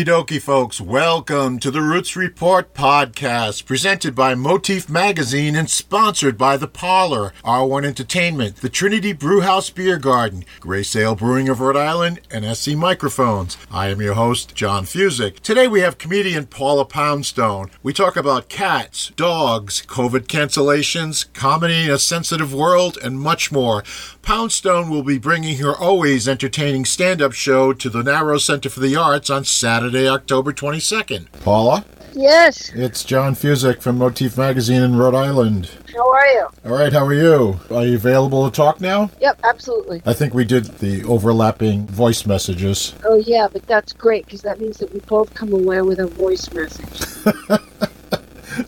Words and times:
Okie 0.00 0.06
dokie, 0.06 0.40
folks. 0.40 0.80
Welcome 0.80 1.58
to 1.58 1.70
the 1.70 1.82
Roots 1.82 2.16
Report 2.16 2.72
podcast, 2.72 3.66
presented 3.66 4.14
by 4.14 4.34
Motif 4.34 4.88
Magazine 4.88 5.54
and 5.54 5.68
sponsored 5.68 6.38
by 6.38 6.56
The 6.56 6.68
Parlour, 6.68 7.34
R1 7.44 7.84
Entertainment, 7.84 8.56
the 8.56 8.70
Trinity 8.70 9.12
Brewhouse 9.12 9.68
Beer 9.68 9.98
Garden, 9.98 10.46
Grey 10.58 10.84
Sail 10.84 11.14
Brewing 11.14 11.50
of 11.50 11.60
Rhode 11.60 11.76
Island, 11.76 12.22
and 12.30 12.46
SE 12.46 12.74
Microphones. 12.76 13.58
I 13.70 13.88
am 13.88 14.00
your 14.00 14.14
host, 14.14 14.54
John 14.54 14.84
Fuzek. 14.84 15.40
Today 15.40 15.68
we 15.68 15.82
have 15.82 15.98
comedian 15.98 16.46
Paula 16.46 16.86
Poundstone. 16.86 17.70
We 17.82 17.92
talk 17.92 18.16
about 18.16 18.48
cats, 18.48 19.10
dogs, 19.16 19.82
COVID 19.86 20.28
cancellations, 20.28 21.30
comedy 21.34 21.84
in 21.84 21.90
a 21.90 21.98
sensitive 21.98 22.54
world, 22.54 22.96
and 23.04 23.20
much 23.20 23.52
more. 23.52 23.84
Poundstone 24.22 24.88
will 24.88 25.02
be 25.02 25.18
bringing 25.18 25.58
her 25.58 25.76
always 25.76 26.26
entertaining 26.26 26.86
stand 26.86 27.20
up 27.20 27.32
show 27.32 27.74
to 27.74 27.90
the 27.90 28.02
Narrows 28.02 28.46
Center 28.46 28.70
for 28.70 28.80
the 28.80 28.96
Arts 28.96 29.28
on 29.28 29.44
Saturday, 29.44 29.89
October 29.96 30.52
22nd. 30.52 31.26
Paula? 31.42 31.84
Yes. 32.12 32.70
It's 32.74 33.04
John 33.04 33.34
Fuzek 33.34 33.80
from 33.80 33.98
Motif 33.98 34.36
Magazine 34.36 34.82
in 34.82 34.96
Rhode 34.96 35.14
Island. 35.14 35.70
How 35.94 36.10
are 36.10 36.26
you? 36.26 36.48
All 36.64 36.72
right, 36.72 36.92
how 36.92 37.04
are 37.04 37.14
you? 37.14 37.60
Are 37.70 37.84
you 37.84 37.94
available 37.96 38.48
to 38.48 38.54
talk 38.54 38.80
now? 38.80 39.10
Yep, 39.20 39.40
absolutely. 39.44 40.02
I 40.06 40.12
think 40.12 40.34
we 40.34 40.44
did 40.44 40.64
the 40.78 41.04
overlapping 41.04 41.86
voice 41.86 42.26
messages. 42.26 42.94
Oh 43.04 43.16
yeah, 43.16 43.48
but 43.52 43.66
that's 43.66 43.92
great 43.92 44.24
because 44.24 44.42
that 44.42 44.60
means 44.60 44.78
that 44.78 44.92
we 44.92 45.00
both 45.00 45.32
come 45.34 45.52
away 45.52 45.82
with 45.82 45.98
a 46.00 46.06
voice 46.06 46.52
message. 46.52 47.02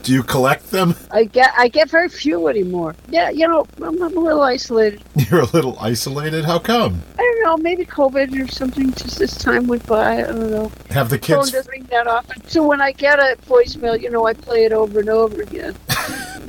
Do 0.01 0.13
you 0.13 0.23
collect 0.23 0.71
them? 0.71 0.95
I 1.11 1.25
get 1.25 1.53
I 1.57 1.67
get 1.67 1.89
very 1.89 2.09
few 2.09 2.47
anymore. 2.47 2.95
Yeah, 3.09 3.29
you 3.29 3.47
know, 3.47 3.67
I'm, 3.77 4.01
I'm 4.01 4.17
a 4.17 4.19
little 4.19 4.41
isolated. 4.41 5.03
You're 5.15 5.41
a 5.41 5.45
little 5.45 5.77
isolated. 5.79 6.45
How 6.45 6.59
come? 6.59 7.01
I 7.17 7.21
don't 7.21 7.43
know, 7.43 7.57
maybe 7.57 7.85
COVID 7.85 8.43
or 8.43 8.47
something. 8.51 8.93
Just 8.93 9.19
this 9.19 9.37
time 9.37 9.67
went 9.67 9.85
by, 9.85 10.19
I 10.19 10.21
don't 10.23 10.51
know. 10.51 10.71
Have 10.89 11.09
the 11.09 11.17
Phone 11.17 11.41
kids 11.41 11.51
doesn't 11.51 11.71
ring 11.71 11.83
that 11.91 12.07
often. 12.07 12.45
So 12.47 12.65
when 12.65 12.81
I 12.81 12.91
get 12.91 13.19
a 13.19 13.37
voicemail, 13.47 13.99
you 14.01 14.09
know, 14.09 14.25
I 14.25 14.33
play 14.33 14.65
it 14.65 14.71
over 14.73 14.99
and 14.99 15.09
over 15.09 15.41
again. 15.41 15.75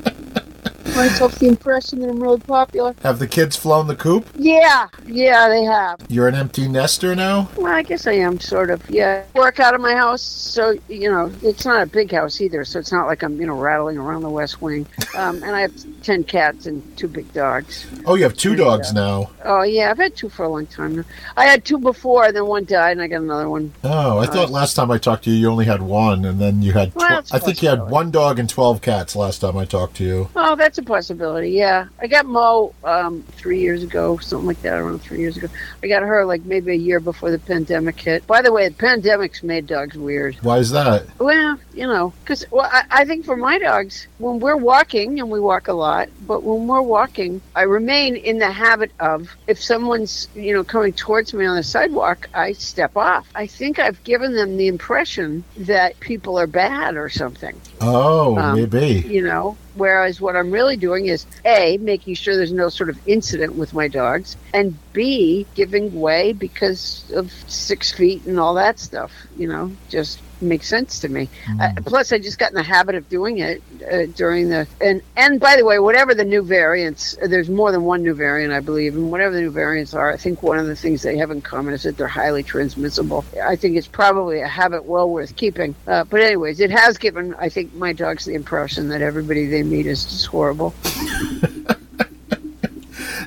Myself 0.95 1.35
the 1.39 1.49
impression 1.49 2.01
that 2.01 2.09
I'm 2.11 2.23
really 2.23 2.41
popular. 2.41 2.95
have 3.03 3.19
the 3.19 3.27
kids 3.27 3.57
flown 3.57 3.87
the 3.87 3.97
coop? 3.97 4.27
Yeah, 4.37 4.87
yeah, 5.07 5.49
they 5.49 5.65
have. 5.65 6.01
You're 6.09 6.29
an 6.29 6.35
empty 6.35 6.69
nester 6.69 7.15
now? 7.17 7.49
Well, 7.57 7.73
I 7.73 7.83
guess 7.83 8.07
I 8.07 8.13
am 8.13 8.39
sort 8.39 8.71
of. 8.71 8.83
Yeah, 8.91 9.25
work 9.35 9.61
out 9.61 9.75
of 9.75 9.81
my 9.81 9.95
house, 9.95 10.23
so 10.23 10.77
you 10.89 11.11
know 11.11 11.33
it's 11.43 11.65
not 11.65 11.83
a 11.83 11.87
big 11.87 12.13
house 12.13 12.41
either. 12.41 12.65
So 12.65 12.79
it's 12.79 12.93
not 12.93 13.07
like 13.07 13.23
I'm 13.23 13.41
you 13.41 13.47
know 13.47 13.59
rattling 13.59 13.99
around 13.99 14.23
the 14.23 14.31
West 14.31 14.61
Wing. 14.61 14.87
Um, 15.17 15.45
and 15.45 15.55
I 15.55 15.61
have 15.61 15.73
ten 16.03 16.25
cats 16.25 16.67
and 16.67 16.83
two 16.99 17.07
big 17.07 17.33
dogs. 17.33 17.87
Oh, 18.05 18.17
you 18.17 18.25
have 18.25 18.37
two 18.37 18.57
dogs 18.57 18.93
now. 18.93 19.31
Oh 19.45 19.63
yeah, 19.63 19.93
I've 19.93 19.99
had 19.99 20.17
two 20.17 20.29
for 20.29 20.43
a 20.45 20.49
long 20.49 20.67
time 20.67 20.97
now. 20.97 21.05
I 21.37 21.45
had 21.45 21.65
two 21.65 21.79
before, 21.79 22.25
and 22.25 22.35
then 22.37 22.47
one 22.47 22.65
died, 22.65 22.93
and 22.93 23.01
I 23.03 23.07
got 23.07 23.21
another 23.23 23.49
one. 23.49 23.73
Oh, 23.85 24.19
I 24.19 24.27
thought 24.27 24.51
last 24.51 24.75
time 24.75 24.91
I 24.91 24.99
talked 24.99 25.23
to 25.25 25.31
you, 25.31 25.37
you 25.37 25.49
only 25.49 25.67
had 25.67 25.83
one, 25.83 26.25
and 26.25 26.41
then 26.41 26.63
you 26.63 26.73
had. 26.73 26.91
Tw- 26.93 26.97
Well, 26.97 27.23
I 27.31 27.39
think 27.39 27.63
you 27.63 27.69
had 27.69 27.89
one 27.89 28.11
dog 28.11 28.41
and 28.41 28.51
twelve 28.51 28.83
cats 28.83 29.15
last 29.15 29.39
time 29.39 29.57
I 29.57 29.67
talked 29.67 29.95
to 29.99 30.05
you. 30.05 30.29
Oh, 30.35 30.57
that's 30.57 30.74
a 30.79 30.83
possibility. 30.83 31.51
Yeah, 31.51 31.87
I 31.99 32.07
got 32.07 32.27
Mo 32.27 32.75
um, 32.85 33.23
three 33.33 33.61
years 33.61 33.83
ago, 33.83 34.17
something 34.19 34.47
like 34.47 34.61
that, 34.63 34.75
around 34.79 35.01
three 35.03 35.19
years 35.21 35.37
ago. 35.37 35.49
I 35.83 35.89
got 35.89 36.03
her 36.03 36.25
like 36.25 36.45
maybe 36.45 36.73
a 36.73 36.77
year 36.77 37.01
before 37.01 37.31
the 37.31 37.39
pandemic 37.39 37.99
hit. 38.01 38.27
By 38.27 38.43
the 38.43 38.53
way, 38.53 38.69
the 38.69 38.75
pandemic's 38.75 39.43
made 39.43 39.67
dogs 39.67 39.97
weird. 39.97 40.37
Why 40.37 40.59
is 40.59 40.71
that? 40.71 41.05
Well, 41.19 41.59
you 41.75 41.87
know, 41.87 42.13
because 42.21 42.45
well, 42.51 42.69
I, 42.73 42.85
I 42.91 43.05
think 43.05 43.25
for 43.25 43.37
my 43.37 43.59
dogs, 43.59 44.07
when 44.19 44.41
we're 44.41 44.57
walking, 44.57 45.21
and 45.21 45.31
we 45.31 45.41
walk 45.41 45.69
a 45.69 45.73
lot, 45.73 46.09
but 46.27 46.43
when 46.43 46.67
we're 46.67 46.83
walking, 46.83 47.41
I 47.55 47.63
remain 47.63 48.17
in 48.17 48.39
the 48.39 48.51
habit 48.51 48.91
of 49.01 49.35
if 49.47 49.63
someone's, 49.63 50.29
you 50.35 50.55
know, 50.55 50.65
coming 50.65 50.93
towards 50.93 51.35
me 51.35 51.45
on 51.47 51.57
the 51.57 51.63
sidewalk, 51.63 52.29
I 52.35 52.53
step 52.53 52.97
off. 52.97 53.27
I 53.35 53.47
think 53.47 53.79
I've 53.79 54.03
given 54.05 54.35
them 54.35 54.57
the 54.57 54.69
impression 54.69 55.45
that 55.59 55.99
people 56.01 56.39
are 56.39 56.47
bad 56.47 56.97
or 56.97 57.09
something, 57.09 57.61
Oh, 57.81 58.37
Um, 58.39 58.57
maybe. 58.57 59.05
you 59.09 59.23
know. 59.23 59.57
Whereas 59.75 60.21
what 60.21 60.37
I'm 60.37 60.51
really 60.51 60.77
doing 60.77 61.07
is 61.07 61.27
A, 61.45 61.79
making 61.79 62.15
sure 62.15 62.37
there's 62.37 62.53
no 62.53 62.69
sort 62.69 62.91
of 62.91 62.99
incident 63.07 63.57
with 63.57 63.75
my 63.75 63.89
dogs, 63.89 64.37
and 64.53 64.77
B, 64.93 65.47
giving 65.55 66.01
way 66.01 66.33
because 66.33 67.11
of 67.15 67.33
six 67.49 67.93
feet 67.93 68.25
and 68.27 68.39
all 68.39 68.55
that 68.55 68.79
stuff, 68.79 69.13
you 69.37 69.49
know, 69.49 69.73
just 69.89 70.21
makes 70.45 70.69
sense 70.69 71.01
to 71.01 71.09
me. 71.09 71.29
Uh, 71.61 71.73
plus, 71.85 72.13
I 72.13 72.19
just 72.19 72.39
got 72.39 72.51
in 72.51 72.55
the 72.55 72.63
habit 72.63 72.95
of 72.95 73.09
doing 73.09 73.39
it 73.39 73.63
uh, 73.91 74.07
during 74.15 74.49
the 74.49 74.67
and 74.81 75.03
and 75.17 75.41
by 75.41 75.57
the 75.57 75.65
way, 75.65 75.79
whatever 75.79 76.15
the 76.15 76.25
new 76.25 76.43
variants, 76.43 77.17
uh, 77.23 77.27
there's 77.27 77.49
more 77.49 77.73
than 77.73 77.85
one 77.85 78.03
new 78.03 78.15
variant, 78.15 78.53
I 78.53 78.61
believe, 78.61 78.95
and 78.95 79.11
whatever 79.11 79.35
the 79.35 79.41
new 79.41 79.51
variants 79.51 79.95
are, 79.95 80.13
I 80.13 80.17
think 80.17 80.43
one 80.43 80.59
of 80.59 80.67
the 80.67 80.77
things 80.77 81.03
they 81.03 81.17
have 81.17 81.31
in 81.31 81.41
common 81.41 81.75
is 81.75 81.83
that 81.83 81.97
they're 81.97 82.07
highly 82.07 82.43
transmissible. 82.43 83.25
I 83.43 83.57
think 83.57 83.77
it's 83.77 83.89
probably 83.89 84.41
a 84.41 84.49
habit 84.49 84.85
well 84.85 85.11
worth 85.11 85.37
keeping. 85.37 85.75
Uh, 85.87 86.05
but 86.05 86.21
anyways, 86.21 86.61
it 86.61 86.71
has 86.71 86.99
given 86.99 87.35
I 87.35 87.49
think 87.49 87.75
my 87.75 87.93
dogs 87.93 88.25
the 88.25 88.35
impression 88.35 88.89
that 88.89 89.03
everybody 89.03 89.47
they 89.47 89.63
meet 89.63 89.87
is 89.87 90.05
just 90.05 90.27
horrible. 90.27 90.75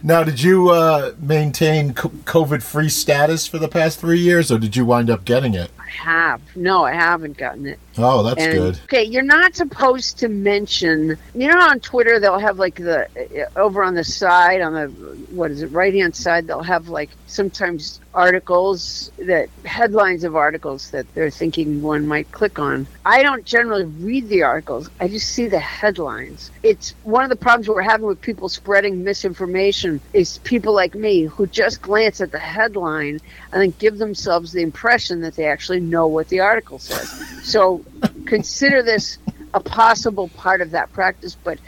Now, 0.07 0.23
did 0.23 0.41
you 0.41 0.69
uh, 0.69 1.13
maintain 1.19 1.93
COVID 1.93 2.63
free 2.63 2.87
status 2.87 3.45
for 3.45 3.57
the 3.57 3.67
past 3.67 3.99
three 3.99 4.19
years, 4.19 4.49
or 4.49 4.57
did 4.57 4.75
you 4.75 4.85
wind 4.85 5.09
up 5.09 5.25
getting 5.25 5.53
it? 5.53 5.69
Have 6.03 6.43
no, 6.55 6.83
I 6.85 6.93
haven't 6.93 7.37
gotten 7.37 7.65
it. 7.67 7.81
Oh, 7.99 8.23
that's 8.23 8.41
And- 8.41 8.53
good. 8.53 8.79
Okay, 8.85 9.03
you're 9.03 9.23
not 9.23 9.55
supposed 9.55 10.19
to 10.19 10.27
mention. 10.29 11.17
You 11.33 11.47
know, 11.47 11.59
on 11.59 11.79
Twitter 11.79 12.19
they'll 12.19 12.39
have 12.39 12.59
like 12.59 12.75
the 12.75 13.07
uh, 13.17 13.59
over 13.59 13.83
on 13.83 13.95
the 13.95 14.03
side 14.03 14.61
on 14.61 14.73
the 14.73 14.87
what 15.31 15.51
is 15.51 15.61
it 15.61 15.67
right 15.67 15.93
hand 15.93 16.15
side 16.15 16.47
they'll 16.47 16.61
have 16.63 16.89
like 16.89 17.09
sometimes 17.27 17.99
articles 18.13 19.11
that 19.19 19.47
headlines 19.63 20.23
of 20.23 20.35
articles 20.35 20.89
that 20.91 21.05
they're 21.13 21.29
thinking 21.29 21.81
one 21.81 22.07
might 22.07 22.31
click 22.31 22.57
on. 22.59 22.87
I 23.05 23.21
don't 23.23 23.45
generally 23.45 23.85
read 23.85 24.27
the 24.29 24.43
articles. 24.43 24.89
I 24.99 25.07
just 25.07 25.29
see 25.29 25.47
the 25.47 25.59
headlines. 25.59 26.49
It's 26.63 26.93
one 27.03 27.23
of 27.23 27.29
the 27.29 27.35
problems 27.35 27.67
we're 27.69 27.81
having 27.81 28.07
with 28.07 28.19
people 28.21 28.49
spreading 28.49 29.03
misinformation 29.03 30.01
is 30.13 30.39
people 30.39 30.73
like 30.73 30.95
me 30.95 31.23
who 31.25 31.45
just 31.47 31.81
glance 31.81 32.21
at 32.21 32.31
the 32.31 32.39
headline 32.39 33.19
and 33.51 33.61
then 33.61 33.73
give 33.79 33.97
themselves 33.97 34.51
the 34.51 34.61
impression 34.61 35.21
that 35.21 35.35
they 35.35 35.45
actually 35.45 35.79
know 35.79 36.07
what 36.07 36.27
the 36.29 36.39
article 36.39 36.79
says. 36.79 37.09
So 37.43 37.83
consider 38.25 38.83
this 38.83 39.17
a 39.53 39.59
possible 39.59 40.29
part 40.29 40.61
of 40.61 40.71
that 40.71 40.91
practice. 40.93 41.35
But 41.43 41.59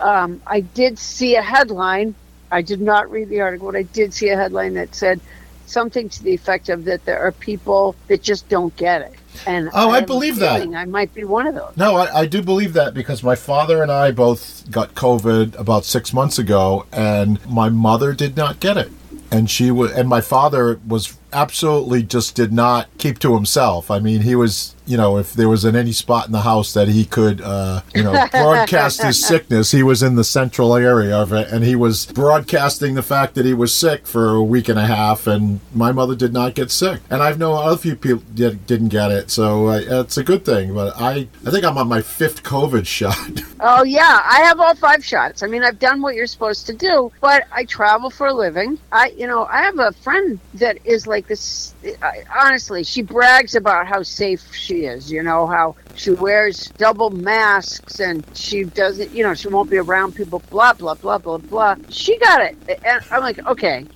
um, 0.00 0.40
I 0.46 0.60
did 0.60 0.98
see 0.98 1.36
a 1.36 1.42
headline. 1.42 2.14
I 2.50 2.62
did 2.62 2.80
not 2.80 3.10
read 3.10 3.28
the 3.28 3.40
article, 3.40 3.70
but 3.70 3.76
I 3.76 3.82
did 3.82 4.12
see 4.12 4.28
a 4.30 4.36
headline 4.36 4.74
that 4.74 4.94
said 4.94 5.20
something 5.66 6.08
to 6.08 6.22
the 6.22 6.34
effect 6.34 6.68
of 6.68 6.84
that 6.84 7.04
there 7.04 7.20
are 7.20 7.32
people 7.32 7.94
that 8.08 8.22
just 8.22 8.48
don't 8.48 8.74
get 8.76 9.02
it. 9.02 9.14
And 9.46 9.70
Oh, 9.72 9.90
I 9.90 9.98
a 9.98 10.06
believe 10.06 10.36
that. 10.36 10.62
I 10.74 10.84
might 10.84 11.14
be 11.14 11.24
one 11.24 11.46
of 11.46 11.54
those. 11.54 11.76
No, 11.76 11.94
I, 11.96 12.20
I 12.20 12.26
do 12.26 12.42
believe 12.42 12.72
that 12.72 12.92
because 12.92 13.22
my 13.22 13.36
father 13.36 13.80
and 13.82 13.90
I 13.90 14.10
both 14.10 14.68
got 14.70 14.94
COVID 14.94 15.56
about 15.56 15.84
six 15.84 16.12
months 16.12 16.38
ago, 16.38 16.86
and 16.92 17.44
my 17.46 17.68
mother 17.68 18.12
did 18.12 18.36
not 18.36 18.58
get 18.58 18.76
it. 18.76 18.90
And 19.30 19.48
she 19.48 19.70
was, 19.70 19.92
and 19.92 20.08
my 20.08 20.20
father 20.20 20.80
was 20.86 21.16
absolutely 21.32 22.02
just 22.02 22.34
did 22.34 22.52
not 22.52 22.88
keep 22.98 23.20
to 23.20 23.34
himself. 23.34 23.88
I 23.88 24.00
mean, 24.00 24.22
he 24.22 24.34
was, 24.34 24.74
you 24.86 24.96
know, 24.96 25.18
if 25.18 25.32
there 25.32 25.48
was 25.48 25.64
in 25.64 25.76
any 25.76 25.92
spot 25.92 26.26
in 26.26 26.32
the 26.32 26.40
house 26.40 26.72
that 26.74 26.88
he 26.88 27.04
could, 27.04 27.40
uh, 27.40 27.82
you 27.94 28.02
know, 28.02 28.12
broadcast 28.30 29.02
his 29.02 29.24
sickness, 29.24 29.70
he 29.70 29.82
was 29.82 30.02
in 30.02 30.16
the 30.16 30.24
central 30.24 30.74
area 30.74 31.16
of 31.16 31.32
it, 31.32 31.48
and 31.48 31.64
he 31.64 31.76
was 31.76 32.06
broadcasting 32.06 32.94
the 32.94 33.02
fact 33.02 33.34
that 33.34 33.44
he 33.44 33.54
was 33.54 33.74
sick 33.74 34.06
for 34.06 34.34
a 34.34 34.42
week 34.42 34.68
and 34.68 34.78
a 34.78 34.86
half. 34.86 35.26
And 35.26 35.60
my 35.74 35.92
mother 35.92 36.14
did 36.14 36.32
not 36.32 36.54
get 36.54 36.70
sick, 36.70 37.00
and 37.10 37.22
I've 37.22 37.38
known 37.38 37.56
other 37.56 37.76
few 37.76 37.96
people 37.96 38.22
did, 38.34 38.66
didn't 38.66 38.88
get 38.88 39.10
it, 39.10 39.30
so 39.30 39.68
uh, 39.68 39.80
it's 40.00 40.16
a 40.16 40.24
good 40.24 40.44
thing. 40.44 40.74
But 40.74 41.00
I, 41.00 41.28
I 41.46 41.50
think 41.50 41.64
I'm 41.64 41.78
on 41.78 41.88
my 41.88 42.02
fifth 42.02 42.42
COVID 42.42 42.86
shot. 43.00 43.16
Oh 43.60 43.84
yeah, 43.84 44.22
I 44.24 44.40
have 44.40 44.60
all 44.60 44.74
five 44.74 45.04
shots. 45.04 45.42
I 45.42 45.46
mean, 45.46 45.62
I've 45.62 45.78
done 45.78 46.02
what 46.02 46.14
you're 46.14 46.26
supposed 46.26 46.66
to 46.66 46.72
do, 46.72 47.12
but 47.20 47.44
I 47.52 47.64
travel 47.64 48.10
for 48.10 48.28
a 48.28 48.34
living. 48.34 48.78
I, 48.92 49.08
you 49.16 49.26
know, 49.26 49.44
I 49.44 49.62
have 49.62 49.78
a 49.78 49.92
friend 49.92 50.40
that 50.54 50.78
is 50.84 51.06
like 51.06 51.26
this. 51.26 51.74
I, 52.02 52.24
honestly, 52.42 52.84
she 52.84 53.02
brags 53.02 53.54
about 53.54 53.86
how 53.86 54.02
safe 54.02 54.54
she 54.54 54.69
is. 54.74 55.10
You 55.10 55.22
know 55.22 55.46
how 55.46 55.76
she 55.94 56.10
wears 56.10 56.68
double 56.78 57.10
masks 57.10 58.00
and 58.00 58.24
she 58.34 58.64
doesn't. 58.64 59.14
You 59.14 59.24
know, 59.24 59.34
she 59.34 59.48
won't 59.48 59.70
be 59.70 59.78
around 59.78 60.14
people. 60.14 60.42
Blah 60.50 60.74
blah 60.74 60.94
blah 60.94 61.18
blah 61.18 61.38
blah. 61.38 61.76
She 61.88 62.18
got 62.18 62.42
it, 62.42 62.56
and 62.84 63.02
I'm 63.10 63.20
like, 63.20 63.44
okay, 63.46 63.86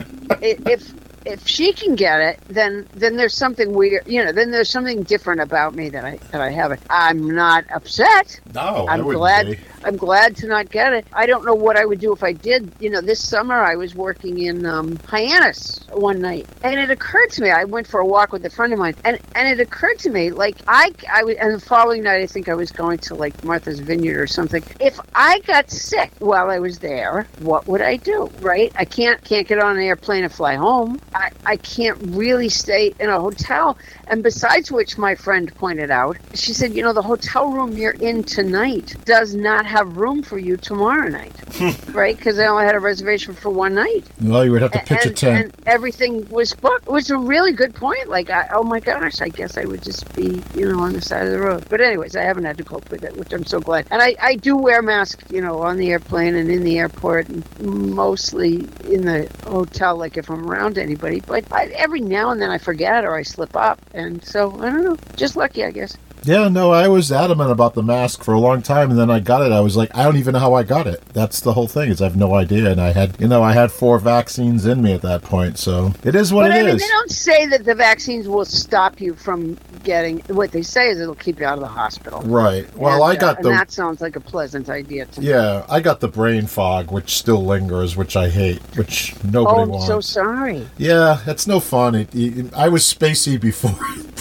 if 0.41 0.93
if 1.25 1.47
she 1.47 1.73
can 1.73 1.95
get 1.95 2.21
it, 2.21 2.41
then 2.49 2.87
then 2.95 3.17
there's 3.17 3.35
something 3.35 3.73
weird. 3.73 4.07
You 4.07 4.25
know, 4.25 4.33
then 4.33 4.51
there's 4.51 4.71
something 4.71 5.03
different 5.03 5.41
about 5.41 5.75
me 5.75 5.89
that 5.91 6.05
I 6.05 6.17
that 6.31 6.41
I 6.41 6.51
haven't. 6.51 6.83
I'm 6.91 7.35
not 7.35 7.65
upset. 7.73 8.41
No, 8.55 8.87
I'm 8.89 9.03
glad. 9.03 9.59
I'm 9.85 9.97
glad 9.97 10.37
to 10.37 10.47
not 10.47 10.71
get 10.71 10.93
it. 10.93 11.07
I 11.13 11.27
don't 11.27 11.45
know 11.45 11.55
what 11.55 11.77
I 11.77 11.85
would 11.85 12.01
do 12.01 12.13
if 12.13 12.23
I 12.23 12.33
did. 12.33 12.73
You 12.81 12.91
know, 12.91 13.01
this 13.01 13.27
summer 13.27 13.55
I 13.55 13.77
was 13.77 13.95
working 13.95 14.39
in 14.39 14.65
um, 14.67 14.97
Hyannis 15.07 15.81
one 15.93 16.21
night, 16.21 16.47
and 16.63 16.79
it 16.79 16.91
occurred 16.91 17.31
to 17.33 17.43
me. 17.43 17.51
I 17.51 17.65
went 17.65 17.87
for 17.87 18.01
a 18.01 18.07
walk 18.07 18.33
with 18.33 18.45
a 18.45 18.51
friend 18.51 18.73
of 18.73 18.79
mine, 18.79 18.95
and 19.05 19.19
and 19.35 19.49
it 19.49 19.61
occurred 19.61 19.99
to 20.01 20.11
me 20.11 20.31
like 20.31 20.57
I 20.69 20.93
I 21.13 21.25
was, 21.25 21.37
and 21.37 21.55
the 21.55 21.61
following 21.61 22.03
night 22.03 22.23
I 22.23 22.27
think 22.27 22.49
I 22.49 22.55
was 22.55 22.71
going 22.71 22.99
to 22.99 23.15
like 23.15 23.45
Martha's 23.45 23.81
Vineyard 23.81 24.21
or 24.21 24.27
something. 24.27 24.63
If 24.81 24.99
I 25.15 25.41
got 25.41 25.71
sick 25.71 26.13
while 26.19 26.51
I 26.51 26.59
was 26.59 26.79
there, 26.79 27.27
what 27.41 27.67
would 27.67 27.81
I 27.81 27.97
do? 27.97 28.31
Right? 28.41 28.73
I 28.77 28.85
can't 28.85 29.23
can't 29.25 29.47
get 29.47 29.59
on 29.59 29.77
an 29.77 29.83
airplane 29.83 30.25
and 30.25 30.33
fly 30.33 30.55
home. 30.55 31.01
I, 31.15 31.31
I 31.47 31.57
can't 31.57 31.99
really 32.09 32.49
stay 32.49 32.93
in 32.99 33.09
a 33.09 33.21
hotel. 33.21 33.79
And 34.09 34.23
besides 34.23 34.71
which, 34.71 34.99
my 34.99 35.15
friend 35.15 35.55
pointed 35.55 35.91
out, 35.91 36.17
she 36.35 36.53
said, 36.53 36.75
you 36.75 36.83
know, 36.83 36.93
the 36.93 37.03
hotel 37.03 37.51
room 37.51 37.77
you're 37.77 37.93
in 37.93 38.25
tonight 38.25 38.97
does 39.05 39.35
not 39.35 39.65
have 39.65 39.97
room 39.97 40.23
for 40.23 40.39
you 40.39 40.57
tomorrow 40.57 41.09
night, 41.09 41.33
hmm. 41.55 41.93
right? 41.93 42.17
Because 42.17 42.39
I 42.39 42.47
only 42.47 42.65
had 42.65 42.75
a 42.75 42.81
reservation 42.81 43.33
for 43.35 43.51
one 43.51 43.75
night. 43.75 44.05
Well, 44.21 44.45
you 44.45 44.53
would 44.53 44.63
have 44.63 44.73
to 44.73 44.81
pitch 44.81 45.07
and, 45.07 45.11
a 45.11 45.15
tent. 45.15 45.45
and 45.45 45.69
everything 45.69 46.29
was 46.29 46.53
booked. 46.53 46.87
It 46.87 46.93
was 46.93 47.11
a 47.11 47.17
really 47.17 47.53
good 47.53 47.75
point. 47.75 48.09
Like, 48.09 48.31
I, 48.31 48.49
oh 48.53 48.65
my 48.65 48.81
gosh, 48.81 49.21
I 49.21 49.29
guess 49.29 49.57
I 49.57 49.65
would 49.65 49.83
just 49.83 50.15
be, 50.15 50.43
you 50.55 50.71
know, 50.71 50.81
on 50.81 50.93
the 50.93 51.01
side 51.01 51.27
of 51.27 51.33
the 51.33 51.41
road. 51.41 51.65
But 51.71 51.81
anyways, 51.81 52.17
I 52.17 52.23
haven't 52.23 52.45
had 52.45 52.59
to 52.59 52.65
cope 52.65 52.91
with 52.91 53.05
it, 53.05 53.17
which 53.17 53.33
I'm 53.33 53.45
so 53.45 53.61
glad. 53.61 53.87
And 53.91 54.03
I, 54.03 54.17
I 54.21 54.35
do 54.35 54.57
wear 54.57 54.83
masks, 54.83 55.25
you 55.31 55.41
know, 55.41 55.61
on 55.63 55.77
the 55.77 55.93
airplane 55.93 56.35
and 56.35 56.51
in 56.51 56.65
the 56.65 56.79
airport, 56.79 57.29
and 57.29 57.61
mostly 57.61 58.69
in 58.91 59.07
the 59.07 59.31
hotel, 59.45 59.97
like 59.97 60.17
if 60.17 60.29
I'm 60.29 60.47
around 60.47 60.77
anybody. 60.77 61.04
But 61.27 61.47
I, 61.53 61.67
every 61.79 62.01
now 62.03 62.31
and 62.31 62.43
then 62.43 62.51
I 62.51 62.59
forget 62.59 63.05
or 63.05 63.17
I 63.17 63.23
slip 63.23 63.57
up, 63.57 63.81
and 63.95 64.25
so 64.25 64.61
I 64.61 64.67
don't 64.71 64.85
know. 64.85 64.99
Just 65.17 65.37
lucky, 65.37 65.65
I 65.65 65.73
guess. 65.73 65.97
Yeah, 66.25 66.49
no, 66.49 66.71
I 66.71 66.89
was 66.89 67.13
adamant 67.13 67.51
about 67.51 67.75
the 67.75 67.83
mask 67.83 68.25
for 68.25 68.33
a 68.35 68.41
long 68.41 68.63
time, 68.63 68.91
and 68.91 68.99
then 68.99 69.11
I 69.11 69.21
got 69.21 69.43
it. 69.43 69.53
I 69.53 69.61
was 69.61 69.77
like, 69.77 69.95
I 69.95 70.05
don't 70.05 70.17
even 70.17 70.33
know 70.33 70.39
how 70.39 70.55
I 70.55 70.63
got 70.63 70.87
it. 70.87 71.03
That's 71.13 71.41
the 71.41 71.53
whole 71.53 71.69
thing. 71.69 71.91
Is 71.91 72.01
I 72.01 72.05
have 72.05 72.17
no 72.17 72.35
idea, 72.35 72.71
and 72.71 72.81
I 72.81 72.93
had, 72.93 73.21
you 73.21 73.29
know, 73.29 73.43
I 73.43 73.53
had 73.53 73.71
four 73.71 73.99
vaccines 73.99 74.65
in 74.67 74.81
me 74.83 74.93
at 74.93 75.03
that 75.03 75.23
point, 75.23 75.59
so 75.59 75.93
it 76.03 76.15
is 76.15 76.33
what 76.33 76.43
but 76.45 76.53
it 76.53 76.55
I 76.55 76.63
mean, 76.67 76.77
is. 76.77 76.81
they 76.83 76.89
don't 76.89 77.11
say 77.11 77.47
that 77.47 77.65
the 77.65 77.75
vaccines 77.75 78.27
will 78.29 78.45
stop 78.45 79.01
you 79.01 79.15
from 79.15 79.59
getting. 79.83 80.21
What 80.29 80.51
they 80.53 80.63
say 80.63 80.89
is 80.89 80.99
it'll 81.01 81.15
keep 81.15 81.41
you 81.41 81.47
out 81.47 81.55
of 81.55 81.61
the 81.61 81.67
hospital. 81.69 82.23
Right. 82.23 82.67
Well, 82.77 83.05
And, 83.05 83.13
I 83.13 83.21
got 83.21 83.39
uh, 83.39 83.43
the 83.43 83.49
And 83.51 83.59
that 83.59 83.71
sounds 83.71 84.01
like 84.01 84.17
a 84.17 84.21
pleasant 84.21 84.71
idea 84.71 85.05
to 85.07 85.21
me. 85.21 85.27
yeah, 85.29 85.67
I 85.69 85.81
got 85.81 86.01
the 86.01 86.09
brain 86.09 86.47
fog, 86.47 86.91
which 86.91 87.17
still 87.19 87.45
lingers, 87.45 87.97
which 87.97 88.17
I 88.17 88.31
hate, 88.31 88.63
which 88.77 89.15
nobody 89.25 89.59
Oh, 89.59 89.63
I'm 89.63 89.69
wants. 89.69 89.87
so 89.87 90.01
sorry. 90.01 90.67
Yeah, 90.79 91.19
it's 91.27 91.47
no 91.47 91.61
fun. 91.61 91.95
It, 91.95 92.09
it- 92.15 92.55
I 92.55 92.69
was 92.69 92.83
spacey 92.85 93.39
before 93.39 93.73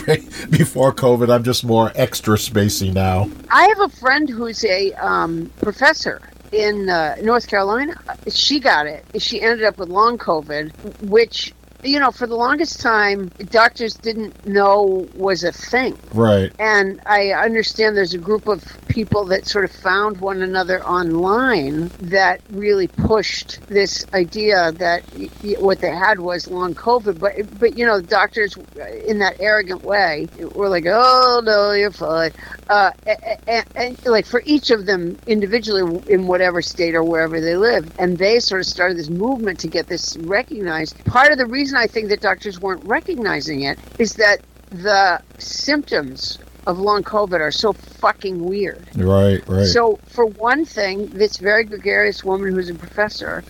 before 0.49 0.91
COVID. 0.93 1.33
I'm 1.33 1.43
just 1.43 1.63
more 1.63 1.92
extra 1.95 2.35
spacey 2.37 2.93
now. 2.93 3.29
I 3.49 3.67
have 3.67 3.79
a 3.79 3.89
friend 3.89 4.29
who's 4.29 4.63
a 4.65 4.93
um, 4.93 5.51
professor 5.61 6.21
in 6.51 6.89
uh, 6.89 7.15
North 7.21 7.47
Carolina. 7.47 7.95
She 8.29 8.59
got 8.59 8.85
it. 8.85 9.05
She 9.19 9.41
ended 9.41 9.65
up 9.65 9.77
with 9.77 9.89
long 9.89 10.17
COVID, 10.17 11.01
which, 11.09 11.53
you 11.83 11.99
know, 11.99 12.11
for 12.11 12.27
the 12.27 12.35
longest 12.35 12.81
time, 12.81 13.29
doctors 13.49 13.93
didn't 13.95 14.45
know 14.45 15.07
was 15.15 15.43
a 15.43 15.51
thing. 15.51 15.97
Right. 16.13 16.51
And 16.59 17.01
I 17.05 17.31
understand 17.31 17.97
there's 17.97 18.13
a 18.13 18.19
group 18.19 18.47
of 18.47 18.63
people 18.87 19.25
that 19.25 19.47
sort 19.47 19.65
of 19.65 19.71
found 19.71 20.21
one 20.21 20.41
another 20.41 20.83
online 20.85 21.89
that 21.99 22.41
really 22.51 22.87
pushed 22.87 23.59
this 23.67 24.05
idea 24.13 24.71
that 24.73 25.03
what 25.59 25.79
they 25.79 25.89
had 25.89 26.19
was 26.19 26.47
long 26.49 26.73
COVID. 26.75 27.19
But, 27.19 27.59
but 27.59 27.77
you 27.77 27.85
know, 27.85 28.01
doctors 28.01 28.57
in 29.05 29.19
that 29.19 29.37
arrogant 29.39 29.83
way 29.83 30.27
were 30.55 30.69
like, 30.69 30.85
oh, 30.87 31.41
no, 31.43 31.71
you're 31.71 31.91
fine. 31.91 32.31
Uh, 32.69 32.91
and, 33.47 33.65
and 33.75 34.05
like 34.05 34.25
for 34.25 34.41
each 34.45 34.71
of 34.71 34.85
them 34.85 35.17
individually 35.27 36.01
in 36.07 36.27
whatever 36.27 36.61
state 36.61 36.95
or 36.95 37.03
wherever 37.03 37.41
they 37.41 37.55
live. 37.55 37.91
And 37.99 38.17
they 38.17 38.39
sort 38.39 38.61
of 38.61 38.67
started 38.67 38.97
this 38.97 39.09
movement 39.09 39.59
to 39.59 39.67
get 39.67 39.87
this 39.87 40.15
recognized. 40.17 41.03
Part 41.05 41.31
of 41.31 41.37
the 41.37 41.45
reason 41.45 41.72
I 41.75 41.87
think 41.87 42.09
that 42.09 42.21
doctors 42.21 42.59
weren't 42.59 42.83
recognizing 42.85 43.63
it 43.63 43.79
is 43.99 44.15
that 44.15 44.41
the 44.69 45.21
symptoms 45.37 46.39
of 46.65 46.79
long 46.79 47.03
COVID 47.03 47.39
are 47.39 47.51
so 47.51 47.73
fucking 47.73 48.43
weird. 48.43 48.87
Right. 48.95 49.47
Right. 49.47 49.65
So, 49.65 49.99
for 50.07 50.25
one 50.25 50.65
thing, 50.65 51.07
this 51.07 51.37
very 51.37 51.63
gregarious 51.63 52.23
woman 52.23 52.53
who's 52.53 52.69
a 52.69 52.75
professor 52.75 53.41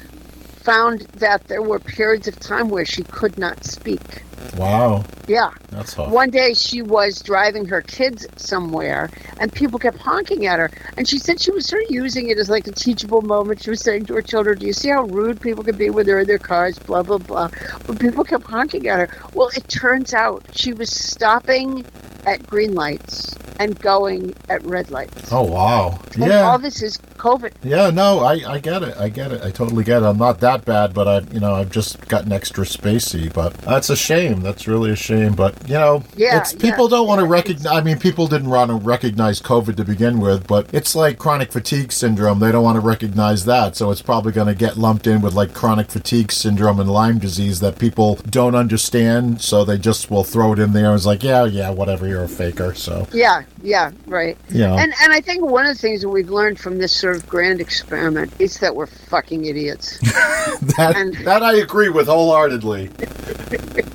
found 0.64 1.02
that 1.16 1.48
there 1.48 1.62
were 1.62 1.80
periods 1.80 2.28
of 2.28 2.40
time 2.40 2.70
where 2.70 2.86
she 2.86 3.04
could 3.04 3.38
not 3.38 3.64
speak. 3.66 4.24
Wow, 4.58 5.04
Yeah. 5.28 5.50
that's 5.70 5.94
hard. 5.94 6.12
One 6.12 6.30
day 6.30 6.54
she 6.54 6.82
was 6.82 7.22
driving 7.22 7.66
her 7.66 7.82
kids 7.82 8.26
somewhere 8.36 9.10
and 9.40 9.52
people 9.52 9.80
kept 9.80 9.98
honking 9.98 10.46
at 10.46 10.60
her. 10.60 10.70
And 10.98 11.08
she 11.08 11.18
said 11.18 11.42
she 11.42 11.52
was 11.52 11.66
sort 11.66 11.84
of 11.84 11.92
using 11.92 12.30
it 12.30 12.38
as 12.38 12.50
like 12.50 12.68
a 12.68 12.72
teachable 12.72 13.22
moment. 13.22 13.62
She 13.64 13.70
was 13.70 13.82
saying 13.82 14.06
to 14.08 14.14
her 14.16 14.22
children, 14.22 14.60
Do 14.60 14.66
you 14.66 14.74
see 14.74 14.90
how 14.90 15.04
rude 15.04 15.42
people 15.42 15.64
can 15.64 15.76
be 15.78 15.90
when 15.90 16.06
they're 16.06 16.20
in 16.20 16.28
their 16.28 16.38
cars? 16.40 16.78
Blah, 16.80 17.04
blah, 17.04 17.18
blah. 17.18 17.50
But 17.88 18.00
people 18.00 18.24
kept 18.24 18.44
honking 18.46 18.88
at 18.88 19.00
her. 19.00 19.10
Well, 19.34 19.50
it 19.56 19.68
turns 19.70 20.14
out 20.14 20.44
she 20.54 20.74
was 20.74 20.90
stopping 20.92 21.86
at 22.26 22.46
green 22.48 22.74
lights 22.74 23.36
and 23.60 23.78
going 23.80 24.34
at 24.50 24.64
red 24.66 24.90
lights. 24.90 25.32
Oh 25.32 25.44
wow. 25.44 26.00
And 26.16 26.26
Yeah. 26.26 26.42
all 26.44 26.58
this 26.58 26.82
is 26.82 26.98
COVID. 27.18 27.52
Yeah, 27.64 27.90
no, 27.92 28.20
I, 28.20 28.42
I 28.48 28.60
get 28.60 28.82
it. 28.82 28.96
I 28.98 29.10
get 29.10 29.32
it. 29.32 29.42
I 29.44 29.52
totally 29.52 29.84
get 29.84 30.02
it. 30.02 30.06
I'm 30.06 30.18
not 30.18 30.40
that 30.40 30.64
bad, 30.66 30.94
but 30.94 31.08
I, 31.08 31.20
you 31.34 31.40
know, 31.40 31.54
I've 31.54 31.70
just 31.70 32.08
gotten 32.08 32.32
extra 32.32 32.64
spacey. 32.66 33.32
But 33.32 33.54
that's 33.60 33.90
a 33.90 33.96
shame. 33.96 34.33
That's 34.42 34.68
really 34.68 34.92
a 34.92 34.96
shame. 34.96 35.34
But 35.34 35.68
you 35.68 35.76
know, 35.76 36.04
Yeah, 36.16 36.40
it's 36.40 36.54
people 36.54 36.86
yeah, 36.86 36.98
don't 36.98 37.08
want 37.08 37.20
to 37.20 37.26
yeah, 37.26 37.32
recognize. 37.32 37.66
I 37.66 37.82
mean, 37.82 38.00
people 38.00 38.28
didn't 38.28 38.50
want 38.50 38.70
to 38.70 38.76
recognize 38.76 39.42
COVID 39.42 39.76
to 39.78 39.84
begin 39.86 40.20
with, 40.20 40.48
but 40.48 40.70
it's 40.74 40.96
like 40.96 41.18
chronic 41.18 41.52
fatigue 41.52 41.92
syndrome. 41.92 42.40
They 42.40 42.52
don't 42.52 42.64
want 42.64 42.76
to 42.76 42.86
recognize 42.88 43.46
that, 43.46 43.76
so 43.76 43.92
it's 43.92 44.02
probably 44.02 44.32
going 44.32 44.48
to 44.48 44.56
get 44.56 44.78
lumped 44.78 45.08
in 45.08 45.22
with 45.22 45.34
like 45.34 45.54
chronic 45.54 45.90
fatigue 45.90 46.32
syndrome 46.32 46.80
and 46.80 46.90
Lyme 46.90 47.20
disease 47.20 47.60
that 47.60 47.80
people 47.80 48.16
don't 48.30 48.56
understand. 48.56 49.42
So 49.42 49.64
they 49.66 49.78
just 49.78 50.10
will 50.12 50.24
throw 50.24 50.54
it 50.54 50.60
in 50.60 50.74
there. 50.74 50.94
It's 50.96 51.06
like, 51.06 51.24
yeah, 51.24 51.46
yeah, 51.46 51.70
whatever. 51.70 52.08
You're 52.08 52.24
a 52.24 52.28
faker. 52.30 52.74
So 52.74 53.08
Yeah, 53.14 53.44
yeah, 53.62 53.92
right. 54.08 54.38
yeah, 54.50 54.74
And 54.74 54.94
and 55.02 55.14
I 55.14 55.22
think 55.22 55.44
one 55.44 55.66
of 55.66 55.76
the 55.76 55.82
things 55.82 56.02
that 56.02 56.10
we've 56.10 56.30
learned 56.30 56.60
from 56.60 56.78
this 56.78 56.92
sort 56.92 57.16
of 57.16 57.28
grand 57.28 57.62
experiment 57.62 58.34
is 58.40 58.60
that 58.60 58.76
we're 58.76 58.88
fucking 58.88 59.46
idiots. 59.46 60.00
that 60.78 60.94
and- 60.96 61.16
that 61.26 61.44
I 61.44 61.56
agree 61.56 61.90
with 61.90 62.08
wholeheartedly. 62.08 62.90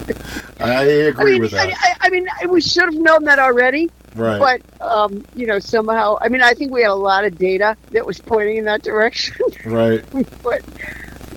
I 0.60 0.82
agree 0.82 1.30
I 1.30 1.32
mean, 1.34 1.42
with 1.42 1.50
that. 1.52 1.72
I, 1.72 2.06
I, 2.06 2.10
mean, 2.10 2.26
we 2.48 2.60
should 2.60 2.84
have 2.84 2.94
known 2.94 3.24
that 3.24 3.38
already. 3.38 3.90
right. 4.14 4.38
But 4.38 4.82
um, 4.82 5.24
you 5.34 5.46
know, 5.46 5.58
somehow, 5.58 6.18
I 6.20 6.28
mean, 6.28 6.42
I 6.42 6.54
think 6.54 6.72
we 6.72 6.82
had 6.82 6.90
a 6.90 6.94
lot 6.94 7.24
of 7.24 7.38
data 7.38 7.76
that 7.92 8.04
was 8.04 8.18
pointing 8.18 8.56
in 8.56 8.64
that 8.64 8.82
direction. 8.82 9.36
right. 9.64 10.04
but 10.42 10.62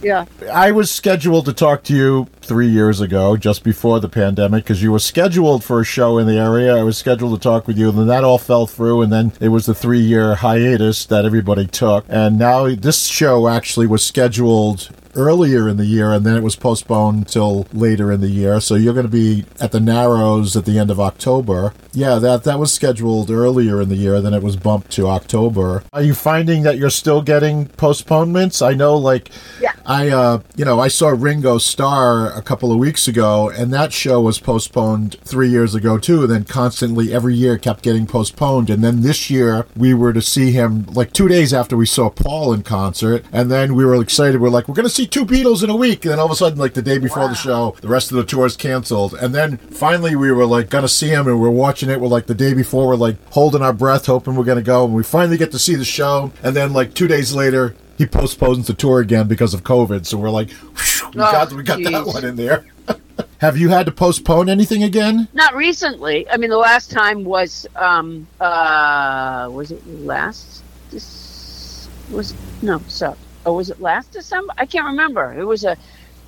yeah, 0.02 0.26
I 0.52 0.72
was 0.72 0.90
scheduled 0.90 1.46
to 1.46 1.54
talk 1.54 1.84
to 1.84 1.96
you 1.96 2.28
three 2.42 2.68
years 2.68 3.02
ago, 3.02 3.38
just 3.38 3.64
before 3.64 4.00
the 4.00 4.10
pandemic, 4.10 4.64
because 4.64 4.82
you 4.82 4.92
were 4.92 5.00
scheduled 5.00 5.64
for 5.64 5.82
a 5.82 5.86
show 5.86 6.18
in 6.18 6.26
the 6.26 6.38
area. 6.38 6.76
I 6.76 6.84
was 6.84 6.98
scheduled 6.98 7.40
to 7.40 7.44
talk 7.44 7.68
with 7.68 7.78
you, 7.78 7.90
and 7.90 7.98
then 7.98 8.08
that 8.08 8.24
all 8.24 8.40
fell 8.40 8.66
through, 8.66 9.04
and 9.04 9.12
then 9.12 9.34
it 9.40 9.50
was 9.50 9.68
the 9.68 9.76
three 9.76 10.00
year 10.00 10.36
hiatus 10.36 11.06
that 11.06 11.26
everybody 11.26 11.68
took. 11.68 12.06
And 12.10 12.40
now 12.40 12.74
this 12.74 13.06
show 13.06 13.48
actually 13.48 13.86
was 13.86 14.04
scheduled 14.04 14.90
earlier 15.16 15.68
in 15.68 15.78
the 15.78 15.86
year, 15.86 16.12
and 16.12 16.26
then 16.26 16.36
it 16.38 16.44
was 16.44 16.56
postponed 16.56 17.28
till 17.28 17.68
later 17.74 18.12
in 18.12 18.22
the 18.22 18.30
year. 18.30 18.60
So 18.60 18.76
you're 18.76 18.94
going 18.94 19.06
to 19.06 19.12
be 19.12 19.46
at 19.60 19.72
the 19.72 19.80
Narrows 19.80 20.56
at 20.56 20.66
the 20.66 20.80
end 20.80 20.90
of 20.92 21.00
October. 21.00 21.74
Yeah, 21.94 22.20
that 22.20 22.44
that 22.46 22.60
was 22.60 22.74
scheduled 22.74 23.30
earlier 23.30 23.82
in 23.82 23.90
the 23.90 23.96
year, 23.98 24.22
then 24.22 24.34
it 24.34 24.44
was 24.44 24.56
bumped 24.56 24.92
to 24.92 25.08
October. 25.08 25.84
Are 25.92 26.02
you 26.02 26.14
finding 26.14 26.64
that 26.64 26.78
you're 26.78 26.90
still 26.90 27.22
getting 27.22 27.68
postponements? 27.68 28.62
I 28.62 28.74
know, 28.74 28.96
like, 28.96 29.30
Yeah. 29.60 29.74
I 29.86 30.10
uh, 30.10 30.42
you 30.56 30.64
know, 30.64 30.80
I 30.80 30.88
saw 30.88 31.10
Ringo 31.10 31.58
Starr 31.58 32.32
a 32.32 32.42
couple 32.42 32.72
of 32.72 32.78
weeks 32.78 33.08
ago, 33.08 33.50
and 33.50 33.74
that 33.74 33.92
show 33.92 34.22
was 34.22 34.40
postponed 34.40 35.18
three 35.26 35.50
years 35.50 35.76
ago 35.76 35.98
too. 35.98 36.22
And 36.24 36.32
then 36.32 36.44
constantly 36.46 37.14
every 37.14 37.36
year 37.36 37.58
kept 37.58 37.84
getting 37.84 38.06
postponed, 38.08 38.70
and 38.70 38.84
then 38.84 39.02
this 39.02 39.30
year 39.30 39.66
we 39.76 39.94
were 39.94 40.14
to 40.14 40.22
see 40.22 40.52
him 40.52 40.86
like 40.94 41.12
two 41.12 41.28
days 41.28 41.54
after 41.54 41.76
we 41.76 41.86
saw 41.86 42.10
Paul 42.10 42.54
in 42.54 42.64
concert, 42.64 43.26
and 43.34 43.52
then 43.52 43.76
we 43.76 43.84
were 43.84 44.02
excited. 44.02 44.40
We're 44.40 44.50
like, 44.50 44.68
we're 44.68 44.76
going 44.76 44.88
to 44.88 44.90
see 44.90 45.01
two 45.08 45.26
Beatles 45.26 45.64
in 45.64 45.70
a 45.70 45.76
week, 45.76 46.06
and 46.06 46.12
then 46.12 46.20
all 46.20 46.26
of 46.26 46.32
a 46.32 46.36
sudden, 46.36 46.58
like 46.60 46.74
the 46.74 46.82
day 46.82 46.98
before 46.98 47.28
the 47.28 47.36
show, 47.36 47.76
the 47.82 47.88
rest 47.88 48.12
of 48.12 48.18
the 48.18 48.24
tour 48.24 48.46
is 48.46 48.56
canceled, 48.56 49.14
and 49.16 49.34
then 49.34 49.58
finally 49.58 50.16
we 50.16 50.32
were 50.32 50.46
like 50.46 50.70
to 50.70 50.88
see 50.88 51.10
him, 51.10 51.28
and 51.28 51.40
we're 51.42 51.50
watching 51.50 51.90
it. 51.90 52.00
We're 52.00 52.08
like 52.08 52.26
the 52.28 52.36
day 52.36 52.54
before, 52.54 52.88
we're 52.88 52.96
like 52.96 53.18
holding 53.32 53.62
our 53.62 53.74
breath, 53.74 54.06
hoping 54.06 54.36
we're 54.36 54.46
to 54.58 54.62
go, 54.62 54.86
and 54.86 54.94
we 54.94 55.04
finally 55.04 55.38
get 55.38 55.52
to 55.52 55.60
see 55.60 55.76
the 55.76 55.86
show, 55.86 56.32
and 56.44 56.56
then 56.56 56.74
like 56.74 56.94
two 56.94 57.08
days 57.08 57.34
later. 57.34 57.76
He 57.98 58.08
postpones 58.08 58.66
the 58.66 58.74
tour 58.74 59.00
again 59.00 59.28
because 59.28 59.54
of 59.54 59.64
COVID, 59.64 60.08
so 60.08 60.18
we're 60.18 60.32
like, 60.32 60.50
"Whew, 60.50 61.12
we 61.14 61.22
Oh, 61.22 61.32
got 61.32 61.54
we 61.54 61.62
got 61.62 61.84
that 61.84 62.08
one 62.08 62.26
in 62.26 62.36
there. 62.36 62.66
Have 63.38 63.58
you 63.58 63.70
had 63.70 63.86
to 63.86 63.92
postpone 63.92 64.50
anything 64.50 64.82
again? 64.84 65.28
not 65.34 65.54
recently. 65.56 66.28
I 66.28 66.38
mean, 66.38 66.50
the 66.50 66.58
last 66.58 66.90
time 66.90 67.24
was 67.24 67.68
um 67.76 68.26
uh 68.40 69.50
was 69.52 69.70
it 69.70 69.86
last? 69.88 70.64
This 70.90 71.88
was 72.10 72.34
no, 72.64 72.82
so 72.88 73.16
oh, 73.46 73.54
was 73.54 73.70
it 73.70 73.82
last 73.82 74.12
December? 74.12 74.54
I 74.58 74.66
can't 74.66 74.86
remember. 74.86 75.34
It 75.38 75.46
was 75.46 75.64
a 75.64 75.78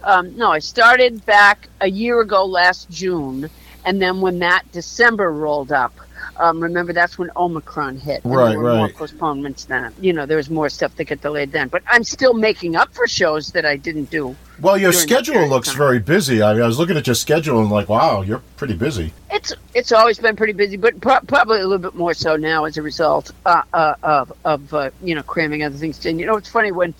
um, 0.04 0.36
no. 0.38 0.52
I 0.52 0.60
started 0.60 1.26
back 1.26 1.70
a 1.82 1.90
year 1.90 2.20
ago, 2.22 2.46
last 2.46 2.90
June, 2.90 3.50
and 3.86 4.02
then 4.02 4.20
when 4.22 4.40
that 4.40 4.64
December 4.72 5.32
rolled 5.32 5.72
up, 5.72 5.94
Um, 6.38 6.60
remember, 6.60 6.94
that's 6.94 7.18
when 7.18 7.30
Omicron 7.36 7.98
hit. 7.98 8.24
and 8.24 8.34
Right, 8.34 8.50
there 8.50 8.60
were 8.60 8.76
More 8.76 8.90
postponements 8.90 9.66
then. 9.66 9.94
You 10.02 10.14
know, 10.14 10.26
there 10.26 10.38
was 10.38 10.50
more 10.50 10.70
stuff 10.70 10.96
that 10.96 11.06
got 11.06 11.22
delayed 11.22 11.52
then. 11.52 11.68
But 11.68 11.84
I'm 11.88 12.04
still 12.04 12.34
making 12.34 12.76
up 12.76 12.94
for 12.94 13.08
shows 13.08 13.52
that 13.52 13.66
I 13.66 13.78
didn't 13.78 14.10
do. 14.10 14.36
Well, 14.60 14.78
your 14.78 14.94
schedule 14.94 15.48
looks 15.48 15.72
very 15.74 16.00
busy. 16.00 16.42
I, 16.42 16.54
mean, 16.54 16.64
I 16.64 16.68
was 16.68 16.80
looking 16.80 16.98
at 16.98 17.06
your 17.06 17.16
schedule 17.16 17.60
and 17.60 17.70
like, 17.70 17.88
wow, 17.90 18.22
you're 18.22 18.42
pretty 18.58 18.74
busy. 18.74 19.14
It's 19.34 19.54
it's 19.76 19.94
always 19.94 20.20
been 20.20 20.38
pretty 20.38 20.54
busy, 20.54 20.78
but 20.78 21.02
pro- 21.02 21.22
probably 21.22 21.60
a 21.62 21.68
little 21.68 21.80
bit 21.92 21.96
more 21.96 22.16
so 22.16 22.38
now 22.38 22.66
as 22.66 22.78
a 22.78 22.84
result 22.84 23.32
uh, 23.46 23.64
uh, 23.74 23.96
of 24.04 24.34
of 24.46 24.74
uh, 24.74 24.92
you 25.04 25.16
know 25.16 25.24
cramming 25.24 25.64
other 25.64 25.78
things 25.78 26.06
in. 26.08 26.20
You 26.20 26.28
know, 26.28 26.38
it's 26.38 26.50
funny 26.50 26.74
when 26.74 26.96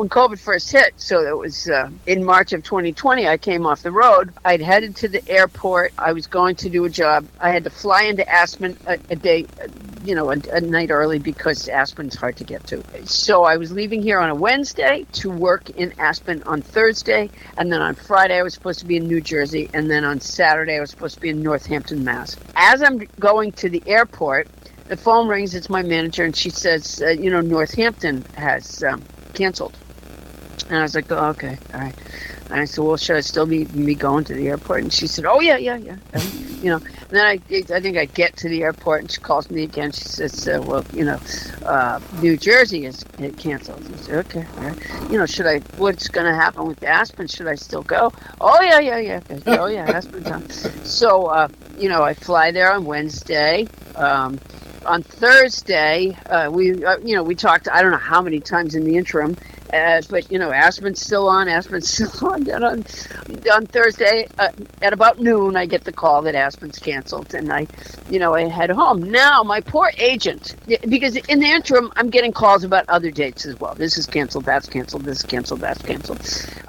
when 0.00 0.08
COVID 0.08 0.40
first 0.40 0.72
hit. 0.72 0.94
So 0.96 1.20
it 1.20 1.36
was 1.36 1.68
uh, 1.68 1.90
in 2.06 2.24
March 2.24 2.54
of 2.54 2.64
2020. 2.64 3.28
I 3.28 3.36
came 3.36 3.66
off 3.66 3.82
the 3.82 3.92
road. 3.92 4.32
I'd 4.46 4.62
headed 4.62 4.96
to 4.96 5.08
the 5.08 5.22
airport. 5.28 5.92
I 5.98 6.14
was 6.14 6.26
going 6.26 6.56
to 6.56 6.70
do 6.70 6.86
a 6.86 6.88
job. 6.88 7.26
I 7.38 7.50
had 7.50 7.64
to 7.64 7.70
fly 7.70 8.04
into 8.04 8.26
Aspen 8.26 8.78
a, 8.86 8.98
a 9.10 9.16
day, 9.16 9.44
uh, 9.62 9.66
you 10.02 10.14
know, 10.14 10.30
a, 10.30 10.38
a 10.54 10.62
night 10.62 10.90
early 10.90 11.18
because 11.18 11.68
Aspen's 11.68 12.14
hard 12.14 12.38
to 12.38 12.44
get 12.44 12.66
to. 12.68 12.82
So 13.06 13.44
I 13.44 13.58
was 13.58 13.72
leaving 13.72 14.00
here 14.00 14.18
on 14.18 14.30
a 14.30 14.34
Wednesday 14.34 15.04
to 15.12 15.30
work 15.30 15.68
in 15.68 15.92
Aspen 15.98 16.42
on 16.44 16.62
Thursday, 16.62 17.28
and 17.58 17.70
then 17.70 17.82
on 17.82 17.94
Friday 17.94 18.38
I 18.38 18.42
was 18.42 18.54
supposed 18.54 18.78
to 18.78 18.86
be 18.86 18.96
in 18.96 19.06
New 19.06 19.20
Jersey, 19.20 19.68
and 19.74 19.90
then 19.90 20.06
on 20.06 20.18
Saturday 20.18 20.78
I 20.78 20.80
was 20.80 20.88
supposed 20.88 21.16
to 21.16 21.20
be 21.20 21.28
in 21.28 21.42
Northampton, 21.42 22.04
Mass. 22.04 22.38
As 22.56 22.82
I'm 22.82 23.06
going 23.18 23.52
to 23.52 23.68
the 23.68 23.82
airport, 23.86 24.48
the 24.88 24.96
phone 24.96 25.28
rings. 25.28 25.54
It's 25.54 25.68
my 25.68 25.82
manager, 25.82 26.24
and 26.24 26.34
she 26.34 26.48
says, 26.48 27.02
uh, 27.04 27.10
"You 27.10 27.30
know, 27.30 27.42
Northampton 27.42 28.24
has 28.34 28.82
um, 28.82 29.02
canceled." 29.34 29.76
And 30.70 30.78
I 30.78 30.82
was 30.82 30.94
like, 30.94 31.10
oh, 31.10 31.30
"Okay, 31.30 31.58
all 31.74 31.80
right." 31.80 31.94
And 32.48 32.60
I 32.60 32.64
said, 32.64 32.84
"Well, 32.84 32.96
should 32.96 33.16
I 33.16 33.20
still 33.20 33.44
be 33.44 33.64
me 33.66 33.94
going 33.94 34.24
to 34.24 34.34
the 34.34 34.48
airport?" 34.48 34.82
And 34.82 34.92
she 34.92 35.08
said, 35.08 35.24
"Oh 35.26 35.40
yeah, 35.40 35.56
yeah, 35.56 35.76
yeah." 35.76 35.96
And, 36.12 36.22
you 36.62 36.70
know, 36.70 36.76
and 36.76 37.10
then 37.10 37.26
I, 37.26 37.40
I 37.74 37.80
think 37.80 37.96
I 37.96 38.04
get 38.04 38.36
to 38.36 38.48
the 38.48 38.62
airport, 38.62 39.00
and 39.00 39.10
she 39.10 39.20
calls 39.20 39.50
me 39.50 39.64
again. 39.64 39.90
She 39.90 40.04
says, 40.04 40.46
uh, 40.46 40.62
"Well, 40.64 40.84
you 40.94 41.04
know, 41.04 41.18
uh, 41.66 41.98
New 42.22 42.36
Jersey 42.36 42.86
is 42.86 43.04
it 43.18 43.36
canceled." 43.36 43.84
I 43.92 43.96
said, 43.96 44.26
"Okay, 44.26 44.46
all 44.58 44.62
right." 44.62 45.10
You 45.10 45.18
know, 45.18 45.26
should 45.26 45.46
I? 45.46 45.58
What's 45.76 46.06
going 46.06 46.26
to 46.26 46.34
happen 46.34 46.66
with 46.66 46.84
Aspen? 46.84 47.26
Should 47.26 47.48
I 47.48 47.56
still 47.56 47.82
go? 47.82 48.12
Oh 48.40 48.60
yeah, 48.62 48.78
yeah, 48.78 48.98
yeah. 48.98 49.20
Oh 49.46 49.66
yeah, 49.66 49.90
Aspen's 49.90 50.30
on. 50.30 50.48
So, 50.84 51.26
uh, 51.26 51.48
you 51.78 51.88
know, 51.88 52.04
I 52.04 52.14
fly 52.14 52.52
there 52.52 52.72
on 52.72 52.84
Wednesday. 52.84 53.66
Um, 53.96 54.38
on 54.86 55.02
Thursday, 55.02 56.16
uh, 56.26 56.50
we, 56.50 56.84
uh, 56.84 56.98
you 56.98 57.14
know, 57.14 57.22
we 57.22 57.34
talked. 57.34 57.68
I 57.68 57.82
don't 57.82 57.90
know 57.90 57.98
how 57.98 58.22
many 58.22 58.40
times 58.40 58.74
in 58.74 58.84
the 58.84 58.96
interim, 58.96 59.36
uh, 59.72 60.02
but 60.10 60.30
you 60.30 60.38
know, 60.38 60.52
Aspen's 60.52 61.00
still 61.00 61.28
on. 61.28 61.48
Aspen's 61.48 61.88
still 61.92 62.28
on. 62.28 62.48
And 62.48 62.64
on, 62.64 62.84
on 63.52 63.66
Thursday 63.66 64.26
uh, 64.38 64.48
at 64.82 64.92
about 64.92 65.20
noon, 65.20 65.56
I 65.56 65.66
get 65.66 65.84
the 65.84 65.92
call 65.92 66.22
that 66.22 66.34
Aspen's 66.34 66.78
canceled, 66.78 67.34
and 67.34 67.52
I, 67.52 67.66
you 68.08 68.18
know, 68.18 68.34
I 68.34 68.48
head 68.48 68.70
home. 68.70 69.10
Now, 69.10 69.42
my 69.42 69.60
poor 69.60 69.90
agent, 69.98 70.56
because 70.88 71.16
in 71.16 71.40
the 71.40 71.50
interim, 71.50 71.92
I'm 71.96 72.10
getting 72.10 72.32
calls 72.32 72.64
about 72.64 72.88
other 72.88 73.10
dates 73.10 73.46
as 73.46 73.58
well. 73.60 73.74
This 73.74 73.96
is 73.98 74.06
canceled. 74.06 74.44
That's 74.44 74.68
canceled. 74.68 75.04
This 75.04 75.18
is 75.18 75.24
canceled. 75.24 75.60
That's 75.60 75.82
canceled. 75.82 76.20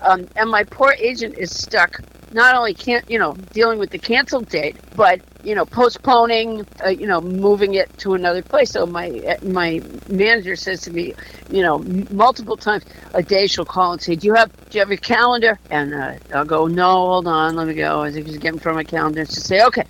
Um, 0.03 0.27
and 0.35 0.49
my 0.49 0.63
poor 0.63 0.95
agent 0.99 1.35
is 1.37 1.55
stuck 1.55 2.01
not 2.33 2.55
only 2.55 2.73
can't 2.73 3.09
you 3.09 3.19
know 3.19 3.33
dealing 3.53 3.79
with 3.79 3.91
the 3.91 3.99
canceled 3.99 4.49
date, 4.49 4.75
but 4.95 5.21
you 5.43 5.55
know 5.55 5.65
postponing, 5.65 6.65
uh, 6.85 6.89
you 6.89 7.07
know 7.07 7.21
moving 7.21 7.73
it 7.73 7.95
to 7.99 8.13
another 8.13 8.41
place. 8.41 8.71
So 8.71 8.85
my 8.85 9.09
uh, 9.09 9.45
my 9.45 9.81
manager 10.07 10.55
says 10.55 10.81
to 10.81 10.91
me, 10.91 11.13
you 11.49 11.61
know, 11.61 11.79
multiple 12.11 12.57
times 12.57 12.83
a 13.13 13.23
day 13.23 13.47
she'll 13.47 13.65
call 13.65 13.93
and 13.93 14.01
say, 14.01 14.15
"Do 14.15 14.27
you 14.27 14.33
have 14.35 14.51
do 14.69 14.77
you 14.77 14.79
have 14.79 14.89
your 14.89 14.97
calendar?" 14.97 15.59
And 15.69 15.93
uh, 15.93 16.13
I'll 16.33 16.45
go, 16.45 16.67
"No, 16.67 16.91
hold 16.91 17.27
on, 17.27 17.55
let 17.55 17.67
me 17.67 17.73
go." 17.73 18.01
I 18.01 18.11
think 18.11 18.27
she's 18.27 18.37
getting 18.37 18.59
from 18.59 18.75
my 18.75 18.83
calendar. 18.83 19.25
She'll 19.25 19.35
say, 19.43 19.63
"Okay." 19.65 19.83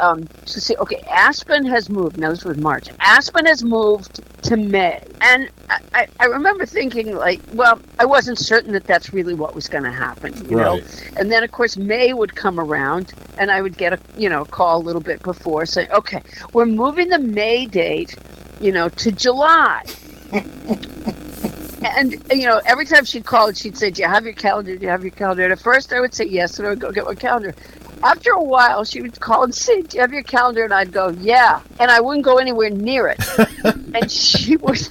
Um, 0.00 0.28
she'll 0.46 0.60
say, 0.60 0.74
"Okay, 0.76 1.02
Aspen 1.10 1.64
has 1.66 1.88
moved." 1.88 2.18
Now 2.18 2.30
this 2.30 2.44
was 2.44 2.56
March. 2.56 2.88
Aspen 3.00 3.46
has 3.46 3.62
moved 3.64 4.20
to 4.44 4.56
May, 4.56 5.02
and 5.20 5.48
I, 5.68 5.80
I, 5.94 6.08
I 6.20 6.24
remember 6.26 6.64
thinking 6.66 7.14
like, 7.14 7.40
well, 7.52 7.80
I 7.98 8.04
wasn't 8.04 8.38
certain 8.38 8.72
that 8.72 8.84
that's 8.84 9.12
really 9.12 9.34
what 9.34 9.54
was 9.54 9.68
going 9.68 9.84
to 9.84 9.90
happen, 9.90 10.34
you 10.48 10.56
know. 10.56 10.80
And 11.16 11.30
then 11.30 11.42
of 11.42 11.52
course 11.52 11.76
May 11.76 12.12
would 12.12 12.34
come 12.34 12.60
around, 12.60 13.12
and 13.38 13.50
I 13.50 13.60
would 13.62 13.76
get 13.76 13.92
a 13.92 13.98
you 14.16 14.28
know 14.28 14.44
call 14.44 14.78
a 14.78 14.84
little 14.84 15.02
bit 15.02 15.22
before 15.22 15.66
saying, 15.66 15.90
okay, 15.92 16.22
we're 16.52 16.66
moving 16.66 17.08
the 17.08 17.18
May 17.18 17.66
date, 17.66 18.16
you 18.60 18.72
know, 18.72 18.88
to 18.88 19.12
July. 19.12 19.84
and 21.82 22.12
you 22.32 22.46
know, 22.46 22.60
every 22.64 22.84
time 22.84 23.04
she'd 23.04 23.24
call, 23.24 23.52
she'd 23.52 23.76
say, 23.76 23.90
"Do 23.90 24.02
you 24.02 24.08
have 24.08 24.24
your 24.24 24.34
calendar? 24.34 24.76
Do 24.76 24.82
you 24.82 24.90
have 24.90 25.02
your 25.02 25.10
calendar?" 25.12 25.44
And 25.44 25.52
at 25.52 25.60
first, 25.60 25.92
I 25.92 26.00
would 26.00 26.14
say 26.14 26.24
yes, 26.24 26.58
and 26.58 26.66
I 26.66 26.70
would 26.70 26.80
go 26.80 26.90
get 26.90 27.04
my 27.04 27.14
calendar. 27.14 27.54
After 28.02 28.30
a 28.32 28.42
while, 28.42 28.84
she 28.84 29.00
would 29.02 29.18
call 29.20 29.44
and 29.44 29.54
say, 29.54 29.82
"Do 29.82 29.96
you 29.96 30.00
have 30.00 30.12
your 30.12 30.22
calendar?" 30.22 30.64
And 30.64 30.74
I'd 30.74 30.92
go, 30.92 31.08
"Yeah," 31.08 31.60
and 31.78 31.90
I 31.90 32.00
wouldn't 32.00 32.24
go 32.24 32.38
anywhere 32.38 32.70
near 32.70 33.08
it. 33.08 33.20
and 33.94 34.10
she 34.10 34.56
would, 34.56 34.88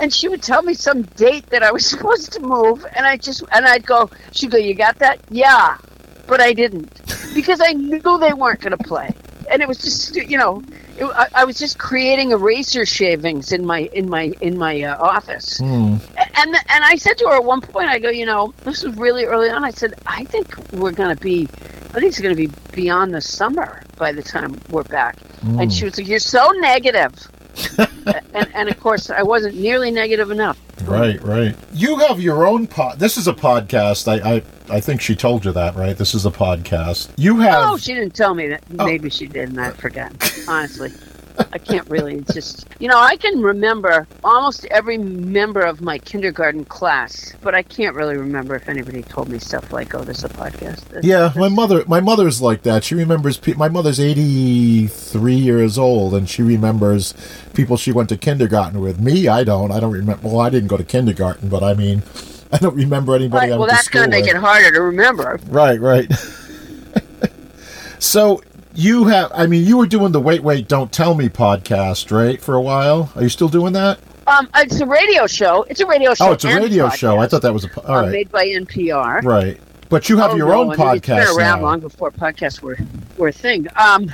and 0.00 0.12
she 0.12 0.28
would 0.28 0.42
tell 0.42 0.62
me 0.62 0.74
some 0.74 1.02
date 1.02 1.46
that 1.50 1.62
I 1.62 1.70
was 1.70 1.86
supposed 1.90 2.32
to 2.32 2.40
move, 2.40 2.86
and 2.96 3.06
I 3.06 3.16
just, 3.16 3.44
and 3.52 3.66
I'd 3.66 3.86
go, 3.86 4.10
she'd 4.32 4.50
go, 4.50 4.58
"You 4.58 4.74
got 4.74 4.98
that?" 4.98 5.20
Yeah, 5.30 5.76
but 6.26 6.40
I 6.40 6.52
didn't 6.52 6.90
because 7.34 7.60
I 7.60 7.72
knew 7.72 8.18
they 8.18 8.32
weren't 8.32 8.60
going 8.60 8.76
to 8.76 8.84
play, 8.84 9.10
and 9.50 9.62
it 9.62 9.68
was 9.68 9.78
just, 9.78 10.14
you 10.16 10.38
know, 10.38 10.62
I, 11.00 11.28
I 11.34 11.44
was 11.44 11.58
just 11.58 11.78
creating 11.78 12.30
eraser 12.30 12.86
shavings 12.86 13.52
in 13.52 13.64
my 13.64 13.90
in 13.92 14.08
my 14.08 14.32
in 14.40 14.58
my 14.58 14.82
uh, 14.82 14.96
office. 14.98 15.58
Hmm. 15.58 15.96
And 16.16 16.54
and 16.54 16.84
I 16.84 16.96
said 16.96 17.18
to 17.18 17.26
her 17.26 17.36
at 17.36 17.44
one 17.44 17.60
point, 17.60 17.88
I 17.88 17.98
go, 17.98 18.10
you 18.10 18.26
know, 18.26 18.54
this 18.64 18.82
was 18.82 18.96
really 18.96 19.24
early 19.24 19.50
on. 19.50 19.64
I 19.64 19.70
said, 19.70 19.94
I 20.06 20.24
think 20.24 20.56
we're 20.72 20.92
going 20.92 21.14
to 21.14 21.22
be, 21.22 21.48
I 21.52 22.00
think 22.00 22.06
it's 22.06 22.20
going 22.20 22.34
to 22.34 22.48
be 22.48 22.52
beyond 22.72 23.14
the 23.14 23.20
summer 23.20 23.82
by 23.96 24.12
the 24.12 24.22
time 24.22 24.60
we're 24.70 24.84
back. 24.84 25.16
And 25.60 25.72
she 25.72 25.84
was 25.84 25.96
like, 25.98 26.08
you're 26.08 26.18
so 26.18 26.50
and, 28.34 28.48
and 28.54 28.68
of 28.68 28.78
course, 28.80 29.10
I 29.10 29.22
wasn't 29.22 29.56
nearly 29.56 29.90
negative 29.90 30.30
enough. 30.30 30.58
Right, 30.82 31.22
right. 31.22 31.56
You 31.72 31.98
have 31.98 32.20
your 32.20 32.46
own 32.46 32.66
pod. 32.66 32.98
This 32.98 33.16
is 33.16 33.28
a 33.28 33.32
podcast. 33.32 34.08
I, 34.08 34.36
I, 34.36 34.42
I 34.76 34.80
think 34.80 35.00
she 35.00 35.14
told 35.14 35.44
you 35.44 35.52
that, 35.52 35.76
right? 35.76 35.96
This 35.96 36.14
is 36.14 36.26
a 36.26 36.30
podcast. 36.30 37.10
You 37.16 37.38
have. 37.40 37.70
Oh, 37.70 37.76
she 37.76 37.94
didn't 37.94 38.14
tell 38.14 38.34
me 38.34 38.48
that. 38.48 38.64
Oh. 38.78 38.84
Maybe 38.86 39.08
she 39.10 39.26
did, 39.26 39.50
and 39.50 39.60
I 39.60 39.70
forgot. 39.70 40.12
Honestly, 40.48 40.92
I 41.52 41.58
can't 41.58 41.88
really. 41.88 42.16
It's 42.16 42.32
just 42.34 42.66
you 42.78 42.88
know, 42.88 42.98
I 42.98 43.16
can 43.16 43.40
remember 43.40 44.06
almost 44.22 44.64
every 44.66 44.98
member 44.98 45.60
of 45.62 45.80
my 45.80 45.98
kindergarten 45.98 46.64
class, 46.64 47.32
but 47.42 47.54
I 47.54 47.62
can't 47.62 47.96
really 47.96 48.16
remember 48.16 48.54
if 48.54 48.68
anybody 48.68 49.02
told 49.02 49.28
me 49.28 49.38
stuff 49.38 49.72
like, 49.72 49.94
"Oh, 49.94 50.02
this 50.02 50.18
is 50.18 50.24
a 50.24 50.28
podcast." 50.28 50.88
This- 50.90 51.04
yeah, 51.04 51.28
this- 51.28 51.36
my 51.36 51.48
mother. 51.48 51.84
My 51.86 52.00
mother's 52.00 52.40
like 52.40 52.62
that. 52.62 52.84
She 52.84 52.94
remembers. 52.94 53.36
Pe- 53.36 53.54
my 53.54 53.68
mother's 53.68 53.98
eighty-three 53.98 55.34
years 55.34 55.76
old, 55.78 56.14
and 56.14 56.28
she 56.28 56.42
remembers 56.42 57.14
people 57.52 57.76
she 57.76 57.90
went 57.92 58.08
to 58.10 58.16
kindergarten 58.16 58.80
with. 58.80 59.00
Me, 59.00 59.26
I 59.28 59.42
don't. 59.44 59.72
I 59.72 59.80
don't 59.80 59.92
remember. 59.92 60.28
Well, 60.28 60.40
I 60.40 60.50
didn't 60.50 60.68
go 60.68 60.76
to 60.76 60.84
kindergarten, 60.84 61.48
but 61.48 61.62
I 61.64 61.74
mean, 61.74 62.02
I 62.52 62.58
don't 62.58 62.76
remember 62.76 63.14
anybody. 63.16 63.50
Right, 63.50 63.58
well, 63.58 63.68
that's 63.68 63.88
going 63.88 64.04
to 64.04 64.10
make 64.10 64.26
with. 64.26 64.36
it 64.36 64.38
harder 64.38 64.70
to 64.70 64.80
remember. 64.82 65.40
Right, 65.48 65.80
right. 65.80 66.10
so 67.98 68.40
you 68.74 69.04
have, 69.04 69.30
I 69.34 69.46
mean, 69.46 69.64
you 69.66 69.76
were 69.78 69.86
doing 69.86 70.12
the 70.12 70.20
Wait, 70.20 70.42
Wait, 70.42 70.68
Don't 70.68 70.90
Tell 70.92 71.14
Me 71.14 71.28
podcast, 71.28 72.10
right, 72.10 72.40
for 72.40 72.54
a 72.54 72.60
while? 72.60 73.10
Are 73.16 73.22
you 73.22 73.28
still 73.28 73.48
doing 73.48 73.72
that? 73.74 73.98
Um, 74.26 74.48
it's 74.56 74.80
a 74.80 74.86
radio 74.86 75.26
show. 75.26 75.64
It's 75.64 75.80
a 75.80 75.86
radio 75.86 76.14
show. 76.14 76.28
Oh, 76.28 76.32
it's 76.32 76.44
a 76.44 76.56
radio 76.56 76.88
show. 76.88 77.18
I 77.18 77.26
thought 77.26 77.42
that 77.42 77.52
was 77.52 77.64
a, 77.66 77.80
all 77.86 77.96
uh, 77.98 78.02
right, 78.02 78.10
made 78.10 78.30
by 78.32 78.46
NPR. 78.46 79.22
right. 79.22 79.60
But 79.90 80.08
you 80.08 80.16
have 80.16 80.32
Oh, 80.32 80.36
your 80.36 80.48
no, 80.48 80.60
own 80.62 80.72
I 80.72 80.76
mean, 80.76 80.96
It's 80.96 81.06
podcast 81.06 81.26
been 81.26 81.38
around 81.38 81.58
now. 81.60 81.64
long 81.66 81.80
before 81.80 82.10
podcasts 82.10 82.60
were, 82.62 82.78
were 83.18 83.28
a 83.28 83.32
thing. 83.32 83.66
Um, 83.76 84.10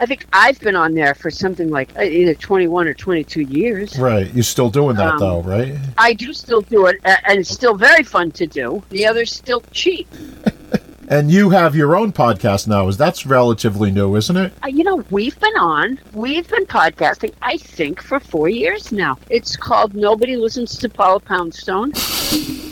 I 0.00 0.06
think 0.06 0.26
I've 0.32 0.58
been 0.58 0.74
on 0.74 0.94
there 0.94 1.14
for 1.14 1.30
something 1.30 1.68
like 1.68 1.96
uh, 1.96 2.02
either 2.02 2.34
21 2.34 2.88
or 2.88 2.94
22 2.94 3.42
years. 3.42 3.96
Right, 3.98 4.32
you're 4.34 4.42
still 4.42 4.70
doing 4.70 4.96
that 4.96 5.12
Um, 5.12 5.18
though, 5.20 5.42
right? 5.42 5.76
I 5.98 6.14
do 6.14 6.32
still 6.32 6.62
do 6.62 6.86
it, 6.86 6.96
and 7.04 7.38
it's 7.40 7.50
still 7.50 7.74
very 7.76 8.02
fun 8.02 8.32
to 8.32 8.46
do. 8.46 8.82
The 8.88 9.06
other's 9.06 9.32
still 9.32 9.62
cheap. 9.70 10.08
And 11.12 11.30
you 11.30 11.50
have 11.50 11.76
your 11.76 11.94
own 11.94 12.10
podcast 12.10 12.66
now. 12.66 12.88
Is 12.88 12.96
that's 12.96 13.26
relatively 13.26 13.90
new, 13.90 14.16
isn't 14.16 14.34
it? 14.34 14.50
Uh, 14.64 14.68
you 14.68 14.82
know, 14.82 15.04
we've 15.10 15.38
been 15.38 15.56
on, 15.58 16.00
we've 16.14 16.48
been 16.48 16.64
podcasting, 16.64 17.34
I 17.42 17.58
think, 17.58 18.00
for 18.00 18.18
four 18.18 18.48
years 18.48 18.92
now. 18.92 19.18
It's 19.28 19.54
called 19.54 19.94
Nobody 19.94 20.36
Listens 20.36 20.74
to 20.78 20.88
Paula 20.88 21.20
Poundstone. 21.20 21.92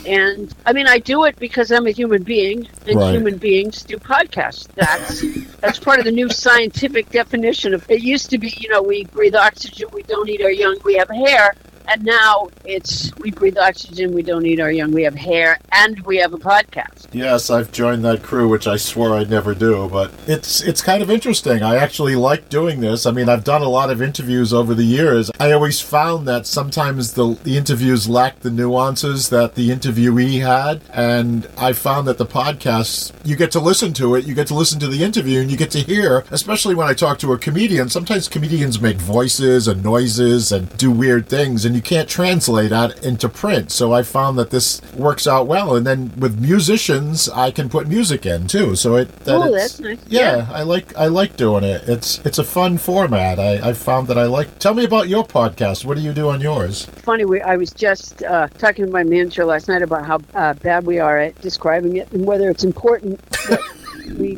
And 0.07 0.51
I 0.65 0.73
mean, 0.73 0.87
I 0.87 0.97
do 0.97 1.25
it 1.25 1.37
because 1.37 1.69
I'm 1.71 1.85
a 1.85 1.91
human 1.91 2.23
being, 2.23 2.67
and 2.87 2.95
Right. 2.97 3.13
human 3.13 3.37
beings 3.37 3.83
do 3.83 3.97
podcasts. 3.97 4.67
That's 4.73 5.21
that's 5.59 5.77
part 5.77 5.99
of 5.99 6.05
the 6.05 6.11
new 6.11 6.27
scientific 6.27 7.11
definition 7.11 7.75
of. 7.75 7.87
It 7.91 8.01
used 8.01 8.31
to 8.31 8.39
be, 8.39 8.55
you 8.57 8.69
know, 8.69 8.81
we 8.81 9.03
breathe 9.05 9.35
oxygen, 9.35 9.87
we 9.93 10.01
don't 10.01 10.27
eat 10.27 10.41
our 10.41 10.49
young, 10.49 10.77
we 10.83 10.95
have 10.95 11.09
hair. 11.09 11.53
And 11.87 12.03
now 12.03 12.49
it's 12.65 13.11
we 13.17 13.31
breathe 13.31 13.57
oxygen, 13.57 14.13
we 14.13 14.23
don't 14.23 14.45
eat 14.45 14.59
our 14.59 14.71
young, 14.71 14.91
we 14.91 15.03
have 15.03 15.15
hair, 15.15 15.57
and 15.71 15.99
we 16.01 16.17
have 16.17 16.33
a 16.33 16.37
podcast. 16.37 17.07
Yes, 17.11 17.49
I've 17.49 17.71
joined 17.71 18.03
that 18.05 18.23
crew, 18.23 18.47
which 18.47 18.67
I 18.67 18.77
swore 18.77 19.15
I'd 19.15 19.29
never 19.29 19.53
do, 19.53 19.89
but 19.89 20.11
it's 20.27 20.61
it's 20.61 20.81
kind 20.81 21.01
of 21.01 21.09
interesting. 21.09 21.63
I 21.63 21.77
actually 21.77 22.15
like 22.15 22.49
doing 22.49 22.79
this. 22.79 23.05
I 23.05 23.11
mean, 23.11 23.29
I've 23.29 23.43
done 23.43 23.61
a 23.61 23.69
lot 23.69 23.89
of 23.89 24.01
interviews 24.01 24.53
over 24.53 24.73
the 24.73 24.83
years. 24.83 25.31
I 25.39 25.51
always 25.51 25.81
found 25.81 26.27
that 26.27 26.45
sometimes 26.47 27.13
the, 27.13 27.37
the 27.43 27.57
interviews 27.57 28.07
lacked 28.07 28.41
the 28.41 28.51
nuances 28.51 29.29
that 29.29 29.55
the 29.55 29.69
interviewee 29.69 30.41
had, 30.41 30.81
and 30.93 31.47
I 31.57 31.73
found 31.73 32.07
that 32.07 32.17
the 32.17 32.25
podcast, 32.25 33.13
you 33.23 33.35
get 33.35 33.51
to 33.51 33.59
listen 33.59 33.93
to 33.93 34.15
it, 34.15 34.25
you 34.25 34.33
get 34.33 34.47
to 34.47 34.55
listen 34.55 34.79
to 34.79 34.87
the 34.87 35.03
interview, 35.03 35.41
and 35.41 35.51
you 35.51 35.57
get 35.57 35.71
to 35.71 35.79
hear, 35.79 36.25
especially 36.31 36.75
when 36.75 36.87
I 36.87 36.93
talk 36.93 37.19
to 37.19 37.33
a 37.33 37.37
comedian, 37.37 37.89
sometimes 37.89 38.27
comedians 38.27 38.79
make 38.81 38.97
voices 38.97 39.67
and 39.67 39.83
noises 39.83 40.51
and 40.51 40.75
do 40.77 40.91
weird 40.91 41.27
things, 41.27 41.65
and 41.65 41.75
you 41.75 41.80
can't 41.81 42.07
translate 42.09 42.69
that 42.69 43.03
into 43.03 43.27
print. 43.29 43.71
So 43.71 43.91
I 43.93 44.03
found 44.03 44.37
that 44.39 44.49
this 44.51 44.81
works 44.93 45.27
out 45.27 45.47
well. 45.47 45.75
And 45.75 45.85
then 45.85 46.11
with 46.17 46.39
musicians, 46.39 47.27
I 47.29 47.51
can 47.51 47.69
put 47.69 47.87
music 47.87 48.25
in 48.25 48.47
too. 48.47 48.75
So 48.75 48.95
it 48.95 49.11
that 49.25 49.35
Oh, 49.35 49.51
that's 49.51 49.79
nice. 49.79 49.99
Yeah, 50.07 50.37
Yeah. 50.37 50.47
I 50.51 50.63
like 50.63 50.95
I 50.97 51.07
like 51.07 51.35
doing 51.37 51.63
it. 51.63 51.87
It's 51.89 52.19
it's 52.25 52.37
a 52.39 52.43
fun 52.43 52.77
format. 52.77 53.39
I, 53.39 53.69
I 53.69 53.73
found 53.73 54.07
that 54.07 54.17
I 54.17 54.25
like. 54.25 54.59
Tell 54.59 54.73
me 54.73 54.83
about 54.85 55.07
your 55.09 55.23
podcast. 55.25 55.85
What 55.85 55.97
do 55.97 56.03
you 56.03 56.13
do 56.13 56.29
on 56.29 56.41
yours? 56.41 56.85
Funny, 57.03 57.25
we, 57.25 57.41
I 57.41 57.55
was 57.57 57.71
just 57.71 58.23
uh, 58.23 58.47
talking 58.57 58.85
to 58.85 58.91
my 58.91 59.03
manager 59.03 59.43
last 59.45 59.67
night 59.67 59.81
about 59.81 60.05
how 60.05 60.19
uh, 60.35 60.53
bad 60.55 60.85
we 60.85 60.99
are 60.99 61.17
at 61.17 61.39
describing 61.41 61.97
it 61.97 62.11
and 62.11 62.25
whether 62.25 62.49
it's 62.49 62.63
important 62.63 63.19
that 63.49 63.59
we 64.17 64.35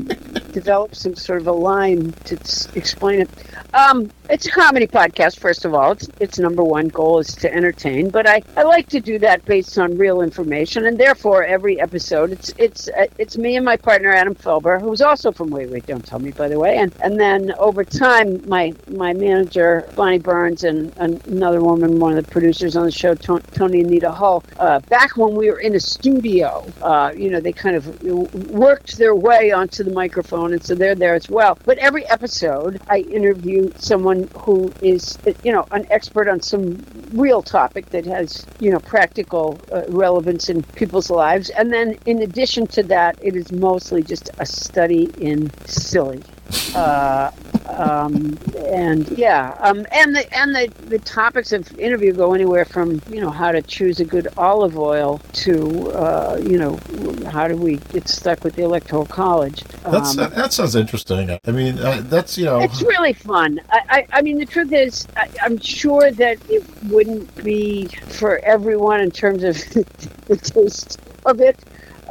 develop 0.51 0.95
some 0.95 1.15
sort 1.15 1.41
of 1.41 1.47
a 1.47 1.51
line 1.51 2.11
to 2.25 2.39
s- 2.39 2.67
explain 2.75 3.21
it. 3.21 3.29
Um, 3.73 4.11
it's 4.33 4.47
a 4.47 4.49
comedy 4.49 4.87
podcast, 4.87 5.37
first 5.37 5.63
of 5.63 5.75
all. 5.75 5.91
Its 5.91 6.09
its 6.19 6.39
number 6.39 6.63
one 6.63 6.87
goal 6.87 7.19
is 7.19 7.35
to 7.35 7.53
entertain, 7.53 8.09
but 8.09 8.27
I, 8.27 8.41
I 8.57 8.63
like 8.63 8.89
to 8.89 8.99
do 8.99 9.19
that 9.19 9.45
based 9.45 9.77
on 9.77 9.95
real 9.95 10.21
information, 10.21 10.87
and 10.87 10.97
therefore 10.97 11.43
every 11.43 11.79
episode 11.79 12.31
it's 12.31 12.51
it's 12.57 12.89
uh, 12.89 13.05
it's 13.19 13.37
me 13.37 13.55
and 13.57 13.63
my 13.63 13.77
partner 13.77 14.11
Adam 14.11 14.33
Felber, 14.33 14.81
who's 14.81 15.01
also 15.01 15.31
from 15.31 15.51
Wait 15.51 15.69
Wait 15.69 15.85
Don't 15.85 16.03
Tell 16.03 16.17
Me, 16.17 16.31
by 16.31 16.47
the 16.47 16.57
way, 16.57 16.77
and 16.77 16.91
and 17.03 17.19
then 17.19 17.53
over 17.59 17.83
time 17.83 18.41
my 18.49 18.73
my 18.87 19.13
manager 19.13 19.87
Bonnie 19.95 20.17
Burns 20.17 20.63
and 20.63 20.91
another 20.97 21.61
woman, 21.61 21.99
one 21.99 22.17
of 22.17 22.25
the 22.25 22.31
producers 22.31 22.75
on 22.75 22.85
the 22.85 22.91
show, 22.91 23.13
Ton- 23.13 23.43
Toni 23.53 23.81
Anita 23.81 24.11
Hull, 24.11 24.43
uh, 24.57 24.79
back 24.89 25.15
when 25.15 25.35
we 25.35 25.51
were 25.51 25.59
in 25.59 25.75
a 25.75 25.79
studio, 25.79 26.65
uh, 26.81 27.11
you 27.15 27.29
know, 27.29 27.39
they 27.39 27.53
kind 27.53 27.75
of 27.75 28.01
worked 28.49 28.97
their 28.97 29.13
way 29.13 29.51
onto 29.51 29.83
the 29.83 29.91
microphone, 29.91 30.53
and 30.53 30.65
so 30.65 30.73
they're 30.73 30.95
there 30.95 31.13
as 31.13 31.29
well. 31.29 31.55
But 31.65 31.77
every 31.77 32.09
episode, 32.09 32.81
I 32.89 33.01
interview 33.01 33.71
someone 33.77 34.22
who 34.29 34.71
is, 34.81 35.17
you 35.43 35.51
know, 35.51 35.65
an 35.71 35.87
expert 35.89 36.27
on 36.27 36.41
some 36.41 36.85
real 37.13 37.41
topic 37.41 37.89
that 37.91 38.05
has, 38.05 38.45
you 38.59 38.71
know, 38.71 38.79
practical 38.79 39.59
uh, 39.71 39.83
relevance 39.87 40.49
in 40.49 40.63
people's 40.75 41.09
lives. 41.09 41.49
And 41.51 41.71
then 41.71 41.97
in 42.05 42.21
addition 42.21 42.67
to 42.67 42.83
that, 42.83 43.17
it 43.21 43.35
is 43.35 43.51
mostly 43.51 44.03
just 44.03 44.29
a 44.39 44.45
study 44.45 45.11
in 45.19 45.51
silly. 45.65 46.23
Uh, 46.75 47.31
um, 47.69 48.37
and 48.67 49.07
yeah, 49.17 49.55
um, 49.59 49.85
and 49.91 50.15
the 50.15 50.37
and 50.37 50.55
the, 50.55 50.71
the 50.85 50.99
topics 50.99 51.51
of 51.51 51.77
interview 51.79 52.13
go 52.13 52.33
anywhere 52.33 52.65
from 52.65 53.01
you 53.09 53.21
know 53.21 53.29
how 53.29 53.51
to 53.51 53.61
choose 53.61 53.99
a 53.99 54.05
good 54.05 54.27
olive 54.37 54.77
oil 54.77 55.19
to 55.33 55.91
uh, 55.91 56.39
you 56.41 56.57
know 56.57 56.79
how 57.29 57.47
do 57.47 57.55
we 57.55 57.77
get 57.91 58.07
stuck 58.07 58.43
with 58.43 58.55
the 58.55 58.63
electoral 58.63 59.05
college. 59.05 59.63
That's 59.83 60.17
Um, 60.17 60.29
that 60.31 60.53
sounds 60.53 60.75
interesting. 60.75 61.37
I 61.45 61.51
mean, 61.51 61.79
uh, 61.79 62.01
that's 62.05 62.37
you 62.37 62.45
know. 62.45 62.61
it's 62.61 62.81
really 62.81 63.13
fun. 63.13 63.59
I, 63.69 63.81
I, 63.89 64.07
I 64.17 64.21
mean, 64.21 64.37
the 64.37 64.45
truth 64.45 64.71
is, 64.71 65.07
I, 65.15 65.29
I'm 65.41 65.57
sure 65.59 66.11
that 66.11 66.37
it 66.49 66.63
wouldn't 66.85 67.43
be 67.43 67.87
for 67.87 68.39
everyone 68.39 69.01
in 69.01 69.11
terms 69.11 69.43
of 69.43 69.55
the 70.27 70.37
taste 70.37 70.99
of 71.25 71.41
it. 71.41 71.59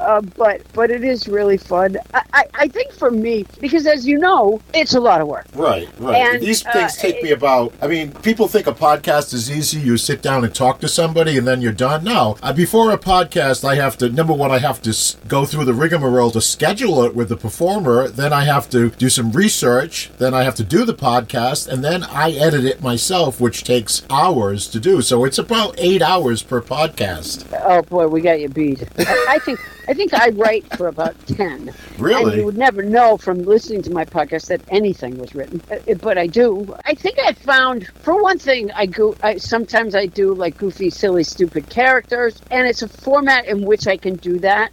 Uh, 0.02 0.20
but 0.36 0.60
but 0.72 0.90
it 0.90 1.04
is 1.04 1.28
really 1.28 1.56
fun. 1.56 1.96
I, 2.12 2.22
I, 2.32 2.44
I 2.54 2.68
think 2.68 2.92
for 2.92 3.10
me, 3.10 3.46
because 3.60 3.86
as 3.86 4.06
you 4.06 4.18
know, 4.18 4.60
it's 4.74 4.94
a 4.94 5.00
lot 5.00 5.20
of 5.20 5.28
work. 5.28 5.46
Right, 5.54 5.88
right. 5.98 6.16
And, 6.16 6.42
These 6.42 6.66
uh, 6.66 6.72
things 6.72 6.96
take 6.96 7.22
me 7.22 7.30
about. 7.30 7.72
I 7.80 7.86
mean, 7.86 8.12
people 8.12 8.48
think 8.48 8.66
a 8.66 8.72
podcast 8.72 9.32
is 9.32 9.50
easy. 9.50 9.80
You 9.80 9.96
sit 9.96 10.20
down 10.22 10.44
and 10.44 10.52
talk 10.54 10.80
to 10.80 10.88
somebody, 10.88 11.38
and 11.38 11.46
then 11.46 11.60
you're 11.62 11.72
done. 11.72 12.04
No, 12.04 12.36
uh, 12.42 12.52
before 12.52 12.90
a 12.90 12.98
podcast, 12.98 13.64
I 13.64 13.76
have 13.76 13.96
to. 13.98 14.08
Number 14.08 14.32
one, 14.32 14.50
I 14.50 14.58
have 14.58 14.82
to 14.82 14.90
s- 14.90 15.16
go 15.28 15.44
through 15.46 15.66
the 15.66 15.74
rigmarole 15.74 16.30
to 16.32 16.40
schedule 16.40 17.02
it 17.04 17.14
with 17.14 17.28
the 17.28 17.36
performer. 17.36 18.08
Then 18.08 18.32
I 18.32 18.44
have 18.44 18.68
to 18.70 18.90
do 18.90 19.08
some 19.08 19.30
research. 19.32 20.10
Then 20.18 20.34
I 20.34 20.42
have 20.42 20.56
to 20.56 20.64
do 20.64 20.84
the 20.84 20.94
podcast, 20.94 21.68
and 21.68 21.84
then 21.84 22.02
I 22.04 22.32
edit 22.32 22.64
it 22.64 22.82
myself, 22.82 23.40
which 23.40 23.62
takes 23.62 24.02
hours 24.10 24.66
to 24.68 24.80
do. 24.80 25.00
So 25.02 25.24
it's 25.24 25.38
about 25.38 25.74
eight 25.78 26.02
hours 26.02 26.42
per 26.42 26.60
podcast. 26.60 27.46
Oh 27.64 27.82
boy, 27.82 28.08
we 28.08 28.20
got 28.20 28.40
you 28.40 28.48
beat. 28.48 28.82
I, 28.98 29.26
I 29.34 29.38
think 29.38 29.60
I 29.92 29.94
think 29.94 30.14
I 30.14 30.30
write 30.30 30.64
for 30.78 30.86
about 30.88 31.14
ten. 31.26 31.70
Really? 31.98 32.22
And 32.32 32.40
you 32.40 32.46
would 32.46 32.56
never 32.56 32.82
know 32.82 33.18
from 33.18 33.42
listening 33.42 33.82
to 33.82 33.90
my 33.90 34.06
podcast 34.06 34.46
that 34.46 34.62
anything 34.70 35.18
was 35.18 35.34
written, 35.34 35.60
Uh, 35.70 35.92
but 36.00 36.16
I 36.16 36.26
do. 36.26 36.74
I 36.86 36.94
think 36.94 37.18
I 37.18 37.34
found, 37.34 37.88
for 38.00 38.22
one 38.22 38.38
thing, 38.38 38.70
I 38.72 38.86
go. 38.86 39.14
I 39.22 39.36
sometimes 39.36 39.94
I 39.94 40.06
do 40.06 40.32
like 40.32 40.56
goofy, 40.56 40.88
silly, 40.88 41.24
stupid 41.24 41.68
characters, 41.68 42.40
and 42.50 42.66
it's 42.66 42.80
a 42.80 42.88
format 42.88 43.44
in 43.44 43.66
which 43.66 43.86
I 43.86 43.98
can 43.98 44.14
do 44.16 44.38
that. 44.38 44.72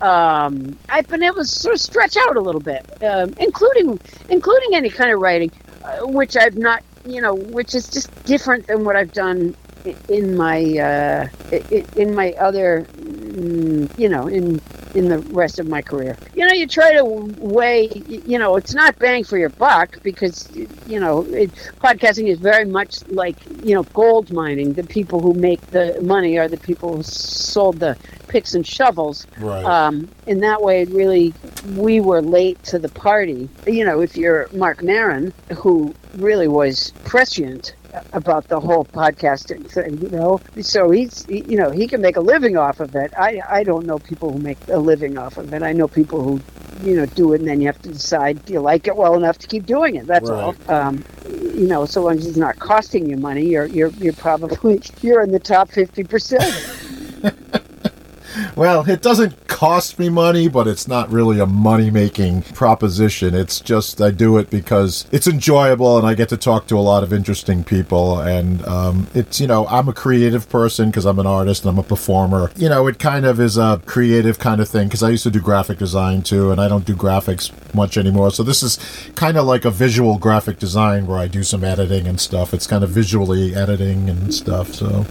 Um, 0.00 0.78
I've 0.88 1.08
been 1.08 1.24
able 1.24 1.38
to 1.38 1.44
sort 1.44 1.74
of 1.74 1.80
stretch 1.80 2.16
out 2.16 2.36
a 2.36 2.40
little 2.40 2.60
bit, 2.60 2.86
um, 3.02 3.34
including 3.40 3.98
including 4.28 4.76
any 4.76 4.88
kind 4.88 5.10
of 5.10 5.20
writing, 5.20 5.50
uh, 5.82 6.06
which 6.06 6.36
I've 6.36 6.56
not, 6.56 6.84
you 7.04 7.20
know, 7.20 7.34
which 7.34 7.74
is 7.74 7.88
just 7.88 8.24
different 8.24 8.68
than 8.68 8.84
what 8.84 8.94
I've 8.94 9.12
done 9.12 9.56
in 10.08 10.36
my 10.36 10.60
uh, 10.78 11.28
in 11.96 12.14
my 12.14 12.32
other, 12.32 12.86
mm, 12.96 13.98
you 13.98 14.08
know, 14.08 14.26
in 14.26 14.60
in 14.96 15.08
the 15.08 15.18
rest 15.18 15.58
of 15.58 15.68
my 15.68 15.82
career. 15.82 16.16
You 16.34 16.46
know, 16.46 16.54
you 16.54 16.66
try 16.66 16.94
to 16.94 17.04
weigh, 17.04 17.88
you 18.06 18.38
know, 18.38 18.56
it's 18.56 18.74
not 18.74 18.98
bang 18.98 19.24
for 19.24 19.36
your 19.36 19.50
buck 19.50 20.02
because, 20.02 20.48
you 20.86 20.98
know, 20.98 21.22
it, 21.26 21.52
podcasting 21.80 22.28
is 22.28 22.38
very 22.38 22.64
much 22.64 23.06
like, 23.08 23.36
you 23.62 23.74
know, 23.74 23.82
gold 23.82 24.32
mining. 24.32 24.72
The 24.72 24.84
people 24.84 25.20
who 25.20 25.34
make 25.34 25.60
the 25.70 26.00
money 26.02 26.38
are 26.38 26.48
the 26.48 26.56
people 26.56 26.96
who 26.96 27.02
sold 27.02 27.78
the 27.78 27.96
picks 28.28 28.54
and 28.54 28.66
shovels. 28.66 29.26
Right. 29.38 29.64
Um, 29.64 30.08
in 30.26 30.40
that 30.40 30.62
way, 30.62 30.84
really, 30.86 31.34
we 31.74 32.00
were 32.00 32.22
late 32.22 32.62
to 32.64 32.78
the 32.78 32.88
party. 32.88 33.48
You 33.66 33.84
know, 33.84 34.00
if 34.00 34.16
you're 34.16 34.48
Marc 34.52 34.82
Maron, 34.82 35.32
who 35.54 35.94
really 36.14 36.48
was 36.48 36.92
prescient 37.04 37.74
about 38.12 38.48
the 38.48 38.60
whole 38.60 38.84
podcasting 38.84 39.70
thing, 39.70 39.98
you 39.98 40.10
know, 40.10 40.40
so 40.60 40.90
he's, 40.90 41.24
he, 41.26 41.40
you 41.42 41.56
know, 41.56 41.70
he 41.70 41.86
can 41.86 42.00
make 42.00 42.16
a 42.16 42.20
living 42.20 42.56
off 42.56 42.80
of 42.80 42.94
it. 42.94 43.12
I, 43.16 43.40
I 43.48 43.64
don't 43.64 43.86
know 43.86 43.98
people 43.98 44.32
who 44.32 44.38
make 44.38 44.58
a 44.68 44.78
living 44.78 45.18
off 45.18 45.36
of 45.36 45.52
it. 45.52 45.62
I 45.62 45.72
know 45.72 45.88
people 45.88 46.22
who, 46.22 46.40
you 46.82 46.96
know, 46.96 47.06
do 47.06 47.32
it 47.32 47.40
and 47.40 47.48
then 47.48 47.60
you 47.60 47.66
have 47.66 47.80
to 47.82 47.88
decide 47.88 48.44
do 48.44 48.52
you 48.52 48.60
like 48.60 48.86
it 48.86 48.96
well 48.96 49.14
enough 49.14 49.38
to 49.38 49.46
keep 49.46 49.66
doing 49.66 49.96
it. 49.96 50.06
That's 50.06 50.28
all. 50.28 50.54
Um, 50.68 51.04
you 51.28 51.66
know, 51.66 51.86
so 51.86 52.02
long 52.02 52.18
as 52.18 52.26
it's 52.26 52.36
not 52.36 52.58
costing 52.58 53.08
you 53.08 53.16
money, 53.16 53.46
you're 53.46 53.66
you're 53.66 53.90
you're 53.92 54.12
probably 54.12 54.82
you're 55.00 55.22
in 55.22 55.32
the 55.32 55.40
top 55.40 55.70
fifty 55.70 56.04
percent. 56.04 56.44
Well, 58.56 58.88
it 58.88 59.02
doesn't 59.02 59.48
cost 59.48 59.98
me 59.98 60.08
money, 60.08 60.48
but 60.48 60.66
it's 60.66 60.86
not 60.86 61.10
really 61.10 61.40
a 61.40 61.46
money 61.46 61.90
making 61.90 62.42
proposition. 62.42 63.34
It's 63.34 63.60
just 63.60 64.00
I 64.00 64.10
do 64.10 64.36
it 64.38 64.50
because 64.50 65.06
it's 65.12 65.26
enjoyable 65.26 65.96
and 65.96 66.06
I 66.06 66.14
get 66.14 66.28
to 66.30 66.36
talk 66.36 66.66
to 66.68 66.76
a 66.76 66.80
lot 66.80 67.02
of 67.02 67.12
interesting 67.12 67.64
people. 67.64 68.20
And 68.20 68.64
um, 68.66 69.06
it's, 69.14 69.40
you 69.40 69.46
know, 69.46 69.66
I'm 69.68 69.88
a 69.88 69.92
creative 69.92 70.48
person 70.48 70.90
because 70.90 71.06
I'm 71.06 71.18
an 71.18 71.26
artist 71.26 71.64
and 71.64 71.70
I'm 71.70 71.78
a 71.78 71.82
performer. 71.82 72.50
You 72.56 72.68
know, 72.68 72.86
it 72.86 72.98
kind 72.98 73.24
of 73.24 73.40
is 73.40 73.56
a 73.56 73.80
creative 73.86 74.38
kind 74.38 74.60
of 74.60 74.68
thing 74.68 74.88
because 74.88 75.02
I 75.02 75.10
used 75.10 75.22
to 75.22 75.30
do 75.30 75.40
graphic 75.40 75.78
design 75.78 76.22
too, 76.22 76.50
and 76.50 76.60
I 76.60 76.68
don't 76.68 76.84
do 76.84 76.94
graphics 76.94 77.50
much 77.74 77.96
anymore. 77.96 78.30
So 78.30 78.42
this 78.42 78.62
is 78.62 78.78
kind 79.14 79.36
of 79.36 79.46
like 79.46 79.64
a 79.64 79.70
visual 79.70 80.18
graphic 80.18 80.58
design 80.58 81.06
where 81.06 81.18
I 81.18 81.28
do 81.28 81.42
some 81.42 81.64
editing 81.64 82.06
and 82.06 82.20
stuff. 82.20 82.52
It's 82.52 82.66
kind 82.66 82.84
of 82.84 82.90
visually 82.90 83.54
editing 83.54 84.08
and 84.08 84.34
stuff. 84.34 84.74
So 84.74 85.06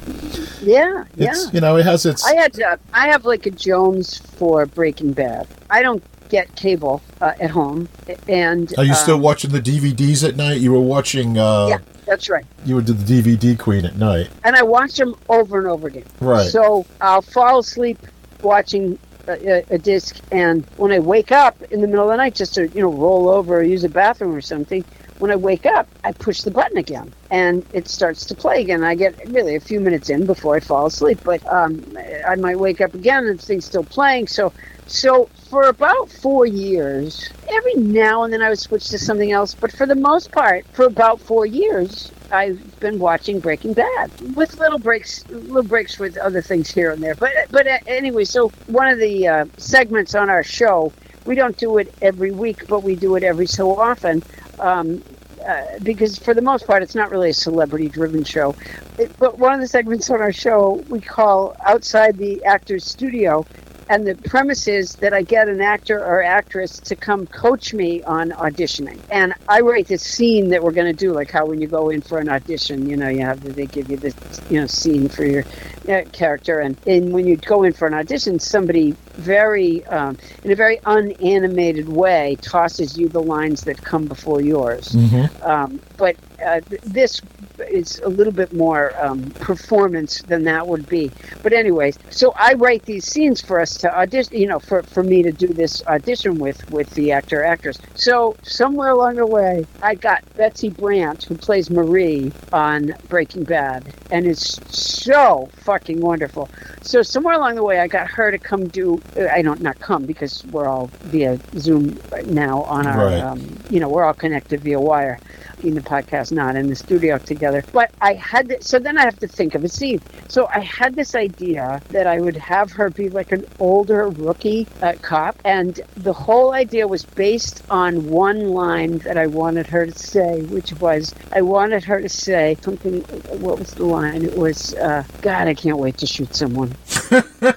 Yeah, 0.61 1.05
yeah. 1.15 1.31
it's, 1.31 1.53
you 1.53 1.61
know, 1.61 1.77
it 1.77 1.85
has 1.85 2.05
its. 2.05 2.25
I 2.25 2.35
had 2.35 2.61
uh, 2.61 2.77
I 2.93 3.07
have 3.15 3.23
like 3.25 3.45
a 3.45 3.51
Jones 3.51 4.17
for 4.17 4.65
Breaking 4.65 5.13
Bad. 5.13 5.47
I 5.69 5.81
don't 5.81 6.03
get 6.27 6.53
cable 6.57 7.01
uh, 7.21 7.31
at 7.39 7.49
home, 7.49 7.87
and 8.27 8.73
Are 8.77 8.83
you 8.83 8.91
uh, 8.91 8.95
still 8.95 9.17
watching 9.19 9.51
the 9.51 9.61
DVDs 9.61 10.27
at 10.27 10.35
night? 10.35 10.59
You 10.59 10.73
were 10.73 10.81
watching. 10.81 11.37
Uh, 11.37 11.67
Yeah, 11.67 11.77
that's 12.05 12.29
right. 12.29 12.45
You 12.65 12.75
were 12.75 12.81
the 12.81 12.91
DVD 12.91 13.57
queen 13.57 13.85
at 13.85 13.95
night, 13.95 14.29
And 14.43 14.57
I 14.57 14.63
watch 14.63 14.97
them 14.97 15.15
over 15.29 15.57
and 15.59 15.67
over 15.67 15.87
again. 15.87 16.03
right? 16.19 16.49
So 16.49 16.85
I'll 16.99 17.21
fall 17.21 17.59
asleep 17.59 17.99
watching 18.41 18.99
a, 19.29 19.59
a, 19.59 19.65
a 19.75 19.77
disc, 19.77 20.19
and 20.33 20.65
when 20.75 20.91
I 20.91 20.99
wake 20.99 21.31
up 21.31 21.61
in 21.71 21.79
the 21.79 21.87
middle 21.87 22.03
of 22.03 22.09
the 22.11 22.17
night, 22.17 22.35
just 22.35 22.55
to 22.55 22.67
you 22.67 22.81
know 22.81 22.91
roll 22.91 23.29
over 23.29 23.59
or 23.59 23.63
use 23.63 23.85
a 23.85 23.89
bathroom 23.89 24.35
or 24.35 24.41
something, 24.41 24.83
when 25.19 25.31
I 25.31 25.37
wake 25.37 25.65
up, 25.65 25.87
I 26.03 26.11
push 26.11 26.41
the 26.41 26.51
button 26.51 26.77
again, 26.77 27.13
and 27.31 27.65
it 27.71 27.87
starts 27.87 28.25
to 28.25 28.35
play 28.35 28.59
again. 28.61 28.83
I 28.83 28.95
get 28.95 29.15
really 29.29 29.55
a 29.55 29.61
few 29.61 29.79
minutes 29.79 30.09
in 30.09 30.25
before 30.25 30.57
I 30.57 30.59
fall 30.59 30.87
asleep, 30.87 31.19
but 31.23 31.45
um, 31.51 31.79
I 32.27 32.35
might 32.35 32.59
wake 32.59 32.81
up 32.81 32.93
again 32.93 33.25
and 33.25 33.39
the 33.39 33.43
thing's 33.43 33.65
still 33.65 33.83
playing. 33.83 34.27
So 34.27 34.51
So 34.87 35.29
for 35.49 35.63
about 35.63 36.09
four 36.09 36.45
years, 36.45 37.29
every 37.49 37.75
now 37.75 38.23
and 38.23 38.31
then 38.31 38.41
I 38.41 38.49
would 38.49 38.59
switch 38.59 38.89
to 38.89 38.99
something 38.99 39.31
else, 39.31 39.55
but 39.55 39.71
for 39.71 39.85
the 39.85 39.95
most 39.95 40.31
part, 40.31 40.65
for 40.73 40.85
about 40.85 41.19
four 41.19 41.45
years, 41.45 42.11
I've 42.31 42.79
been 42.79 42.99
watching 42.99 43.39
Breaking 43.39 43.73
Bad 43.73 44.11
with 44.35 44.59
little 44.59 44.79
breaks, 44.79 45.27
little 45.29 45.63
breaks 45.63 45.97
with 45.99 46.17
other 46.17 46.41
things 46.41 46.69
here 46.69 46.91
and 46.91 47.01
there. 47.01 47.15
But 47.15 47.31
but 47.51 47.67
anyway, 47.87 48.25
so 48.25 48.49
one 48.67 48.87
of 48.87 48.99
the 48.99 49.27
uh, 49.27 49.45
segments 49.57 50.13
on 50.15 50.29
our 50.29 50.43
show, 50.43 50.91
we 51.25 51.35
don't 51.35 51.57
do 51.57 51.77
it 51.77 51.93
every 52.01 52.31
week, 52.31 52.67
but 52.67 52.83
we 52.83 52.95
do 52.95 53.15
it 53.15 53.23
every 53.23 53.47
so 53.47 53.79
often. 53.79 54.23
Um, 54.59 55.03
uh, 55.47 55.79
because 55.83 56.17
for 56.17 56.33
the 56.33 56.41
most 56.41 56.65
part, 56.67 56.83
it's 56.83 56.95
not 56.95 57.11
really 57.11 57.29
a 57.29 57.33
celebrity-driven 57.33 58.23
show. 58.23 58.55
It, 58.97 59.11
but 59.19 59.37
one 59.37 59.53
of 59.53 59.59
the 59.59 59.67
segments 59.67 60.09
on 60.09 60.21
our 60.21 60.31
show 60.31 60.83
we 60.89 61.01
call 61.01 61.55
"Outside 61.65 62.17
the 62.17 62.43
Actor's 62.45 62.85
Studio," 62.85 63.45
and 63.89 64.07
the 64.07 64.15
premise 64.15 64.67
is 64.67 64.95
that 64.95 65.13
I 65.13 65.21
get 65.21 65.47
an 65.47 65.61
actor 65.61 65.99
or 65.99 66.23
actress 66.23 66.79
to 66.79 66.95
come 66.95 67.27
coach 67.27 67.73
me 67.73 68.01
on 68.03 68.31
auditioning, 68.31 68.99
and 69.11 69.33
I 69.47 69.61
write 69.61 69.87
this 69.87 70.01
scene 70.01 70.49
that 70.49 70.63
we're 70.63 70.71
going 70.71 70.87
to 70.87 71.05
do, 71.05 71.13
like 71.13 71.29
how 71.31 71.45
when 71.45 71.61
you 71.61 71.67
go 71.67 71.89
in 71.89 72.01
for 72.01 72.19
an 72.19 72.29
audition, 72.29 72.89
you 72.89 72.97
know, 72.97 73.09
you 73.09 73.21
have 73.21 73.41
they 73.55 73.67
give 73.67 73.89
you 73.89 73.97
this, 73.97 74.15
you 74.49 74.59
know, 74.59 74.67
scene 74.67 75.09
for 75.09 75.25
your 75.25 75.45
uh, 75.87 76.01
character, 76.11 76.59
and 76.59 76.75
and 76.87 77.13
when 77.13 77.27
you 77.27 77.37
go 77.37 77.63
in 77.63 77.73
for 77.73 77.87
an 77.87 77.93
audition, 77.93 78.39
somebody 78.39 78.95
very 79.15 79.85
um, 79.87 80.17
in 80.43 80.51
a 80.51 80.55
very 80.55 80.79
unanimated 80.85 81.89
way 81.89 82.37
tosses 82.41 82.97
you 82.97 83.09
the 83.09 83.21
lines 83.21 83.63
that 83.63 83.81
come 83.81 84.05
before 84.05 84.41
yours. 84.41 84.89
Mm-hmm. 84.89 85.43
Um, 85.43 85.79
but 85.97 86.15
uh, 86.45 86.61
th- 86.61 86.81
this 86.81 87.21
is 87.69 87.99
a 87.99 88.09
little 88.09 88.33
bit 88.33 88.53
more 88.53 88.93
um, 89.03 89.31
performance 89.31 90.21
than 90.23 90.43
that 90.43 90.67
would 90.67 90.87
be. 90.87 91.11
But 91.41 91.53
anyways, 91.53 91.97
so 92.09 92.33
I 92.37 92.53
write 92.53 92.85
these 92.85 93.05
scenes 93.05 93.41
for 93.41 93.59
us 93.59 93.75
to 93.77 93.97
audition, 93.97 94.37
you 94.37 94.47
know, 94.47 94.59
for, 94.59 94.83
for 94.83 95.03
me 95.03 95.23
to 95.23 95.31
do 95.31 95.47
this 95.47 95.85
audition 95.87 96.37
with 96.39 96.69
with 96.71 96.89
the 96.91 97.11
actor 97.11 97.43
actress. 97.43 97.79
So 97.95 98.35
somewhere 98.43 98.89
along 98.89 99.15
the 99.15 99.25
way, 99.25 99.65
I 99.81 99.95
got 99.95 100.23
Betsy 100.35 100.69
Brandt, 100.69 101.23
who 101.23 101.35
plays 101.35 101.69
Marie 101.69 102.31
on 102.51 102.93
Breaking 103.07 103.43
Bad, 103.43 103.93
and 104.11 104.25
is 104.25 104.59
so 104.67 105.49
fucking 105.53 106.01
wonderful. 106.01 106.49
So 106.81 107.01
somewhere 107.01 107.35
along 107.35 107.55
the 107.55 107.63
way, 107.63 107.79
I 107.79 107.87
got 107.87 108.07
her 108.07 108.31
to 108.31 108.37
come 108.37 108.67
do. 108.67 109.01
I 109.17 109.41
don't 109.41 109.61
not 109.61 109.79
come 109.79 110.05
because 110.05 110.45
we're 110.51 110.67
all 110.67 110.87
via 111.03 111.39
Zoom 111.57 111.99
right 112.11 112.27
now 112.27 112.63
on 112.63 112.85
our, 112.87 113.05
Right. 113.07 113.21
um, 113.21 113.57
you 113.69 113.79
know, 113.79 113.89
we're 113.89 114.03
all 114.03 114.13
connected 114.13 114.61
via 114.61 114.79
wire 114.79 115.19
in 115.63 115.73
the 115.73 115.81
podcast, 115.81 116.31
not 116.31 116.55
in 116.55 116.67
the 116.67 116.75
studio 116.75 117.17
together. 117.17 117.63
But 117.71 117.89
I 118.01 118.13
had 118.13 118.49
to, 118.49 118.61
so 118.61 118.77
then 118.77 118.97
I 118.97 119.03
have 119.05 119.17
to 119.19 119.27
think 119.27 119.55
of 119.55 119.63
a 119.63 119.69
scene. 119.69 120.01
So 120.27 120.47
I 120.53 120.59
had 120.59 120.95
this 120.95 121.15
idea 121.15 121.81
that 121.89 122.05
I 122.07 122.19
would 122.19 122.35
have 122.35 122.71
her 122.73 122.89
be 122.89 123.09
like 123.09 123.31
an 123.31 123.45
older 123.59 124.09
rookie 124.09 124.67
uh, 124.81 124.93
cop, 125.01 125.37
and 125.45 125.79
the 125.95 126.13
whole 126.13 126.51
idea 126.53 126.87
was 126.87 127.05
based 127.05 127.63
on 127.69 128.09
one 128.09 128.49
line 128.49 128.97
that 128.99 129.17
I 129.17 129.27
wanted 129.27 129.65
her 129.67 129.85
to 129.85 129.97
say, 129.97 130.41
which 130.43 130.73
was 130.81 131.15
I 131.31 131.41
wanted 131.41 131.83
her 131.85 132.01
to 132.01 132.09
say 132.09 132.57
something. 132.61 133.01
What 133.39 133.57
was 133.57 133.73
the 133.75 133.85
line? 133.85 134.23
It 134.25 134.37
was, 134.37 134.73
uh, 134.75 135.03
God, 135.21 135.47
I 135.47 135.53
can't 135.53 135.77
wait 135.77 135.97
to 135.99 136.05
shoot 136.05 136.35
someone. 136.35 136.75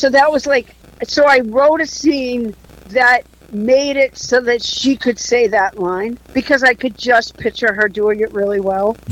so 0.00 0.08
that 0.08 0.32
was 0.32 0.46
like 0.46 0.74
so 1.04 1.24
i 1.26 1.40
wrote 1.40 1.82
a 1.82 1.86
scene 1.86 2.54
that 2.88 3.20
made 3.52 3.96
it 3.96 4.16
so 4.16 4.40
that 4.40 4.62
she 4.62 4.96
could 4.96 5.18
say 5.18 5.46
that 5.46 5.78
line 5.78 6.18
because 6.32 6.62
i 6.62 6.72
could 6.72 6.96
just 6.96 7.36
picture 7.36 7.74
her 7.74 7.86
doing 7.88 8.20
it 8.20 8.32
really 8.32 8.60
well. 8.60 8.96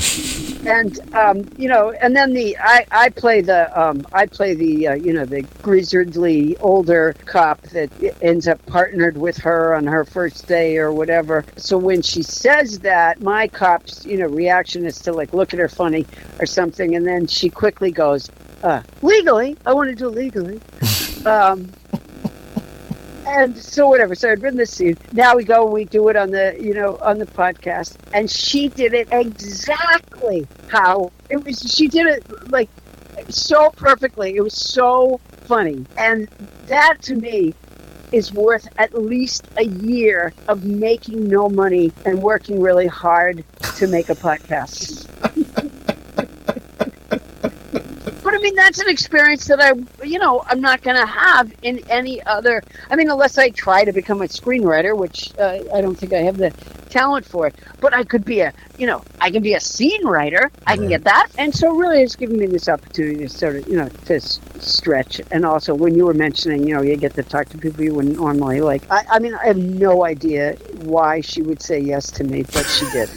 And 0.65 0.99
um, 1.15 1.49
you 1.57 1.69
know 1.69 1.91
and 2.01 2.13
then 2.13 2.33
the 2.33 2.57
i, 2.59 2.85
I 2.91 3.09
play 3.09 3.39
the 3.39 3.61
um, 3.81 4.05
i 4.11 4.25
play 4.25 4.55
the 4.55 4.89
uh, 4.89 4.93
you 4.95 5.13
know 5.13 5.23
the 5.23 5.43
grizzly 5.61 6.57
older 6.57 7.15
cop 7.25 7.61
that 7.69 7.89
ends 8.21 8.45
up 8.45 8.63
partnered 8.65 9.17
with 9.17 9.37
her 9.37 9.73
on 9.73 9.87
her 9.87 10.03
first 10.03 10.47
day 10.47 10.77
or 10.77 10.91
whatever. 10.91 11.45
So 11.55 11.77
when 11.77 12.01
she 12.01 12.23
says 12.23 12.79
that 12.79 13.21
my 13.21 13.47
cop's 13.47 14.05
you 14.05 14.17
know 14.17 14.27
reaction 14.27 14.85
is 14.85 14.99
to 14.99 15.13
like 15.13 15.31
look 15.31 15.53
at 15.53 15.61
her 15.61 15.69
funny 15.69 16.05
or 16.41 16.45
something. 16.45 16.93
And 16.93 17.07
then 17.07 17.25
she 17.25 17.49
quickly 17.49 17.89
goes 17.89 18.29
uh, 18.63 18.81
legally 19.01 19.57
i 19.65 19.73
want 19.73 19.89
to 19.89 19.95
do 19.95 20.07
it 20.09 20.15
legally 20.15 20.59
um, 21.25 21.71
and 23.29 23.57
so 23.57 23.87
whatever. 23.87 24.15
So 24.15 24.31
I'd 24.31 24.41
written 24.41 24.57
this 24.57 24.73
scene. 24.73 24.97
Now 25.13 25.35
we 25.35 25.43
go, 25.43 25.63
and 25.63 25.73
we 25.73 25.85
do 25.85 26.09
it 26.09 26.15
on 26.15 26.31
the, 26.31 26.57
you 26.59 26.73
know, 26.73 26.97
on 27.01 27.19
the 27.19 27.25
podcast, 27.25 27.95
and 28.13 28.29
she 28.29 28.69
did 28.69 28.93
it 28.93 29.07
exactly 29.11 30.47
how 30.67 31.11
it 31.29 31.43
was. 31.43 31.59
She 31.59 31.87
did 31.87 32.07
it 32.07 32.51
like 32.51 32.69
so 33.29 33.69
perfectly. 33.71 34.35
It 34.35 34.41
was 34.41 34.55
so 34.55 35.19
funny, 35.45 35.85
and 35.97 36.27
that 36.67 37.01
to 37.03 37.15
me 37.15 37.53
is 38.11 38.33
worth 38.33 38.67
at 38.79 38.93
least 38.95 39.47
a 39.57 39.65
year 39.65 40.33
of 40.47 40.65
making 40.65 41.27
no 41.27 41.47
money 41.47 41.91
and 42.05 42.21
working 42.23 42.59
really 42.59 42.87
hard 42.87 43.43
to 43.75 43.87
make 43.87 44.09
a 44.09 44.15
podcast. 44.15 45.05
I 48.39 48.41
mean, 48.41 48.55
that's 48.55 48.79
an 48.79 48.87
experience 48.87 49.47
that 49.47 49.59
I, 49.59 49.73
you 50.05 50.17
know, 50.17 50.41
I'm 50.47 50.61
not 50.61 50.81
going 50.81 50.95
to 50.95 51.05
have 51.05 51.51
in 51.61 51.83
any 51.89 52.23
other. 52.23 52.63
I 52.89 52.95
mean, 52.95 53.09
unless 53.09 53.37
I 53.37 53.49
try 53.49 53.83
to 53.83 53.91
become 53.91 54.21
a 54.21 54.27
screenwriter, 54.27 54.97
which 54.97 55.37
uh, 55.37 55.59
I 55.73 55.81
don't 55.81 55.95
think 55.95 56.13
I 56.13 56.19
have 56.19 56.37
the 56.37 56.51
talent 56.89 57.25
for 57.25 57.47
it. 57.47 57.55
But 57.81 57.93
I 57.93 58.05
could 58.05 58.23
be 58.23 58.39
a, 58.39 58.53
you 58.77 58.87
know, 58.87 59.03
I 59.19 59.29
can 59.29 59.43
be 59.43 59.55
a 59.55 59.59
scene 59.59 60.07
writer. 60.07 60.49
I 60.65 60.77
can 60.77 60.87
get 60.87 61.03
that. 61.03 61.27
And 61.37 61.53
so, 61.53 61.75
really, 61.75 62.01
it's 62.01 62.15
given 62.15 62.37
me 62.37 62.45
this 62.45 62.69
opportunity 62.69 63.17
to 63.17 63.29
sort 63.29 63.57
of, 63.57 63.67
you 63.67 63.75
know, 63.75 63.89
to 64.05 64.15
s- 64.15 64.39
stretch. 64.59 65.19
And 65.31 65.45
also, 65.45 65.75
when 65.75 65.93
you 65.93 66.05
were 66.05 66.13
mentioning, 66.13 66.65
you 66.65 66.75
know, 66.75 66.81
you 66.81 66.95
get 66.95 67.15
to 67.15 67.23
talk 67.23 67.49
to 67.49 67.57
people 67.57 67.83
you 67.83 67.93
wouldn't 67.93 68.15
normally 68.15 68.61
like. 68.61 68.89
I, 68.89 69.03
I 69.11 69.19
mean, 69.19 69.35
I 69.35 69.47
have 69.47 69.57
no 69.57 70.05
idea 70.05 70.53
why 70.83 71.19
she 71.19 71.41
would 71.41 71.61
say 71.61 71.77
yes 71.77 72.09
to 72.11 72.23
me, 72.23 72.43
but 72.43 72.65
she 72.67 72.89
did. 72.91 73.09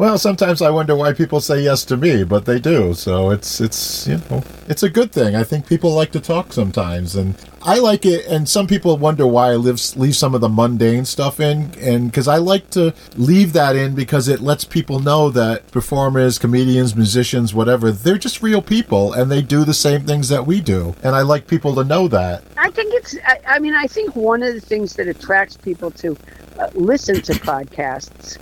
Well, 0.00 0.16
sometimes 0.16 0.62
I 0.62 0.70
wonder 0.70 0.96
why 0.96 1.12
people 1.12 1.42
say 1.42 1.60
yes 1.60 1.84
to 1.84 1.94
me, 1.94 2.24
but 2.24 2.46
they 2.46 2.58
do. 2.58 2.94
So 2.94 3.28
it's 3.28 3.60
it's 3.60 4.06
you 4.06 4.16
know 4.30 4.42
it's 4.66 4.82
a 4.82 4.88
good 4.88 5.12
thing. 5.12 5.36
I 5.36 5.44
think 5.44 5.66
people 5.66 5.92
like 5.92 6.10
to 6.12 6.20
talk 6.20 6.54
sometimes, 6.54 7.16
and 7.16 7.34
I 7.60 7.80
like 7.80 8.06
it. 8.06 8.24
And 8.24 8.48
some 8.48 8.66
people 8.66 8.96
wonder 8.96 9.26
why 9.26 9.50
I 9.50 9.56
leave 9.56 9.78
leave 9.96 10.16
some 10.16 10.34
of 10.34 10.40
the 10.40 10.48
mundane 10.48 11.04
stuff 11.04 11.38
in, 11.38 11.74
and 11.78 12.10
because 12.10 12.28
I 12.28 12.38
like 12.38 12.70
to 12.70 12.94
leave 13.18 13.52
that 13.52 13.76
in 13.76 13.94
because 13.94 14.26
it 14.26 14.40
lets 14.40 14.64
people 14.64 15.00
know 15.00 15.28
that 15.28 15.70
performers, 15.70 16.38
comedians, 16.38 16.96
musicians, 16.96 17.52
whatever, 17.52 17.92
they're 17.92 18.16
just 18.16 18.40
real 18.40 18.62
people, 18.62 19.12
and 19.12 19.30
they 19.30 19.42
do 19.42 19.64
the 19.64 19.74
same 19.74 20.06
things 20.06 20.30
that 20.30 20.46
we 20.46 20.62
do. 20.62 20.94
And 21.02 21.14
I 21.14 21.20
like 21.20 21.46
people 21.46 21.74
to 21.74 21.84
know 21.84 22.08
that. 22.08 22.42
I 22.56 22.70
think 22.70 22.94
it's. 22.94 23.18
I, 23.26 23.40
I 23.46 23.58
mean, 23.58 23.74
I 23.74 23.86
think 23.86 24.16
one 24.16 24.42
of 24.42 24.54
the 24.54 24.62
things 24.62 24.94
that 24.94 25.08
attracts 25.08 25.58
people 25.58 25.90
to 25.90 26.16
uh, 26.58 26.70
listen 26.72 27.20
to 27.20 27.32
podcasts, 27.34 28.38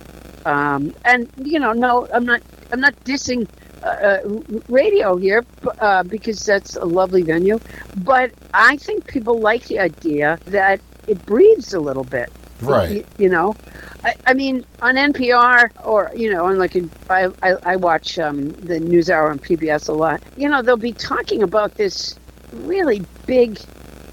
um, 0.49 0.95
and 1.05 1.31
you 1.37 1.61
know, 1.61 1.73
no, 1.73 2.09
I'm 2.13 2.25
not. 2.25 2.41
I'm 2.73 2.81
not 2.81 2.95
dissing 3.05 3.47
uh, 3.83 3.87
uh, 3.87 4.41
radio 4.69 5.17
here 5.17 5.45
uh, 5.79 6.03
because 6.03 6.45
that's 6.45 6.77
a 6.77 6.85
lovely 6.85 7.23
venue, 7.23 7.61
but 7.99 8.33
I 8.55 8.77
think 8.79 9.07
people 9.07 9.39
like 9.39 9.65
the 9.67 9.79
idea 9.79 10.39
that 10.47 10.81
it 11.07 11.25
breathes 11.27 11.75
a 11.75 11.81
little 11.81 12.05
bit. 12.05 12.31
Right. 12.61 12.91
You, 12.91 13.05
you 13.19 13.29
know, 13.29 13.57
I, 14.05 14.15
I 14.27 14.35
mean, 14.35 14.65
on 14.83 14.97
NPR 14.97 15.71
or 15.85 16.11
you 16.17 16.33
know, 16.33 16.47
on 16.47 16.59
like 16.59 16.75
a, 16.77 16.89
I, 17.11 17.29
I, 17.43 17.57
I 17.65 17.77
watch 17.77 18.19
um, 18.19 18.51
the 18.53 18.81
News 18.81 19.11
Hour 19.11 19.31
on 19.31 19.39
PBS 19.39 19.89
a 19.89 19.93
lot. 19.93 20.23
You 20.37 20.49
know, 20.49 20.63
they'll 20.63 20.77
be 20.77 20.93
talking 20.93 21.43
about 21.43 21.75
this 21.75 22.19
really 22.53 23.05
big 23.27 23.59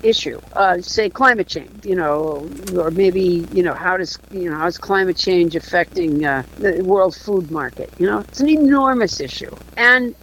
issue, 0.03 0.39
uh, 0.53 0.81
say 0.81 1.09
climate 1.09 1.47
change. 1.47 1.85
You 1.85 1.95
know, 1.95 2.49
or 2.75 2.91
maybe 2.91 3.47
you 3.53 3.63
know 3.63 3.73
how 3.73 3.97
does 3.97 4.17
you 4.31 4.49
know 4.49 4.57
how's 4.57 4.77
climate 4.77 5.17
change 5.17 5.55
affecting 5.55 6.25
uh, 6.25 6.43
the 6.57 6.83
world 6.83 7.15
food 7.15 7.51
market? 7.51 7.91
You 7.97 8.07
know, 8.07 8.19
it's 8.19 8.39
an 8.39 8.49
enormous 8.49 9.19
issue, 9.19 9.55
and 9.77 10.15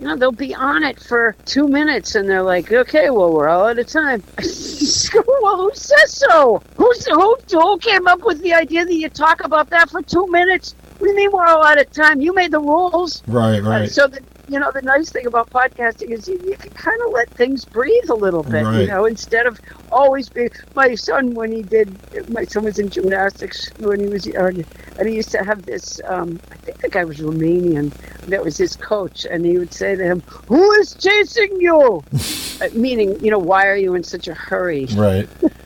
you 0.00 0.06
know, 0.06 0.16
they'll 0.16 0.32
be 0.32 0.54
on 0.54 0.82
it 0.82 0.98
for 0.98 1.36
two 1.44 1.68
minutes 1.68 2.14
and 2.14 2.28
they're 2.28 2.42
like, 2.42 2.72
okay, 2.72 3.10
well, 3.10 3.30
we're 3.32 3.48
all 3.48 3.66
out 3.66 3.78
of 3.78 3.86
time. 3.86 4.22
well, 4.38 5.56
who 5.58 5.70
says 5.74 6.16
so? 6.16 6.62
Who's, 6.76 7.06
who, 7.06 7.36
who 7.50 7.78
came 7.78 8.08
up 8.08 8.24
with 8.24 8.40
the 8.40 8.54
idea 8.54 8.86
that 8.86 8.94
you 8.94 9.10
talk 9.10 9.44
about 9.44 9.68
that 9.70 9.90
for 9.90 10.00
two 10.00 10.26
minutes? 10.28 10.74
What 10.98 11.06
do 11.06 11.10
you 11.10 11.16
mean 11.16 11.30
we're 11.32 11.44
all 11.44 11.62
out 11.62 11.78
of 11.78 11.90
time? 11.92 12.20
You 12.22 12.34
made 12.34 12.50
the 12.50 12.60
rules. 12.60 13.22
Right. 13.26 13.58
Uh, 13.58 13.68
Right. 13.68 13.90
so, 13.90 14.06
the, 14.06 14.20
you 14.50 14.58
know, 14.58 14.72
the 14.72 14.82
nice 14.82 15.10
thing 15.10 15.26
about 15.26 15.48
podcasting 15.50 16.10
is 16.10 16.26
you, 16.26 16.38
you 16.44 16.56
can 16.56 16.72
kind 16.72 17.00
of 17.06 17.12
let 17.12 17.30
things 17.30 17.64
breathe 17.64 18.10
a 18.10 18.14
little 18.14 18.42
bit, 18.42 18.64
you 18.80 18.86
know, 18.88 19.04
instead 19.04 19.46
of 19.46 19.60
always 19.92 20.28
being. 20.28 20.50
My 20.74 20.96
son, 20.96 21.34
when 21.34 21.52
he 21.52 21.62
did, 21.62 21.88
my 22.30 22.44
son 22.44 22.64
was 22.64 22.80
in 22.80 22.90
gymnastics 22.90 23.70
when 23.78 24.00
he 24.00 24.06
was 24.08 24.26
young, 24.26 24.64
and 24.98 25.08
he 25.08 25.14
used 25.14 25.30
to 25.30 25.44
have 25.44 25.64
this, 25.66 26.00
um, 26.06 26.40
I 26.50 26.56
think 26.56 26.80
the 26.80 26.88
guy 26.88 27.04
was 27.04 27.18
Romanian, 27.18 27.92
that 28.26 28.42
was 28.42 28.56
his 28.56 28.74
coach, 28.74 29.24
and 29.24 29.46
he 29.46 29.56
would 29.56 29.72
say 29.72 29.94
to 29.94 30.02
him, 30.02 30.20
Who 30.48 30.72
is 30.72 30.94
chasing 30.94 31.60
you? 31.60 32.02
uh, 32.60 32.68
meaning, 32.74 33.22
you 33.24 33.30
know, 33.30 33.38
why 33.38 33.68
are 33.68 33.76
you 33.76 33.94
in 33.94 34.02
such 34.02 34.26
a 34.26 34.34
hurry? 34.34 34.86
Right. 34.86 35.28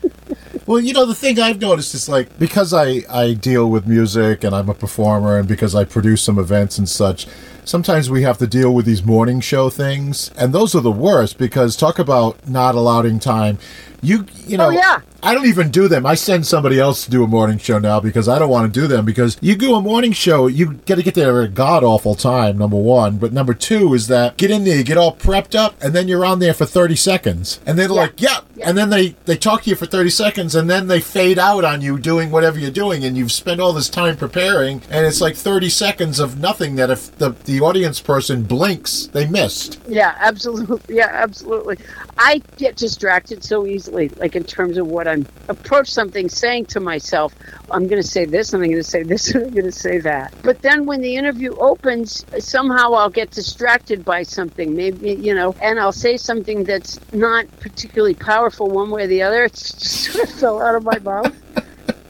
Well, 0.67 0.79
you 0.79 0.93
know, 0.93 1.05
the 1.05 1.13
thing 1.13 1.39
I've 1.39 1.61
noticed 1.61 1.93
is 1.93 2.09
like 2.09 2.39
because 2.39 2.73
I 2.73 3.03
I 3.07 3.33
deal 3.33 3.69
with 3.69 3.85
music 3.85 4.43
and 4.43 4.55
I'm 4.55 4.67
a 4.67 4.73
performer 4.73 5.37
and 5.37 5.47
because 5.47 5.75
I 5.75 5.83
produce 5.83 6.23
some 6.23 6.39
events 6.39 6.79
and 6.79 6.89
such. 6.89 7.27
Sometimes 7.65 8.11
we 8.11 8.21
have 8.21 8.37
to 8.37 8.47
deal 8.47 8.73
with 8.73 8.85
these 8.85 9.03
morning 9.03 9.39
show 9.41 9.71
things, 9.71 10.29
and 10.37 10.53
those 10.53 10.75
are 10.75 10.81
the 10.81 10.91
worst 10.91 11.39
because 11.39 11.75
talk 11.75 11.97
about 11.97 12.47
not 12.47 12.75
allowing 12.75 13.19
time. 13.19 13.57
You 14.01 14.27
you 14.45 14.57
oh, 14.57 14.57
know, 14.57 14.67
Oh, 14.67 14.69
yeah. 14.69 15.01
I 15.25 15.33
don't 15.33 15.47
even 15.47 15.71
do 15.71 15.87
them. 15.87 16.05
I 16.05 16.13
send 16.13 16.45
somebody 16.45 16.79
else 16.79 17.05
to 17.05 17.09
do 17.09 17.23
a 17.23 17.27
morning 17.27 17.57
show 17.57 17.79
now 17.79 17.99
because 17.99 18.29
I 18.29 18.37
don't 18.37 18.51
want 18.51 18.71
to 18.71 18.79
do 18.79 18.85
them 18.85 19.05
because 19.05 19.37
you 19.41 19.55
do 19.55 19.73
a 19.73 19.81
morning 19.81 20.11
show, 20.11 20.45
you 20.45 20.73
got 20.85 20.95
to 20.95 21.03
get 21.03 21.15
there 21.15 21.41
at 21.41 21.45
a 21.45 21.51
god 21.51 21.83
awful 21.83 22.13
time. 22.13 22.59
Number 22.59 22.77
one, 22.77 23.17
but 23.17 23.33
number 23.33 23.55
two 23.55 23.95
is 23.95 24.07
that 24.07 24.37
get 24.37 24.51
in 24.51 24.65
there, 24.65 24.77
you 24.77 24.83
get 24.83 24.99
all 24.99 25.15
prepped 25.15 25.55
up, 25.55 25.75
and 25.81 25.95
then 25.95 26.07
you're 26.07 26.23
on 26.23 26.37
there 26.37 26.53
for 26.53 26.67
thirty 26.67 26.95
seconds, 26.95 27.59
and 27.65 27.79
they're 27.79 27.87
like, 27.87 28.21
"Yeah," 28.21 28.41
and 28.63 28.77
then 28.77 28.91
they 28.91 29.15
they 29.25 29.35
talk 29.35 29.63
to 29.63 29.71
you 29.71 29.75
for 29.75 29.87
thirty 29.87 30.11
seconds, 30.11 30.53
and 30.53 30.69
then 30.69 30.85
they 30.85 30.99
fade 30.99 31.39
out 31.39 31.65
on 31.65 31.81
you 31.81 31.97
doing 31.97 32.29
whatever 32.29 32.59
you're 32.59 32.69
doing, 32.69 33.03
and 33.03 33.17
you've 33.17 33.31
spent 33.31 33.59
all 33.59 33.73
this 33.73 33.89
time 33.89 34.17
preparing, 34.17 34.83
and 34.91 35.07
it's 35.07 35.21
like 35.21 35.35
thirty 35.35 35.69
seconds 35.69 36.19
of 36.19 36.37
nothing 36.37 36.75
that 36.75 36.91
if 36.91 37.17
the 37.17 37.31
the 37.55 37.63
audience 37.63 38.01
person 38.01 38.43
blinks, 38.43 39.07
they 39.07 39.25
missed. 39.25 39.79
Yeah, 39.87 40.13
absolutely. 40.19 40.75
Yeah, 40.95 41.09
absolutely. 41.11 41.77
I 42.17 42.41
get 42.57 42.75
distracted 42.75 43.43
so 43.43 43.65
easily, 43.65 44.09
like 44.09 44.35
in 44.35 44.43
terms 44.43 44.77
of 44.77 44.87
what 44.87 45.07
I'm 45.07 45.25
approach 45.49 45.89
something 45.89 46.29
saying 46.29 46.65
to 46.67 46.79
myself, 46.79 47.33
I'm 47.71 47.87
going 47.87 48.01
to 48.01 48.07
say 48.07 48.25
this, 48.25 48.53
and 48.53 48.63
I'm 48.63 48.69
going 48.69 48.81
to 48.81 48.89
say 48.89 49.03
this, 49.03 49.29
and 49.33 49.45
I'm 49.45 49.51
going 49.51 49.65
to 49.65 49.71
say 49.71 49.99
that. 49.99 50.33
But 50.41 50.61
then 50.61 50.85
when 50.85 51.01
the 51.01 51.15
interview 51.15 51.55
opens, 51.55 52.25
somehow 52.39 52.93
I'll 52.93 53.09
get 53.09 53.31
distracted 53.31 54.03
by 54.05 54.23
something, 54.23 54.75
maybe 54.75 55.13
you 55.13 55.33
know, 55.33 55.55
and 55.61 55.79
I'll 55.79 55.91
say 55.91 56.17
something 56.17 56.63
that's 56.63 56.99
not 57.13 57.45
particularly 57.59 58.15
powerful 58.15 58.69
one 58.69 58.89
way 58.89 59.03
or 59.03 59.07
the 59.07 59.21
other. 59.21 59.45
It's 59.55 59.71
just 59.71 60.11
sort 60.11 60.29
of 60.29 60.35
fell 60.35 60.61
out 60.61 60.75
of 60.75 60.83
my 60.83 60.99
mouth. 60.99 61.33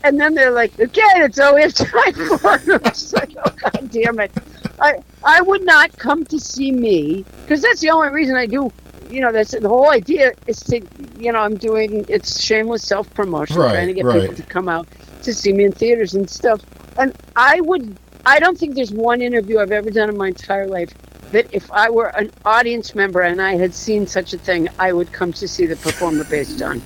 And 0.03 0.19
then 0.19 0.35
they're 0.35 0.51
like, 0.51 0.79
okay, 0.79 1.01
it's 1.15 1.39
all 1.39 1.55
we 1.55 1.63
have 1.63 1.73
time 1.73 2.13
for. 2.13 2.53
And 2.53 2.73
I'm 2.73 2.83
just 2.83 3.13
like, 3.13 3.31
oh, 3.43 3.51
God 3.57 3.89
damn 3.91 4.19
it. 4.19 4.31
I, 4.79 4.99
I 5.23 5.41
would 5.41 5.63
not 5.63 5.97
come 5.97 6.25
to 6.25 6.39
see 6.39 6.71
me 6.71 7.25
because 7.41 7.61
that's 7.61 7.81
the 7.81 7.89
only 7.89 8.09
reason 8.09 8.35
I 8.35 8.45
do. 8.45 8.71
You 9.09 9.21
know, 9.21 9.31
that's 9.31 9.51
the 9.51 9.69
whole 9.69 9.91
idea 9.91 10.33
is 10.47 10.59
to, 10.61 10.81
you 11.17 11.31
know, 11.31 11.39
I'm 11.39 11.55
doing 11.55 12.05
it's 12.09 12.41
shameless 12.41 12.83
self 12.83 13.11
promotion, 13.13 13.57
Right, 13.57 13.71
trying 13.73 13.87
to 13.87 13.93
get 13.93 14.05
right. 14.05 14.21
people 14.21 14.35
to 14.35 14.43
come 14.43 14.67
out 14.67 14.87
to 15.23 15.33
see 15.33 15.53
me 15.53 15.65
in 15.65 15.71
theaters 15.71 16.15
and 16.15 16.29
stuff. 16.29 16.61
And 16.97 17.15
I 17.35 17.61
would, 17.61 17.97
I 18.25 18.39
don't 18.39 18.57
think 18.57 18.75
there's 18.75 18.91
one 18.91 19.21
interview 19.21 19.59
I've 19.59 19.71
ever 19.71 19.91
done 19.91 20.09
in 20.09 20.17
my 20.17 20.29
entire 20.29 20.67
life 20.67 20.91
that 21.31 21.47
if 21.53 21.71
I 21.71 21.89
were 21.89 22.07
an 22.17 22.31
audience 22.45 22.95
member 22.95 23.21
and 23.21 23.41
I 23.41 23.55
had 23.55 23.73
seen 23.73 24.07
such 24.07 24.33
a 24.33 24.37
thing, 24.37 24.69
I 24.79 24.93
would 24.93 25.11
come 25.11 25.33
to 25.33 25.47
see 25.47 25.65
the 25.65 25.75
performer 25.75 26.23
based 26.25 26.61
on. 26.61 26.81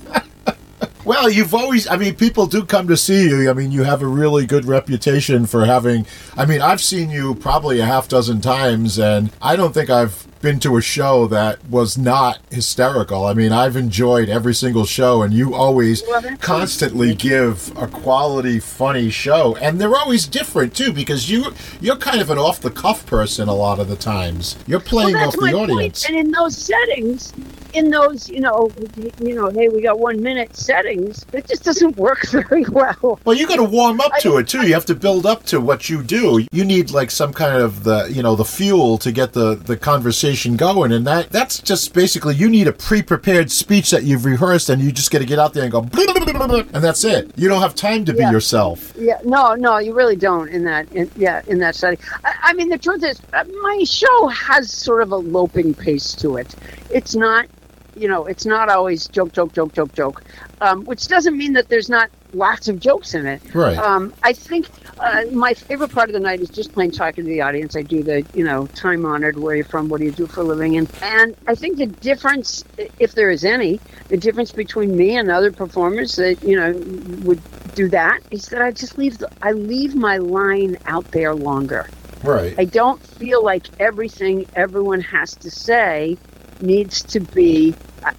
Well, 1.04 1.30
you've 1.30 1.54
always, 1.54 1.88
I 1.88 1.96
mean, 1.96 2.14
people 2.14 2.46
do 2.46 2.64
come 2.64 2.86
to 2.88 2.96
see 2.96 3.28
you. 3.28 3.48
I 3.48 3.54
mean, 3.54 3.72
you 3.72 3.84
have 3.84 4.02
a 4.02 4.06
really 4.06 4.46
good 4.46 4.66
reputation 4.66 5.46
for 5.46 5.64
having, 5.64 6.06
I 6.36 6.44
mean, 6.44 6.60
I've 6.60 6.80
seen 6.80 7.10
you 7.10 7.34
probably 7.34 7.80
a 7.80 7.86
half 7.86 8.08
dozen 8.08 8.40
times, 8.40 8.98
and 8.98 9.30
I 9.40 9.56
don't 9.56 9.72
think 9.72 9.88
I've 9.88 10.26
been 10.40 10.60
to 10.60 10.76
a 10.76 10.82
show 10.82 11.26
that 11.28 11.64
was 11.66 11.98
not 11.98 12.38
hysterical. 12.50 13.24
I 13.24 13.34
mean, 13.34 13.52
I've 13.52 13.76
enjoyed 13.76 14.28
every 14.28 14.54
single 14.54 14.84
show, 14.84 15.22
and 15.22 15.32
you 15.32 15.54
always 15.54 16.02
Well, 16.06 16.22
constantly 16.38 17.14
give 17.14 17.72
a 17.76 17.86
quality, 17.86 18.58
funny 18.58 19.10
show, 19.10 19.56
and 19.56 19.80
they're 19.80 19.96
always 19.96 20.26
different 20.26 20.74
too, 20.74 20.92
because 20.92 21.30
you 21.30 21.52
you're 21.80 21.96
kind 21.96 22.20
of 22.20 22.30
an 22.30 22.38
off 22.38 22.60
the 22.60 22.70
cuff 22.70 23.04
person 23.06 23.48
a 23.48 23.54
lot 23.54 23.78
of 23.78 23.88
the 23.88 23.96
times. 23.96 24.56
You're 24.66 24.80
playing 24.80 25.14
well, 25.14 25.28
off 25.28 25.34
the 25.34 25.52
audience. 25.54 26.06
Point. 26.06 26.08
And 26.08 26.26
in 26.26 26.32
those 26.32 26.56
settings, 26.56 27.32
in 27.74 27.90
those, 27.90 28.28
you 28.28 28.40
know, 28.40 28.70
you 29.20 29.34
know, 29.34 29.48
hey, 29.50 29.68
we 29.68 29.82
got 29.82 29.98
one 29.98 30.22
minute 30.22 30.56
settings. 30.56 31.24
It 31.32 31.46
just 31.46 31.64
doesn't 31.64 31.96
work 31.96 32.26
very 32.30 32.64
well. 32.64 33.20
Well, 33.24 33.36
you 33.36 33.46
got 33.46 33.56
to 33.56 33.64
warm 33.64 34.00
up 34.00 34.12
to 34.20 34.36
I- 34.36 34.40
it 34.40 34.48
too. 34.48 34.66
You 34.66 34.74
have 34.74 34.86
to 34.86 34.94
build 34.94 35.26
up 35.26 35.44
to 35.46 35.60
what 35.60 35.88
you 35.88 36.02
do. 36.02 36.46
You 36.52 36.64
need 36.64 36.90
like 36.90 37.10
some 37.10 37.32
kind 37.32 37.60
of 37.62 37.84
the 37.84 38.06
you 38.10 38.22
know 38.22 38.36
the 38.36 38.44
fuel 38.44 38.98
to 38.98 39.12
get 39.12 39.32
the 39.32 39.54
the 39.54 39.76
conversation 39.76 40.56
going, 40.56 40.92
and 40.92 41.06
that 41.06 41.30
that's 41.30 41.60
just 41.60 41.94
basically 41.94 42.34
you 42.34 42.48
need 42.48 42.66
a 42.66 42.72
pre-prepared 42.72 43.50
speech 43.50 43.90
that 43.90 44.04
you've 44.04 44.24
rehearsed, 44.24 44.68
and 44.70 44.82
you 44.82 44.92
just 44.92 45.10
got 45.10 45.18
to 45.18 45.26
get 45.26 45.38
out 45.38 45.54
there 45.54 45.64
and 45.64 45.72
go, 45.72 45.80
and 46.72 46.84
that's 46.84 47.04
it. 47.04 47.30
You 47.36 47.48
don't 47.48 47.60
have 47.62 47.74
time 47.74 48.04
to 48.06 48.12
be 48.12 48.22
yourself. 48.22 48.92
Yeah, 48.98 49.18
no, 49.24 49.54
no, 49.54 49.78
you 49.78 49.94
really 49.94 50.16
don't 50.16 50.48
in 50.48 50.64
that. 50.64 50.90
In, 50.92 51.10
yeah, 51.16 51.42
in 51.46 51.58
that 51.58 51.74
setting. 51.74 51.98
I, 52.24 52.34
I 52.42 52.52
mean, 52.54 52.68
the 52.68 52.78
truth 52.78 53.04
is, 53.04 53.20
uh, 53.32 53.44
my 53.62 53.84
show 53.84 54.26
has 54.28 54.72
sort 54.72 55.02
of 55.02 55.12
a 55.12 55.16
loping 55.16 55.74
pace 55.74 56.14
to 56.16 56.36
it. 56.36 56.54
It's 56.90 57.14
not, 57.14 57.46
you 58.00 58.08
know, 58.08 58.24
it's 58.24 58.46
not 58.46 58.70
always 58.70 59.06
joke, 59.06 59.32
joke, 59.32 59.52
joke, 59.52 59.74
joke, 59.74 59.92
joke. 59.94 60.22
Um, 60.62 60.84
which 60.84 61.06
doesn't 61.06 61.36
mean 61.36 61.52
that 61.54 61.68
there's 61.68 61.88
not 61.88 62.10
lots 62.32 62.68
of 62.68 62.80
jokes 62.80 63.14
in 63.14 63.26
it. 63.26 63.42
Right. 63.54 63.76
Um, 63.76 64.12
I 64.22 64.32
think 64.32 64.68
uh, 64.98 65.24
my 65.32 65.54
favorite 65.54 65.92
part 65.92 66.08
of 66.08 66.14
the 66.14 66.20
night 66.20 66.40
is 66.40 66.50
just 66.50 66.72
plain 66.72 66.90
talking 66.90 67.24
to 67.24 67.30
the 67.30 67.40
audience. 67.42 67.76
I 67.76 67.82
do 67.82 68.02
the, 68.02 68.26
you 68.34 68.44
know, 68.44 68.66
time 68.68 69.04
honored, 69.04 69.38
where 69.38 69.56
you 69.56 69.64
from, 69.64 69.88
what 69.88 70.00
do 70.00 70.06
you 70.06 70.12
do 70.12 70.26
for 70.26 70.40
a 70.40 70.44
living, 70.44 70.76
and 70.76 70.90
and 71.02 71.36
I 71.46 71.54
think 71.54 71.78
the 71.78 71.86
difference, 71.86 72.64
if 72.98 73.14
there 73.14 73.30
is 73.30 73.44
any, 73.44 73.80
the 74.08 74.16
difference 74.16 74.52
between 74.52 74.96
me 74.96 75.16
and 75.16 75.30
other 75.30 75.52
performers 75.52 76.16
that 76.16 76.42
you 76.42 76.56
know 76.56 76.72
would 77.24 77.40
do 77.74 77.88
that 77.88 78.20
is 78.30 78.48
that 78.48 78.62
I 78.62 78.70
just 78.72 78.98
leave 78.98 79.18
the, 79.18 79.30
I 79.42 79.52
leave 79.52 79.94
my 79.94 80.18
line 80.18 80.78
out 80.86 81.10
there 81.12 81.34
longer. 81.34 81.88
Right. 82.22 82.54
I 82.58 82.64
don't 82.64 83.00
feel 83.02 83.42
like 83.42 83.66
everything 83.80 84.46
everyone 84.54 85.00
has 85.00 85.34
to 85.36 85.50
say 85.50 86.18
needs 86.62 87.02
to 87.04 87.20
be. 87.20 87.74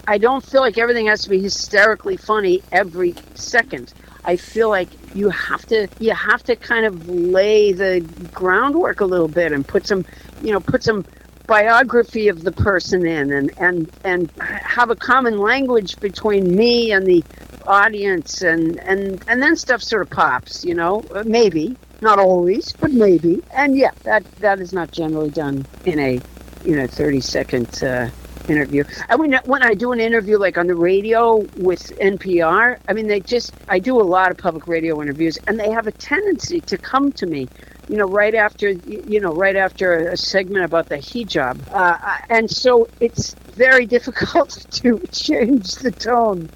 I- 0.07 0.17
don't 0.17 0.43
feel 0.43 0.61
like 0.61 0.77
everything 0.77 1.07
has 1.07 1.23
to 1.23 1.29
be 1.29 1.41
hysterically 1.41 2.17
funny 2.17 2.61
every 2.71 3.15
second. 3.33 3.93
I 4.23 4.35
feel 4.35 4.69
like 4.69 4.89
you 5.15 5.29
have 5.29 5.65
to 5.67 5.87
you 5.99 6.13
have 6.13 6.43
to 6.43 6.55
kind 6.55 6.85
of 6.85 7.09
lay 7.09 7.71
the 7.73 8.01
groundwork 8.33 9.01
a 9.01 9.05
little 9.05 9.27
bit 9.27 9.51
and 9.51 9.67
put 9.67 9.87
some 9.87 10.05
you 10.43 10.51
know 10.51 10.59
put 10.59 10.83
some 10.83 11.05
biography 11.47 12.27
of 12.29 12.43
the 12.43 12.51
person 12.51 13.05
in 13.05 13.31
and 13.33 13.51
and 13.57 13.91
and 14.03 14.31
have 14.37 14.89
a 14.89 14.95
common 14.95 15.39
language 15.39 15.99
between 15.99 16.55
me 16.55 16.91
and 16.91 17.05
the 17.07 17.23
audience 17.67 18.41
and 18.41 18.79
and 18.81 19.23
and 19.27 19.41
then 19.41 19.55
stuff 19.55 19.81
sort 19.81 20.01
of 20.01 20.09
pops 20.09 20.63
you 20.63 20.73
know 20.73 21.03
maybe 21.25 21.75
not 21.99 22.19
always 22.19 22.71
but 22.73 22.91
maybe 22.91 23.41
and 23.55 23.75
yeah 23.75 23.91
that 24.03 24.23
that 24.39 24.59
is 24.59 24.71
not 24.71 24.91
generally 24.91 25.29
done 25.29 25.65
in 25.85 25.99
a 25.99 26.21
you 26.63 26.75
know 26.75 26.87
30 26.87 27.19
second 27.21 27.83
uh, 27.83 28.09
interview 28.49 28.83
i 29.09 29.15
mean 29.15 29.37
when 29.45 29.63
i 29.63 29.73
do 29.73 29.91
an 29.91 29.99
interview 29.99 30.37
like 30.37 30.57
on 30.57 30.67
the 30.67 30.75
radio 30.75 31.37
with 31.57 31.97
npr 31.99 32.77
i 32.87 32.93
mean 32.93 33.07
they 33.07 33.19
just 33.19 33.53
i 33.69 33.79
do 33.79 33.99
a 33.99 34.03
lot 34.03 34.31
of 34.31 34.37
public 34.37 34.67
radio 34.67 35.01
interviews 35.01 35.37
and 35.47 35.59
they 35.59 35.69
have 35.69 35.87
a 35.87 35.91
tendency 35.91 36.59
to 36.61 36.77
come 36.77 37.11
to 37.11 37.25
me 37.25 37.47
you 37.91 37.97
know, 37.97 38.07
right 38.07 38.33
after 38.33 38.69
you 38.69 39.19
know, 39.19 39.33
right 39.33 39.57
after 39.57 40.07
a 40.09 40.15
segment 40.15 40.63
about 40.63 40.87
the 40.87 40.95
hijab, 40.95 41.59
uh, 41.71 42.17
and 42.29 42.49
so 42.49 42.87
it's 43.01 43.33
very 43.33 43.85
difficult 43.97 44.65
to 44.71 44.97
change 45.11 45.75
the 45.75 45.91
tone. 45.91 46.49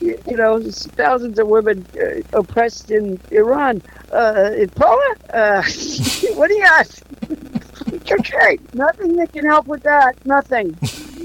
you, 0.00 0.20
you 0.26 0.36
know, 0.36 0.60
thousands 0.60 1.38
of 1.38 1.48
women 1.48 1.86
uh, 1.98 2.38
oppressed 2.38 2.90
in 2.90 3.18
Iran. 3.30 3.80
Uh, 4.12 4.66
Paula, 4.74 5.14
uh, 5.32 5.62
what 6.34 6.48
do 6.48 6.54
you 6.54 6.64
ask? 6.64 7.02
okay, 8.10 8.58
nothing 8.74 9.16
that 9.16 9.32
can 9.32 9.46
help 9.46 9.66
with 9.66 9.82
that. 9.84 10.14
Nothing, 10.26 10.76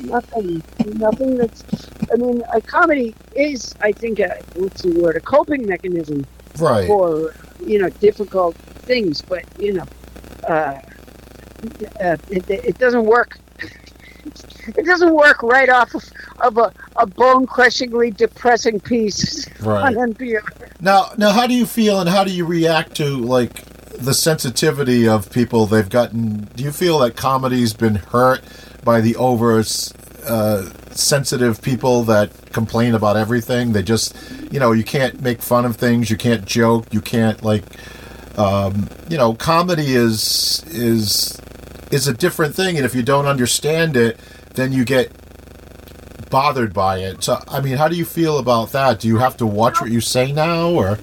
nothing, 0.03 0.61
nothing. 0.85 1.37
That's. 1.37 1.63
I 2.11 2.15
mean, 2.17 2.43
a 2.53 2.61
comedy 2.61 3.15
is, 3.35 3.73
I 3.81 3.91
think, 3.91 4.19
a, 4.19 4.41
what's 4.55 4.81
the 4.83 4.91
word? 5.01 5.15
A 5.15 5.19
coping 5.21 5.65
mechanism 5.65 6.25
Right. 6.59 6.85
for 6.85 7.33
you 7.65 7.79
know 7.79 7.89
difficult 7.89 8.55
things 8.85 9.21
but 9.23 9.43
you 9.57 9.73
know 9.73 9.85
uh, 10.47 10.79
uh, 12.01 12.17
it, 12.29 12.47
it 12.49 12.77
doesn't 12.77 13.05
work 13.05 13.39
it 14.67 14.85
doesn't 14.85 15.13
work 15.15 15.41
right 15.41 15.69
off 15.69 15.95
of, 15.95 16.03
of 16.41 16.57
a, 16.57 16.73
a 16.97 17.07
bone 17.07 17.47
crushingly 17.47 18.11
depressing 18.11 18.79
piece 18.79 19.47
Right. 19.61 19.95
on 19.97 20.13
NPR. 20.13 20.41
Now, 20.81 21.11
now, 21.17 21.31
how 21.31 21.47
do 21.47 21.53
you 21.53 21.65
feel, 21.65 21.99
and 22.01 22.09
how 22.09 22.23
do 22.23 22.31
you 22.31 22.45
react 22.45 22.95
to 22.97 23.05
like 23.17 23.63
the 23.97 24.13
sensitivity 24.13 25.07
of 25.07 25.31
people 25.31 25.65
they've 25.65 25.89
gotten? 25.89 26.49
Do 26.55 26.63
you 26.63 26.71
feel 26.71 26.99
that 26.99 27.15
comedy's 27.15 27.73
been 27.73 27.95
hurt 27.95 28.41
by 28.83 29.01
the 29.01 29.15
over 29.15 29.59
uh, 29.59 30.69
sensitive 30.91 31.61
people 31.61 32.03
that 32.03 32.31
complain 32.51 32.95
about 32.95 33.17
everything? 33.17 33.73
They 33.73 33.83
just, 33.83 34.15
you 34.51 34.59
know, 34.59 34.71
you 34.71 34.83
can't 34.83 35.21
make 35.21 35.41
fun 35.41 35.65
of 35.65 35.75
things, 35.75 36.09
you 36.09 36.17
can't 36.17 36.45
joke, 36.45 36.93
you 36.93 37.01
can't 37.01 37.43
like, 37.43 37.63
um, 38.37 38.89
you 39.09 39.17
know, 39.17 39.33
comedy 39.33 39.93
is 39.93 40.63
is 40.67 41.39
is 41.91 42.07
a 42.07 42.13
different 42.13 42.55
thing, 42.55 42.77
and 42.77 42.85
if 42.85 42.95
you 42.95 43.03
don't 43.03 43.27
understand 43.27 43.95
it, 43.95 44.19
then 44.55 44.73
you 44.73 44.83
get 44.83 45.11
bothered 46.29 46.73
by 46.73 46.97
it. 46.97 47.23
So, 47.23 47.39
I 47.47 47.61
mean, 47.61 47.77
how 47.77 47.87
do 47.87 47.95
you 47.95 48.05
feel 48.05 48.39
about 48.39 48.71
that? 48.71 48.99
Do 48.99 49.07
you 49.07 49.17
have 49.17 49.37
to 49.37 49.45
watch 49.45 49.79
what 49.79 49.91
you 49.91 50.01
say 50.01 50.31
now, 50.31 50.71
or? 50.71 50.97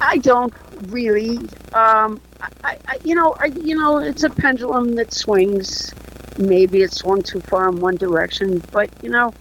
I 0.00 0.18
don't 0.18 0.54
really. 0.86 1.38
Um, 1.72 2.20
I, 2.62 2.78
I, 2.86 2.98
you 3.04 3.16
know, 3.16 3.34
I, 3.40 3.46
you 3.46 3.76
know, 3.76 3.98
it's 3.98 4.22
a 4.22 4.30
pendulum 4.30 4.94
that 4.94 5.12
swings. 5.12 5.92
Maybe 6.38 6.82
it 6.82 6.92
swung 6.92 7.22
too 7.22 7.40
far 7.40 7.68
in 7.68 7.80
one 7.80 7.96
direction, 7.96 8.62
but 8.72 8.90
you 9.02 9.10
know, 9.10 9.32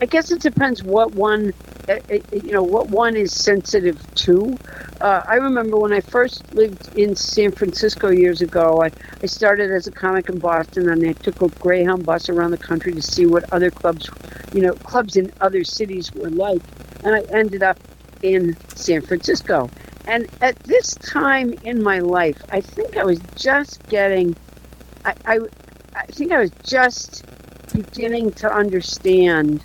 I 0.00 0.06
guess 0.06 0.30
it 0.32 0.40
depends 0.40 0.82
what 0.82 1.14
one 1.14 1.52
uh, 1.88 1.98
uh, 2.10 2.18
you 2.32 2.52
know 2.52 2.62
what 2.62 2.90
one 2.90 3.16
is 3.16 3.32
sensitive 3.32 3.98
to. 4.14 4.56
Uh, 5.00 5.22
I 5.26 5.34
remember 5.34 5.76
when 5.76 5.92
I 5.92 6.00
first 6.00 6.54
lived 6.54 6.96
in 6.96 7.16
San 7.16 7.50
Francisco 7.50 8.10
years 8.10 8.40
ago. 8.40 8.82
I, 8.82 8.90
I 9.22 9.26
started 9.26 9.70
as 9.72 9.86
a 9.86 9.92
comic 9.92 10.28
in 10.28 10.38
Boston, 10.38 10.88
and 10.88 11.04
I 11.06 11.12
took 11.12 11.42
a 11.42 11.48
Greyhound 11.48 12.06
bus 12.06 12.28
around 12.28 12.52
the 12.52 12.58
country 12.58 12.92
to 12.92 13.02
see 13.02 13.26
what 13.26 13.52
other 13.52 13.70
clubs, 13.70 14.08
you 14.52 14.62
know, 14.62 14.74
clubs 14.74 15.16
in 15.16 15.32
other 15.40 15.64
cities 15.64 16.12
were 16.14 16.30
like, 16.30 16.62
and 17.04 17.16
I 17.16 17.22
ended 17.36 17.62
up 17.62 17.78
in 18.22 18.56
San 18.74 19.02
Francisco. 19.02 19.68
And 20.06 20.28
at 20.40 20.56
this 20.64 20.94
time 20.96 21.54
in 21.64 21.82
my 21.82 21.98
life, 21.98 22.42
I 22.50 22.60
think 22.60 22.96
I 22.96 23.04
was 23.04 23.20
just 23.36 23.84
getting, 23.88 24.36
I, 25.04 25.14
I, 25.26 25.38
I 25.94 26.06
think 26.06 26.32
I 26.32 26.40
was 26.40 26.50
just 26.64 27.24
beginning 27.72 28.32
to 28.32 28.52
understand 28.52 29.60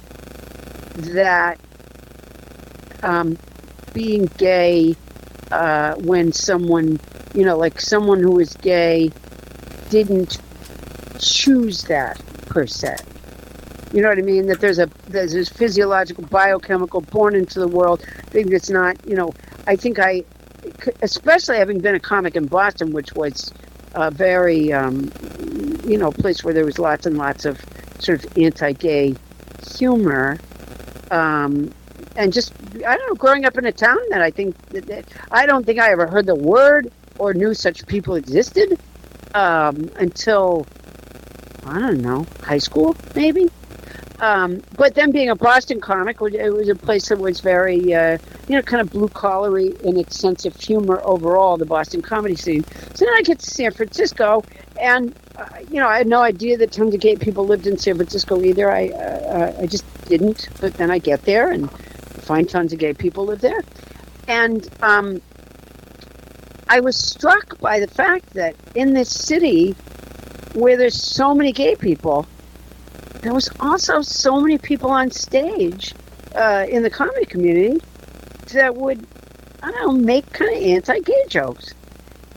that 0.95 1.59
um, 3.03 3.37
being 3.93 4.25
gay 4.37 4.95
uh, 5.51 5.95
when 5.95 6.31
someone, 6.31 6.99
you 7.33 7.45
know, 7.45 7.57
like 7.57 7.79
someone 7.79 8.21
who 8.21 8.39
is 8.39 8.53
gay 8.55 9.11
didn't 9.89 10.39
choose 11.19 11.83
that 11.83 12.21
per 12.47 12.67
se. 12.67 12.95
You 13.93 14.01
know 14.01 14.09
what 14.09 14.17
I 14.17 14.21
mean? 14.21 14.47
That 14.47 14.59
there's 14.59 14.79
a 14.79 14.89
there's 15.07 15.31
this 15.33 15.47
physiological, 15.47 16.25
biochemical, 16.25 17.01
born 17.01 17.35
into 17.35 17.59
the 17.59 17.67
world 17.67 18.01
thing 18.27 18.49
that's 18.49 18.69
not. 18.69 18.97
You 19.07 19.15
know, 19.15 19.33
I 19.65 19.77
think 19.77 19.97
I, 19.97 20.23
especially 21.01 21.57
having 21.57 21.79
been 21.79 21.95
a 21.95 21.99
comic 21.99 22.35
in 22.35 22.47
Boston, 22.47 22.91
which 22.91 23.13
was 23.13 23.53
a 23.93 24.11
very, 24.11 24.73
um, 24.73 25.09
you 25.87 25.97
know, 25.97 26.07
a 26.07 26.11
place 26.11 26.43
where 26.43 26.53
there 26.53 26.65
was 26.65 26.77
lots 26.79 27.05
and 27.05 27.17
lots 27.17 27.45
of 27.45 27.59
sort 27.99 28.23
of 28.23 28.37
anti-gay 28.37 29.15
humor. 29.77 30.37
Um, 31.09 31.73
and 32.15 32.33
just 32.33 32.53
I 32.85 32.97
don't 32.97 33.07
know, 33.07 33.15
growing 33.15 33.45
up 33.45 33.57
in 33.57 33.65
a 33.65 33.71
town 33.71 33.97
that 34.09 34.21
I 34.21 34.31
think 34.31 34.57
that, 34.69 35.05
I 35.31 35.45
don't 35.45 35.65
think 35.65 35.79
I 35.79 35.91
ever 35.91 36.07
heard 36.07 36.25
the 36.25 36.35
word 36.35 36.91
or 37.17 37.33
knew 37.33 37.53
such 37.53 37.85
people 37.87 38.15
existed 38.15 38.79
um, 39.33 39.89
until 39.95 40.65
I 41.65 41.79
don't 41.79 42.01
know 42.01 42.25
high 42.43 42.57
school 42.57 42.95
maybe. 43.15 43.49
Um, 44.19 44.63
but 44.75 44.95
then 44.95 45.11
being 45.11 45.29
a 45.29 45.35
Boston 45.35 45.79
comic, 45.79 46.17
it 46.21 46.51
was 46.51 46.69
a 46.69 46.75
place 46.75 47.09
that 47.09 47.19
was 47.19 47.39
very, 47.39 47.93
uh, 47.93 48.17
you 48.47 48.55
know, 48.55 48.63
kind 48.63 48.81
of 48.81 48.89
blue 48.89 49.09
collary 49.09 49.75
in 49.83 49.95
its 49.95 50.17
sense 50.17 50.43
of 50.45 50.55
humor 50.55 51.01
overall, 51.03 51.55
the 51.57 51.65
Boston 51.65 52.01
comedy 52.01 52.35
scene. 52.35 52.63
So 52.95 53.05
then 53.05 53.13
I 53.13 53.21
get 53.21 53.37
to 53.39 53.49
San 53.49 53.71
Francisco, 53.71 54.43
and 54.81 55.13
you 55.69 55.79
know, 55.79 55.87
I 55.87 55.97
had 55.97 56.07
no 56.07 56.21
idea 56.21 56.57
that 56.57 56.71
tons 56.71 56.93
of 56.93 56.99
gay 56.99 57.15
people 57.15 57.45
lived 57.45 57.67
in 57.67 57.77
San 57.77 57.95
Francisco 57.95 58.41
either. 58.41 58.71
I, 58.71 58.89
uh, 58.89 59.55
I 59.61 59.65
just 59.67 59.85
didn't. 60.05 60.49
But 60.59 60.75
then 60.75 60.91
I 60.91 60.99
get 60.99 61.23
there, 61.23 61.51
and 61.51 61.69
find 61.71 62.49
tons 62.49 62.73
of 62.73 62.79
gay 62.79 62.93
people 62.93 63.25
live 63.25 63.41
there. 63.41 63.63
And 64.27 64.67
um, 64.81 65.21
I 66.67 66.79
was 66.79 66.97
struck 66.97 67.59
by 67.59 67.79
the 67.79 67.87
fact 67.87 68.33
that 68.33 68.55
in 68.75 68.93
this 68.93 69.09
city 69.09 69.71
where 70.53 70.77
there's 70.77 71.01
so 71.01 71.35
many 71.35 71.51
gay 71.51 71.75
people, 71.75 72.25
there 73.21 73.33
was 73.33 73.49
also 73.59 74.01
so 74.01 74.39
many 74.41 74.57
people 74.57 74.89
on 74.89 75.11
stage 75.11 75.93
uh, 76.35 76.65
in 76.69 76.83
the 76.83 76.89
comedy 76.89 77.25
community 77.25 77.81
that 78.53 78.75
would, 78.75 79.05
I 79.61 79.71
don't 79.71 79.81
know, 79.81 80.05
make 80.05 80.31
kind 80.33 80.55
of 80.55 80.61
anti 80.61 80.99
gay 80.99 81.23
jokes. 81.27 81.73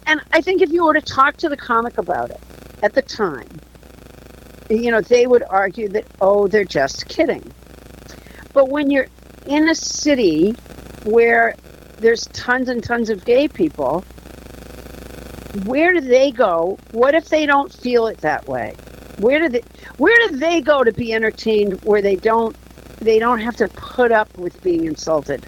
And 0.07 0.21
I 0.33 0.41
think 0.41 0.61
if 0.61 0.71
you 0.71 0.85
were 0.85 0.95
to 0.95 1.01
talk 1.01 1.37
to 1.39 1.49
the 1.49 1.57
comic 1.57 1.99
about 1.99 2.31
it 2.31 2.41
at 2.83 2.95
the 2.95 3.03
time, 3.03 3.61
you 4.69 4.90
know, 4.90 5.01
they 5.01 5.27
would 5.27 5.43
argue 5.49 5.88
that, 5.88 6.07
oh, 6.21 6.47
they're 6.47 6.64
just 6.64 7.09
kidding. 7.09 7.53
But 8.53 8.69
when 8.69 8.90
you're 8.90 9.07
in 9.47 9.69
a 9.69 9.75
city 9.75 10.53
where 11.05 11.55
there's 11.99 12.27
tons 12.29 12.69
and 12.69 12.83
tons 12.83 13.11
of 13.11 13.25
gay 13.25 13.49
people, 13.49 14.05
where 15.64 15.93
do 15.93 16.01
they 16.01 16.31
go? 16.31 16.79
What 16.93 17.14
if 17.14 17.29
they 17.29 17.47
don't 17.47 17.73
feel 17.73 18.07
it 18.07 18.19
that 18.19 18.47
way? 18.47 18.75
Where 19.19 19.38
do 19.40 19.49
they 19.49 19.62
where 19.99 20.16
do 20.29 20.37
they 20.37 20.61
go 20.61 20.83
to 20.83 20.93
be 20.93 21.12
entertained 21.12 21.83
where 21.83 22.01
they 22.01 22.16
don't 22.16 22.57
they 23.01 23.19
don't 23.19 23.40
have 23.40 23.57
to 23.57 23.69
put 23.69 24.12
up 24.12 24.37
with 24.38 24.62
being 24.62 24.85
insulted? 24.85 25.47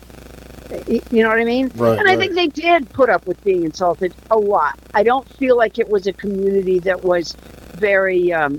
You 1.11 1.23
know 1.23 1.29
what 1.29 1.39
I 1.41 1.45
mean? 1.45 1.71
Right, 1.75 1.99
and 1.99 2.09
I 2.09 2.13
right. 2.15 2.19
think 2.19 2.35
they 2.35 2.47
did 2.47 2.91
put 2.93 3.11
up 3.11 3.27
with 3.27 3.43
being 3.45 3.65
insulted 3.65 4.15
a 4.31 4.39
lot. 4.39 4.79
I 4.95 5.03
don't 5.03 5.29
feel 5.37 5.57
like 5.57 5.79
it 5.79 5.89
was 5.89 6.07
a 6.07 6.13
community 6.13 6.79
that 6.81 7.05
was 7.05 7.33
very 7.75 8.33
um, 8.33 8.59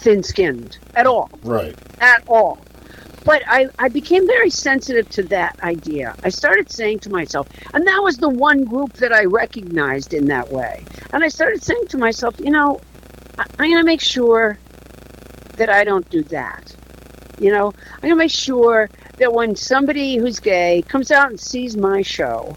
thin-skinned 0.00 0.78
at 0.94 1.06
all 1.06 1.30
Right. 1.42 1.74
at 2.00 2.22
all. 2.26 2.58
But 3.24 3.42
I, 3.46 3.68
I 3.78 3.88
became 3.90 4.26
very 4.26 4.48
sensitive 4.48 5.08
to 5.10 5.22
that 5.24 5.60
idea. 5.62 6.14
I 6.24 6.30
started 6.30 6.70
saying 6.70 7.00
to 7.00 7.10
myself, 7.10 7.46
and 7.74 7.86
that 7.86 8.02
was 8.02 8.16
the 8.16 8.30
one 8.30 8.64
group 8.64 8.94
that 8.94 9.12
I 9.12 9.24
recognized 9.24 10.14
in 10.14 10.26
that 10.26 10.50
way. 10.50 10.82
And 11.12 11.22
I 11.22 11.28
started 11.28 11.62
saying 11.62 11.88
to 11.88 11.98
myself, 11.98 12.40
you 12.40 12.50
know, 12.50 12.80
I, 13.38 13.44
I'm 13.58 13.70
going 13.70 13.82
to 13.82 13.84
make 13.84 14.00
sure 14.00 14.58
that 15.56 15.68
I 15.68 15.84
don't 15.84 16.08
do 16.08 16.22
that. 16.24 16.74
You 17.40 17.50
know, 17.50 17.72
I'm 17.94 18.00
going 18.00 18.12
to 18.12 18.16
make 18.16 18.30
sure 18.30 18.90
that 19.16 19.32
when 19.32 19.56
somebody 19.56 20.16
who's 20.16 20.38
gay 20.38 20.82
comes 20.82 21.10
out 21.10 21.30
and 21.30 21.40
sees 21.40 21.76
my 21.76 22.02
show, 22.02 22.56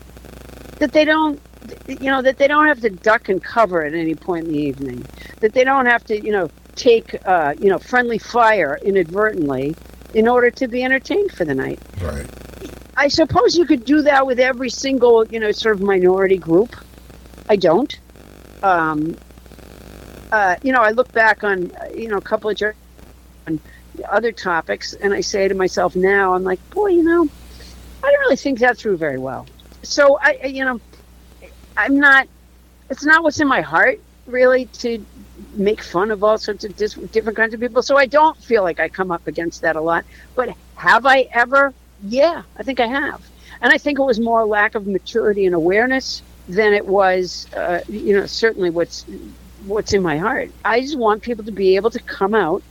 that 0.80 0.92
they 0.92 1.06
don't, 1.06 1.40
you 1.88 2.12
know, 2.12 2.22
that 2.22 2.38
they 2.38 2.48
don't 2.48 2.68
have 2.68 2.82
to 2.82 2.90
duck 2.90 3.30
and 3.30 3.42
cover 3.42 3.84
at 3.84 3.94
any 3.94 4.14
point 4.14 4.46
in 4.48 4.52
the 4.52 4.60
evening. 4.60 5.06
That 5.40 5.54
they 5.54 5.64
don't 5.64 5.86
have 5.86 6.04
to, 6.06 6.22
you 6.22 6.32
know, 6.32 6.50
take, 6.76 7.16
uh, 7.26 7.54
you 7.60 7.70
know, 7.70 7.80
friendly 7.80 8.18
fire 8.18 8.78
inadvertently 8.84 9.76
in 10.14 10.28
order 10.28 10.52
to 10.52 10.68
be 10.68 10.84
entertained 10.84 11.32
for 11.32 11.46
the 11.46 11.56
night. 11.56 11.80
Right. 12.02 12.28
I 12.96 13.08
suppose 13.08 13.56
you 13.58 13.66
could 13.66 13.86
do 13.86 14.02
that 14.04 14.28
with 14.28 14.40
every 14.40 14.70
single, 14.70 15.26
you 15.28 15.40
know, 15.40 15.52
sort 15.52 15.76
of 15.76 15.82
minority 15.82 16.38
group. 16.38 16.76
I 17.50 17.56
don't. 17.56 17.98
Um, 18.62 19.18
uh, 20.32 20.56
you 20.64 20.72
know, 20.72 20.82
I 20.82 20.92
look 20.92 21.12
back 21.12 21.44
on, 21.44 21.72
uh, 21.72 21.90
you 21.96 22.08
know, 22.08 22.18
a 22.18 22.22
couple 22.22 22.50
of 22.50 22.58
jer- 22.58 22.76
on 23.48 23.60
other 24.10 24.32
topics, 24.32 24.94
and 24.94 25.14
I 25.14 25.22
say 25.22 25.48
to 25.48 25.56
myself 25.56 25.96
now, 25.96 26.34
I'm 26.34 26.44
like, 26.44 26.60
boy, 26.72 26.88
you 26.88 27.04
know, 27.04 27.28
I 28.04 28.12
don't 28.12 28.20
really 28.20 28.36
think 28.36 28.60
that 28.60 28.78
through 28.78 28.98
very 28.98 29.18
well. 29.18 29.46
So 29.84 30.18
I, 30.22 30.40
you 30.46 30.66
know, 30.66 30.80
I'm 31.78 32.00
not. 32.00 32.28
It's 32.90 33.06
not 33.06 33.24
what's 33.24 33.40
in 33.40 33.48
my 33.48 33.62
heart, 33.62 34.00
really, 34.28 34.66
to 34.66 35.04
make 35.54 35.82
fun 35.82 36.12
of 36.12 36.24
all 36.24 36.38
sorts 36.38 36.64
of 36.64 36.76
dis- 36.76 36.94
different 36.94 37.38
kinds 37.38 37.54
of 37.54 37.60
people. 37.60 37.82
So 37.82 37.98
I 37.98 38.06
don't 38.06 38.38
feel 38.38 38.64
like 38.64 38.80
I 38.80 38.90
come 38.90 39.12
up 39.12 39.28
against 39.28 39.62
that 39.62 39.76
a 39.76 39.82
lot. 39.82 40.06
But 40.36 40.56
have 40.76 41.06
I 41.06 41.30
ever? 41.32 41.74
Yeah, 42.04 42.44
I 42.58 42.64
think 42.64 42.80
I 42.80 42.88
have. 42.88 43.26
And 43.62 43.72
I 43.72 43.78
think 43.78 44.00
it 44.00 44.04
was 44.04 44.20
more 44.20 44.46
lack 44.46 44.76
of 44.76 44.86
maturity 44.88 45.46
and 45.46 45.56
awareness 45.56 46.22
than 46.50 46.74
it 46.74 46.86
was, 46.86 47.48
uh, 47.54 47.82
you 47.88 48.14
know, 48.14 48.26
certainly 48.26 48.70
what's 48.70 49.06
what's 49.66 49.94
in 49.94 50.02
my 50.02 50.18
heart. 50.18 50.52
I 50.66 50.82
just 50.82 50.98
want 50.98 51.24
people 51.24 51.46
to 51.46 51.52
be 51.52 51.78
able 51.78 51.90
to 51.92 52.00
come 52.00 52.36
out 52.36 52.62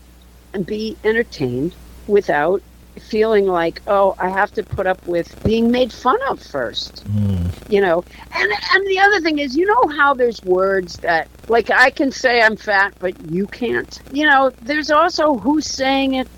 be 0.61 0.97
entertained 1.05 1.75
without 2.07 2.63
feeling 3.01 3.47
like, 3.47 3.81
oh, 3.87 4.15
I 4.19 4.29
have 4.29 4.53
to 4.53 4.63
put 4.63 4.87
up 4.87 5.07
with 5.07 5.43
being 5.45 5.71
made 5.71 5.93
fun 5.93 6.19
of 6.29 6.41
first 6.41 7.01
hmm. 7.01 7.47
you 7.69 7.81
know? 7.81 8.05
And 8.35 8.53
and 8.75 8.87
the 8.87 8.99
other 9.01 9.21
thing 9.21 9.39
is 9.39 9.57
you 9.57 9.67
know 9.67 9.97
how 9.97 10.15
there's 10.15 10.43
words 10.43 10.99
that 10.99 11.29
like 11.49 11.71
i 11.71 11.91
can 11.91 12.11
say 12.11 12.43
i'm 12.43 12.57
fat 12.57 12.95
but 12.99 13.19
you 13.31 13.47
can't? 13.47 14.01
You 14.13 14.27
know 14.27 14.51
there's 14.63 14.91
also 14.91 15.35
who's 15.35 15.67
saying 15.67 16.15
it 16.15 16.29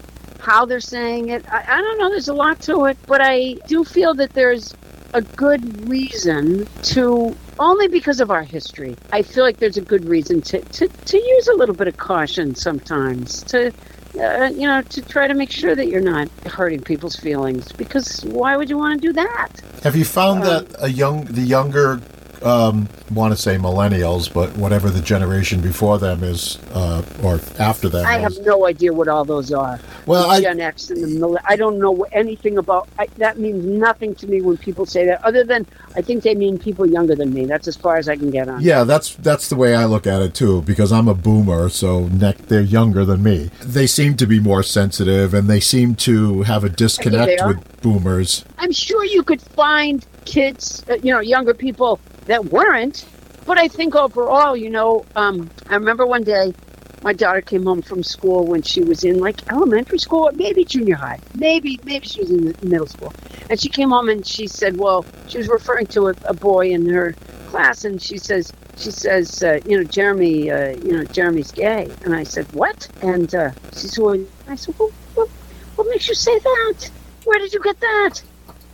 how 0.40 0.66
they're 0.66 0.80
saying 0.80 1.30
it. 1.30 1.44
I, 1.50 1.64
I 1.66 1.80
don't 1.80 1.98
know 1.98 2.10
there's 2.10 2.28
a 2.28 2.34
lot 2.34 2.60
to 2.62 2.84
it 2.86 2.98
but 3.06 3.20
i 3.22 3.54
do 3.66 3.84
feel 3.84 4.14
that 4.14 4.34
there's 4.34 4.74
a 5.14 5.22
good 5.22 5.88
reason 5.88 6.66
to 6.82 7.36
only 7.58 7.88
because 7.88 8.20
of 8.20 8.30
our 8.30 8.42
history 8.42 8.96
i 9.12 9.22
feel 9.22 9.44
like 9.44 9.58
there's 9.58 9.76
a 9.76 9.82
good 9.82 10.04
reason 10.04 10.42
to 10.42 10.60
to, 10.60 10.88
to 10.88 11.16
use 11.16 11.48
a 11.48 11.54
little 11.54 11.74
bit 11.74 11.88
of 11.88 11.96
caution 11.96 12.54
sometimes 12.54 13.42
to 13.44 13.72
uh, 14.18 14.50
you 14.54 14.66
know, 14.66 14.82
to 14.82 15.02
try 15.02 15.26
to 15.26 15.34
make 15.34 15.50
sure 15.50 15.74
that 15.74 15.88
you're 15.88 16.00
not 16.00 16.28
hurting 16.46 16.80
people's 16.82 17.16
feelings. 17.16 17.72
Because 17.72 18.24
why 18.24 18.56
would 18.56 18.70
you 18.70 18.78
want 18.78 19.00
to 19.00 19.06
do 19.08 19.12
that? 19.12 19.48
Have 19.82 19.96
you 19.96 20.04
found 20.04 20.40
Um, 20.42 20.46
that 20.46 20.76
a 20.78 20.88
young, 20.90 21.24
the 21.24 21.42
younger, 21.42 22.00
um, 22.42 22.88
want 23.10 23.32
to 23.34 23.40
say 23.40 23.56
millennials, 23.56 24.32
but 24.32 24.56
whatever 24.56 24.90
the 24.90 25.00
generation 25.00 25.60
before 25.60 25.98
them 25.98 26.22
is, 26.24 26.58
uh, 26.72 27.02
or 27.22 27.40
after 27.58 27.88
them 27.88 28.06
I 28.06 28.16
is. 28.18 28.36
have 28.36 28.46
no 28.46 28.66
idea 28.66 28.92
what 28.92 29.08
all 29.08 29.24
those 29.24 29.52
are. 29.52 29.78
Well, 30.06 30.24
The 30.28 30.34
I- 30.34 30.40
Gen 30.40 30.60
X 30.60 30.90
and 30.90 31.02
the 31.02 31.06
millenn- 31.08 31.42
I 31.48 31.56
don't 31.56 31.78
know 31.78 32.04
anything 32.12 32.58
about. 32.58 32.88
I, 32.98 33.06
that 33.18 33.38
means 33.38 33.64
nothing 33.64 34.14
to 34.16 34.26
me 34.26 34.40
when 34.40 34.56
people 34.56 34.86
say 34.86 35.06
that. 35.06 35.24
Other 35.24 35.44
than 35.44 35.66
I 35.96 36.02
think 36.02 36.22
they 36.24 36.34
mean 36.34 36.58
people 36.58 36.86
younger 36.86 37.14
than 37.14 37.32
me. 37.32 37.44
That's 37.46 37.68
as 37.68 37.76
far 37.76 37.96
as 37.96 38.08
I 38.08 38.16
can 38.16 38.30
get 38.30 38.48
on. 38.48 38.60
Yeah, 38.62 38.84
that's 38.84 39.14
that's 39.16 39.48
the 39.48 39.56
way 39.56 39.74
I 39.74 39.84
look 39.84 40.06
at 40.06 40.22
it 40.22 40.34
too. 40.34 40.62
Because 40.62 40.90
I'm 40.92 41.08
a 41.08 41.14
boomer, 41.14 41.68
so 41.68 42.08
neck 42.08 42.36
they're 42.48 42.60
younger 42.60 43.04
than 43.04 43.22
me. 43.22 43.50
They 43.62 43.86
seem 43.86 44.16
to 44.16 44.26
be 44.26 44.40
more 44.40 44.62
sensitive, 44.62 45.32
and 45.34 45.48
they 45.48 45.60
seem 45.60 45.94
to 45.96 46.42
have 46.42 46.64
a 46.64 46.68
disconnect 46.68 47.40
with 47.46 47.80
boomers. 47.82 48.44
I'm 48.58 48.72
sure 48.72 49.04
you 49.04 49.22
could 49.22 49.40
find 49.42 50.04
kids, 50.24 50.82
uh, 50.90 50.94
you 51.02 51.12
know, 51.12 51.20
younger 51.20 51.54
people 51.54 52.00
that 52.26 52.46
weren't. 52.46 53.04
But 53.46 53.58
I 53.58 53.68
think 53.68 53.94
overall, 53.94 54.56
you 54.56 54.70
know, 54.70 55.04
um, 55.16 55.50
I 55.68 55.74
remember 55.74 56.06
one 56.06 56.22
day 56.24 56.54
my 57.02 57.12
daughter 57.12 57.42
came 57.42 57.64
home 57.64 57.82
from 57.82 58.02
school 58.02 58.46
when 58.46 58.62
she 58.62 58.80
was 58.80 59.04
in 59.04 59.20
like 59.20 59.40
elementary 59.52 59.98
school, 59.98 60.30
maybe 60.34 60.64
junior 60.64 60.96
high, 60.96 61.20
maybe 61.34 61.78
maybe 61.84 62.06
she 62.06 62.20
was 62.20 62.30
in 62.30 62.54
middle 62.62 62.86
school, 62.86 63.12
And 63.50 63.60
she 63.60 63.68
came 63.68 63.90
home 63.90 64.08
and 64.08 64.26
she 64.26 64.46
said, 64.46 64.78
well, 64.78 65.04
she 65.28 65.36
was 65.36 65.48
referring 65.48 65.86
to 65.88 66.08
a, 66.08 66.14
a 66.24 66.32
boy 66.32 66.70
in 66.70 66.88
her 66.88 67.14
class, 67.48 67.84
and 67.84 68.00
she 68.00 68.16
says, 68.16 68.52
she 68.76 68.90
says, 68.90 69.42
uh, 69.42 69.60
you 69.66 69.76
know, 69.76 69.84
Jeremy, 69.84 70.50
uh, 70.50 70.76
you 70.78 70.92
know, 70.92 71.04
Jeremy's 71.04 71.52
gay. 71.52 71.88
And 72.04 72.14
I 72.14 72.24
said, 72.24 72.50
what? 72.54 72.88
And 73.02 73.32
uh, 73.34 73.50
she 73.72 73.86
said, 73.88 74.02
well, 74.02 74.24
I 74.48 74.56
said, 74.56 74.74
well, 74.78 74.90
what, 75.14 75.28
what 75.76 75.88
makes 75.88 76.08
you 76.08 76.14
say 76.14 76.38
that? 76.38 76.90
Where 77.24 77.38
did 77.38 77.52
you 77.52 77.62
get 77.62 77.78
that? 77.80 78.22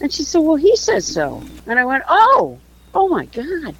And 0.00 0.12
she 0.12 0.22
said, 0.22 0.38
well, 0.38 0.56
he 0.56 0.76
says 0.76 1.06
so. 1.06 1.42
And 1.66 1.78
I 1.78 1.84
went, 1.84 2.04
oh, 2.08 2.58
oh 2.94 3.08
my 3.08 3.26
God, 3.26 3.74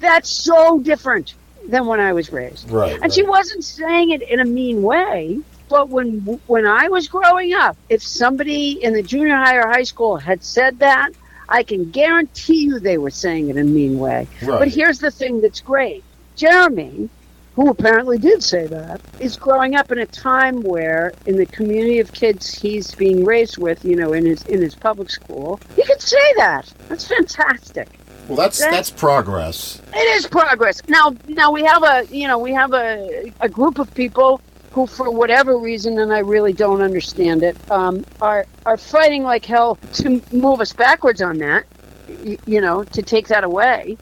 that's 0.00 0.30
so 0.30 0.78
different 0.80 1.34
than 1.68 1.86
when 1.86 2.00
I 2.00 2.12
was 2.12 2.32
raised. 2.32 2.70
Right. 2.70 2.92
And 2.92 3.02
right. 3.02 3.12
she 3.12 3.22
wasn't 3.22 3.64
saying 3.64 4.10
it 4.10 4.22
in 4.22 4.40
a 4.40 4.44
mean 4.44 4.82
way. 4.82 5.40
But 5.68 5.88
when 5.88 6.20
when 6.46 6.64
I 6.64 6.88
was 6.88 7.08
growing 7.08 7.52
up, 7.52 7.76
if 7.88 8.00
somebody 8.00 8.82
in 8.84 8.92
the 8.92 9.02
junior 9.02 9.34
high 9.34 9.56
or 9.56 9.66
high 9.66 9.82
school 9.82 10.16
had 10.16 10.44
said 10.44 10.78
that, 10.78 11.10
I 11.48 11.64
can 11.64 11.90
guarantee 11.90 12.64
you 12.64 12.78
they 12.78 12.98
were 12.98 13.10
saying 13.10 13.48
it 13.48 13.56
in 13.56 13.66
a 13.66 13.70
mean 13.70 13.98
way. 13.98 14.28
Right. 14.42 14.60
But 14.60 14.68
here's 14.68 15.00
the 15.00 15.10
thing 15.10 15.40
that's 15.40 15.60
great. 15.60 16.04
Jeremy, 16.36 17.08
who 17.56 17.70
apparently 17.70 18.18
did 18.18 18.44
say 18.44 18.66
that, 18.68 19.00
is 19.18 19.36
growing 19.36 19.74
up 19.74 19.90
in 19.90 19.98
a 19.98 20.06
time 20.06 20.60
where 20.62 21.12
in 21.24 21.36
the 21.36 21.46
community 21.46 21.98
of 21.98 22.12
kids 22.12 22.54
he's 22.54 22.94
being 22.94 23.24
raised 23.24 23.58
with, 23.58 23.84
you 23.84 23.96
know, 23.96 24.12
in 24.12 24.24
his 24.24 24.44
in 24.44 24.60
his 24.60 24.76
public 24.76 25.10
school, 25.10 25.58
he 25.74 25.82
can 25.82 25.98
say 25.98 26.34
that. 26.36 26.72
That's 26.88 27.08
fantastic. 27.08 27.88
Well, 28.28 28.36
that's 28.36 28.58
that's 28.70 28.90
progress. 28.90 29.80
It 29.94 30.16
is 30.16 30.26
progress. 30.26 30.82
Now, 30.88 31.14
now 31.28 31.50
we 31.50 31.64
have 31.64 31.82
a, 31.82 32.06
you 32.10 32.26
know, 32.28 32.38
we 32.38 32.52
have 32.52 32.72
a, 32.72 33.32
a 33.40 33.48
group 33.48 33.78
of 33.78 33.92
people 33.94 34.40
who, 34.72 34.86
for 34.86 35.10
whatever 35.10 35.56
reason, 35.58 35.98
and 35.98 36.12
I 36.12 36.18
really 36.18 36.52
don't 36.52 36.82
understand 36.82 37.42
it, 37.42 37.56
um, 37.70 38.04
are 38.20 38.46
are 38.66 38.76
fighting 38.76 39.22
like 39.22 39.44
hell 39.44 39.78
to 39.94 40.20
move 40.32 40.60
us 40.60 40.72
backwards 40.72 41.22
on 41.22 41.38
that. 41.38 41.64
y- 42.08 42.38
You 42.46 42.60
know, 42.60 42.84
to 42.84 43.02
take 43.02 43.28
that 43.28 43.44
away. 43.44 43.96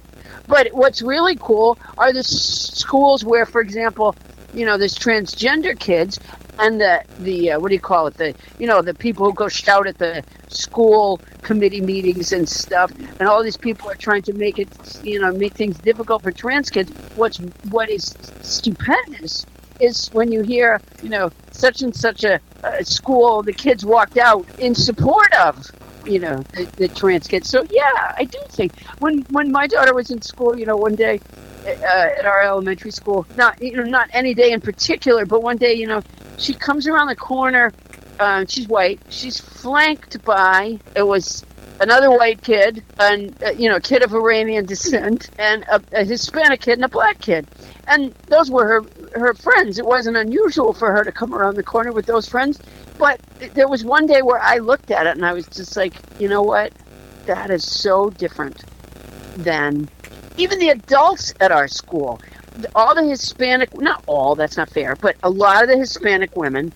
But 0.47 0.73
what's 0.75 1.01
really 1.01 1.37
cool 1.37 1.79
are 1.97 2.13
the 2.13 2.19
s- 2.19 2.71
schools 2.75 3.25
where, 3.25 3.47
for 3.47 3.61
example, 3.61 4.15
you 4.53 4.67
know, 4.67 4.77
there's 4.77 4.95
transgender 4.95 5.79
kids 5.79 6.19
and 6.59 6.81
the 6.81 7.03
the 7.21 7.53
uh, 7.53 7.61
what 7.61 7.69
do 7.69 7.75
you 7.75 7.81
call 7.81 8.07
it? 8.07 8.15
The 8.15 8.35
you 8.59 8.67
know 8.67 8.83
the 8.83 8.95
people 8.95 9.27
who 9.27 9.35
go 9.35 9.49
shout 9.49 9.87
at 9.87 9.99
the 9.99 10.25
school 10.49 11.21
committee 11.43 11.81
meetings 11.81 12.33
and 12.33 12.49
stuff, 12.49 12.93
and 13.19 13.29
all 13.29 13.43
these 13.43 13.57
people 13.57 13.91
are 13.91 13.97
trying 13.97 14.23
to 14.23 14.33
make 14.33 14.59
it 14.59 14.69
you 15.03 15.21
know 15.21 15.33
make 15.33 15.55
things 15.55 15.79
difficult 15.79 16.23
for 16.23 16.33
trans 16.33 16.71
kids. 16.71 16.91
What's 17.17 17.39
what 17.71 17.91
is 17.91 18.15
stupendous 18.43 19.47
is 19.81 20.09
when 20.13 20.31
you 20.31 20.43
hear 20.43 20.81
you 21.03 21.09
know 21.09 21.31
such 21.51 21.83
and 21.83 21.95
such 21.95 22.25
a, 22.25 22.41
a 22.63 22.85
school 22.85 23.43
the 23.43 23.53
kids 23.53 23.85
walked 23.85 24.17
out 24.17 24.47
in 24.59 24.75
support 24.75 25.33
of 25.35 25.71
you 26.07 26.19
know 26.19 26.45
the, 26.55 26.65
the 26.77 26.89
trans 26.89 27.27
kids. 27.27 27.49
So 27.49 27.67
yeah, 27.71 28.15
I 28.17 28.25
do 28.25 28.39
think 28.51 28.79
when 28.99 29.23
when 29.31 29.51
my 29.51 29.67
daughter 29.67 29.95
was 29.95 30.11
in 30.11 30.23
school, 30.23 30.59
you 30.59 30.67
know, 30.67 30.77
one 30.77 30.95
day 30.95 31.21
uh, 31.67 32.09
at 32.19 32.25
our 32.27 32.43
elementary 32.43 32.91
school, 32.91 33.27
not 33.37 33.61
you 33.61 33.77
know 33.77 33.85
not 33.85 34.09
any 34.13 34.35
day 34.35 34.53
in 34.53 34.61
particular, 34.61 35.27
but 35.27 35.43
one 35.43 35.57
day 35.57 35.75
you 35.75 35.87
know 35.87 36.03
she 36.39 36.55
comes 36.55 36.87
around 36.87 37.09
the 37.09 37.17
corner. 37.17 37.73
Uh, 38.19 38.45
she's 38.49 38.69
white. 38.69 39.01
She's 39.09 39.41
flanked 39.41 40.23
by 40.25 40.79
it 40.95 41.03
was 41.03 41.45
another 41.81 42.11
white 42.11 42.43
kid, 42.43 42.83
and 42.99 43.35
uh, 43.43 43.51
you 43.51 43.69
know, 43.69 43.81
kid 43.81 44.03
of 44.03 44.15
Iranian 44.15 44.67
descent, 44.67 45.31
and 45.39 45.65
a, 45.65 45.83
a 45.93 46.05
Hispanic 46.05 46.61
kid 46.61 46.75
and 46.75 46.85
a 46.85 46.89
black 46.89 47.21
kid, 47.21 47.47
and 47.89 48.15
those 48.29 48.51
were 48.51 48.67
her 48.67 48.83
her 49.19 49.35
friends. 49.35 49.79
It 49.79 49.87
wasn't 49.87 50.17
unusual 50.17 50.73
for 50.73 50.93
her 50.93 51.05
to 51.05 51.13
come 51.13 51.35
around 51.35 51.57
the 51.57 51.63
corner 51.63 51.93
with 51.93 52.07
those 52.07 52.29
friends, 52.29 52.61
but 52.99 53.21
there 53.55 53.69
was 53.69 53.85
one 53.85 54.07
day 54.07 54.23
where 54.23 54.41
I 54.41 54.59
looked 54.59 54.91
at 54.91 55.07
it 55.07 55.17
and 55.17 55.25
I 55.25 55.33
was 55.33 55.47
just 55.49 55.77
like, 55.77 55.95
you 56.19 56.29
know 56.29 56.43
what, 56.43 56.73
that 57.27 57.51
is 57.51 57.65
so 57.65 58.11
different 58.11 58.65
than 59.37 59.89
even 60.37 60.59
the 60.59 60.71
adults 60.71 61.35
at 61.41 61.53
our 61.53 61.69
school. 61.69 62.21
All 62.75 62.95
the 62.95 63.05
Hispanic, 63.05 63.77
not 63.79 64.05
all, 64.07 64.35
that's 64.35 64.57
not 64.57 64.71
fair, 64.71 64.97
but 64.97 65.17
a 65.23 65.31
lot 65.31 65.63
of 65.63 65.69
the 65.69 65.77
Hispanic 65.77 66.37
women 66.37 66.73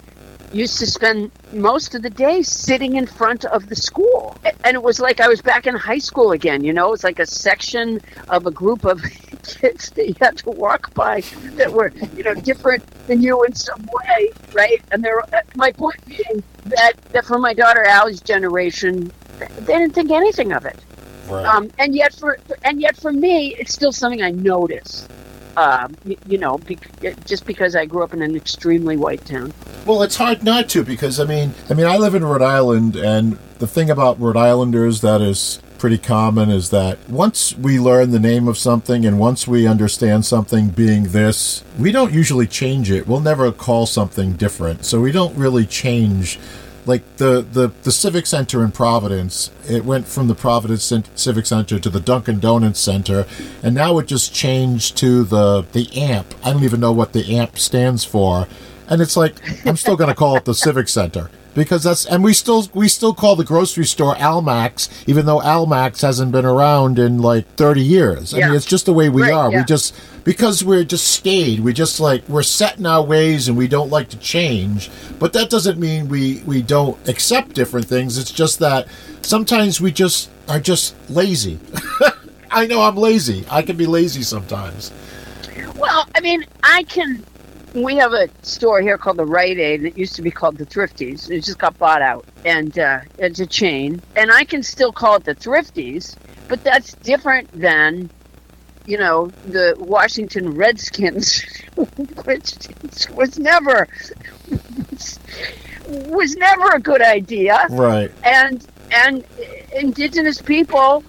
used 0.53 0.79
to 0.79 0.87
spend 0.87 1.31
most 1.53 1.95
of 1.95 2.03
the 2.03 2.11
day 2.11 2.43
sitting 2.43 2.97
in 2.97 3.07
front 3.07 3.45
of 3.45 3.68
the 3.68 3.76
school. 3.76 4.37
And 4.64 4.74
it 4.74 4.83
was 4.83 5.01
like 5.01 5.20
I 5.20 5.29
was 5.29 5.43
back 5.43 5.66
in 5.66 5.74
high 5.74 5.99
school 5.99 6.33
again, 6.33 6.64
you 6.64 6.72
know, 6.72 6.93
it's 6.93 7.05
like 7.05 7.18
a 7.18 7.26
section 7.26 8.01
of 8.29 8.47
a 8.47 8.51
group 8.51 8.85
of 8.85 9.03
kids 9.43 9.91
that 9.91 10.09
you 10.09 10.14
had 10.20 10.39
to 10.39 10.51
walk 10.51 10.93
by 10.95 11.20
that 11.57 11.72
were, 11.72 11.93
you 12.16 12.22
know, 12.22 12.35
different 12.35 12.85
than 13.07 13.22
you 13.22 13.43
in 13.45 13.55
some 13.55 13.87
way, 13.93 14.31
right? 14.53 14.83
And 14.91 15.05
there, 15.05 15.22
my 15.55 15.72
point 15.72 16.05
being 16.07 16.43
that, 16.66 16.93
that 17.12 17.24
for 17.24 17.39
my 17.39 17.55
daughter 17.55 17.85
Allie's 17.85 18.20
generation, 18.20 19.12
they 19.39 19.74
didn't 19.74 19.95
think 19.95 20.11
anything 20.11 20.53
of 20.53 20.64
it. 20.64 20.79
Right. 21.29 21.45
Um, 21.45 21.70
and 21.79 21.95
yet 21.95 22.14
for 22.14 22.39
and 22.64 22.81
yet 22.81 22.97
for 22.97 23.12
me, 23.12 23.55
it's 23.57 23.74
still 23.74 23.93
something 23.93 24.22
I 24.22 24.31
notice. 24.31 25.07
Um, 25.59 25.97
y- 26.05 26.17
you 26.29 26.39
know, 26.39 26.59
bec- 26.59 27.25
just 27.25 27.45
because 27.45 27.75
I 27.75 27.85
grew 27.85 28.05
up 28.05 28.15
in 28.15 28.23
an 28.23 28.37
extremely 28.37 28.97
white 28.97 29.25
town. 29.25 29.53
Well, 29.85 30.03
it's 30.03 30.15
hard 30.17 30.45
not 30.45 30.69
to 30.71 30.85
because 30.85 31.19
I 31.19 31.25
mean, 31.25 31.53
I 31.69 31.75
mean, 31.75 31.87
I 31.87 31.97
live 31.97 32.15
in 32.15 32.25
Rhode 32.25 32.43
Island, 32.43 32.95
and 32.95 33.39
the 33.59 33.67
thing 33.67 33.91
about 33.91 34.21
Rhode 34.21 34.37
Islanders 34.37 35.01
that 35.01 35.21
is 35.21 35.61
pretty 35.79 35.99
common 35.99 36.49
is 36.51 36.71
that 36.71 36.99
once 37.09 37.57
we 37.57 37.79
learn 37.81 38.11
the 38.11 38.19
name 38.21 38.47
of 38.49 38.57
something 38.59 39.05
and 39.07 39.19
once 39.19 39.47
we 39.49 39.67
understand 39.67 40.25
something 40.25 40.69
being 40.69 41.05
this, 41.05 41.65
we 41.79 41.91
don't 41.93 42.13
usually 42.13 42.47
change 42.47 42.91
it. 42.91 43.07
We'll 43.09 43.21
never 43.21 43.51
call 43.53 43.87
something 43.87 44.35
different, 44.35 44.85
so 44.85 45.01
we 45.01 45.11
don't 45.13 45.37
really 45.37 45.67
change. 45.67 46.39
Like 46.89 47.18
the, 47.18 47.43
the, 47.43 47.70
the 47.82 47.93
Civic 47.93 48.26
Center 48.26 48.64
in 48.64 48.72
Providence, 48.72 49.51
it 49.68 49.84
went 49.84 50.09
from 50.09 50.26
the 50.26 50.34
Providence 50.34 50.93
Civic 51.14 51.47
Center 51.47 51.78
to 51.78 51.91
the 51.91 52.01
Dunkin' 52.01 52.41
Donuts 52.41 52.80
Center, 52.80 53.26
and 53.62 53.74
now 53.74 53.99
it 53.99 54.07
just 54.07 54.34
changed 54.34 54.97
to 54.97 55.22
the 55.22 55.66
the 55.72 55.95
AMP. 55.95 56.34
I 56.43 56.53
don't 56.53 56.64
even 56.64 56.80
know 56.80 56.93
what 56.93 57.12
the 57.12 57.36
AMP 57.36 57.59
stands 57.59 58.05
for 58.05 58.49
and 58.89 59.01
it's 59.01 59.16
like 59.16 59.34
I'm 59.66 59.76
still 59.76 59.97
going 59.97 60.09
to 60.09 60.14
call 60.14 60.36
it 60.36 60.45
the 60.45 60.55
Civic 60.55 60.89
Center 60.89 61.30
because 61.55 61.82
that's 61.82 62.05
and 62.07 62.22
we 62.22 62.32
still 62.32 62.68
we 62.74 62.88
still 62.88 63.12
call 63.14 63.34
the 63.36 63.44
grocery 63.44 63.84
store 63.86 64.14
Almacs 64.14 64.88
even 65.09 65.26
though 65.26 65.40
Almacs 65.40 66.03
hasn't 66.03 66.30
been 66.32 66.44
around 66.44 66.99
in 66.99 67.18
like 67.20 67.46
30 67.57 67.82
years. 67.82 68.32
I 68.34 68.38
Yeah. 68.38 68.46
mean 68.49 68.57
it's 68.57 68.66
just 68.66 68.86
the 68.86 68.92
way 68.92 69.09
we 69.09 69.22
Right, 69.22 69.32
are. 69.32 69.51
yeah. 69.51 69.59
We 69.61 69.64
just 69.64 69.94
because 70.24 70.62
we're 70.64 70.84
just 70.84 71.07
stayed. 71.09 71.61
We 71.61 71.72
just 71.72 72.01
like 72.01 72.28
we're 72.28 72.42
set 72.42 72.78
in 72.78 72.86
our 72.86 73.03
ways 73.03 73.49
and 73.49 73.57
we 73.57 73.66
don't 73.68 73.90
like 73.90 74.09
to 74.11 74.18
change. 74.18 74.90
But 75.18 75.32
that 75.32 75.51
doesn't 75.51 75.78
mean 75.78 76.09
we 76.09 76.42
we 76.46 76.62
don't 76.62 76.96
accept 77.09 77.55
different 77.55 77.86
things. 77.86 78.18
It's 78.18 78.30
just 78.30 78.59
that 78.61 78.86
sometimes 79.22 79.80
we 79.80 79.90
just 79.92 80.30
are 80.49 80.61
just 80.61 80.94
lazy. 81.11 81.59
I 82.51 82.66
know 82.66 82.80
I'm 82.82 82.96
lazy. 82.96 83.44
I 83.51 83.62
can 83.62 83.76
be 83.76 83.86
lazy 83.86 84.22
sometimes. 84.22 84.90
Well, 85.76 86.07
I 86.14 86.20
mean, 86.20 86.44
I 86.62 86.82
can. 86.84 87.22
We 87.83 87.97
have 87.97 88.12
a 88.12 88.29
store 88.43 88.81
here 88.81 88.99
called 88.99 89.16
the 89.18 89.24
Rite 89.26 89.59
Aid. 89.59 89.85
It 89.85 89.97
used 89.99 90.16
to 90.16 90.22
be 90.22 90.31
called 90.31 90.57
the 90.57 90.66
Thrifties. 90.66 91.31
It 91.31 91.45
just 91.45 91.59
got 91.59 91.79
bought 91.79 92.03
out, 92.03 92.24
and 92.45 92.76
uh, 92.79 93.01
it's 93.18 93.41
a 93.41 93.47
chain. 93.47 94.03
And 94.16 94.31
I 94.33 94.45
can 94.45 94.62
still 94.62 94.93
call 94.93 95.16
it 95.16 95.24
the 95.24 95.35
Thrifties, 95.35 96.16
but 96.49 96.62
that's 96.64 96.95
different 96.95 97.51
than, 97.53 98.11
you 98.87 98.99
know, 98.99 99.29
the 99.47 99.74
Washington 99.79 100.55
Redskins, 100.57 101.45
which 102.24 102.55
was 103.14 103.39
never 103.39 103.87
was 105.87 106.37
never 106.37 106.70
a 106.72 106.79
good 106.81 107.01
idea 107.01 107.66
Right. 107.70 108.11
and 108.22 108.66
and 108.93 109.24
indigenous 109.74 110.43
people 110.43 111.03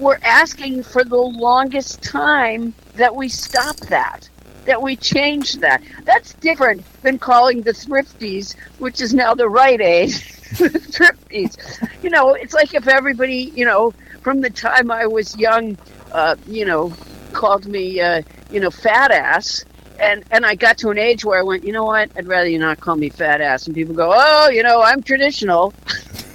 were 0.00 0.18
asking 0.24 0.82
for 0.82 1.04
the 1.04 1.16
longest 1.16 2.02
time 2.02 2.74
that 2.96 3.14
we 3.14 3.28
stop 3.28 3.76
that 3.88 4.28
that 4.66 4.80
we 4.80 4.96
change 4.96 5.54
that 5.54 5.82
that's 6.04 6.34
different 6.34 6.82
than 7.02 7.18
calling 7.18 7.62
the 7.62 7.72
thrifties 7.72 8.54
which 8.78 9.00
is 9.00 9.14
now 9.14 9.34
the 9.34 9.48
right 9.48 9.80
aid 9.80 10.10
thrifties 10.10 11.56
you 12.02 12.10
know 12.10 12.34
it's 12.34 12.54
like 12.54 12.74
if 12.74 12.86
everybody 12.86 13.52
you 13.54 13.64
know 13.64 13.92
from 14.20 14.40
the 14.40 14.50
time 14.50 14.90
i 14.90 15.06
was 15.06 15.36
young 15.36 15.76
uh, 16.12 16.36
you 16.46 16.64
know 16.64 16.92
called 17.32 17.66
me 17.66 18.00
uh, 18.00 18.22
you 18.50 18.60
know 18.60 18.70
fat 18.70 19.10
ass 19.10 19.64
and 19.98 20.24
and 20.30 20.44
I 20.44 20.54
got 20.54 20.78
to 20.78 20.90
an 20.90 20.98
age 20.98 21.24
where 21.24 21.38
I 21.38 21.42
went, 21.42 21.64
you 21.64 21.72
know 21.72 21.84
what? 21.84 22.10
I'd 22.16 22.26
rather 22.26 22.48
you 22.48 22.58
not 22.58 22.80
call 22.80 22.96
me 22.96 23.08
fat 23.08 23.40
ass. 23.40 23.66
And 23.66 23.74
people 23.74 23.94
go, 23.94 24.12
oh, 24.14 24.48
you 24.50 24.62
know, 24.62 24.82
I'm 24.82 25.02
traditional. 25.02 25.72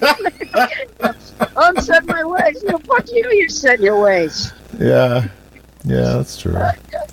I'm 1.56 1.76
set 1.80 2.04
my 2.06 2.24
ways. 2.24 2.62
You 2.62 2.72
know, 2.72 2.78
fuck 2.78 3.10
you. 3.10 3.30
You 3.30 3.48
set 3.48 3.80
your 3.80 4.00
ways. 4.00 4.52
Yeah. 4.78 5.28
Yeah, 5.84 6.14
that's 6.14 6.40
true. 6.40 6.56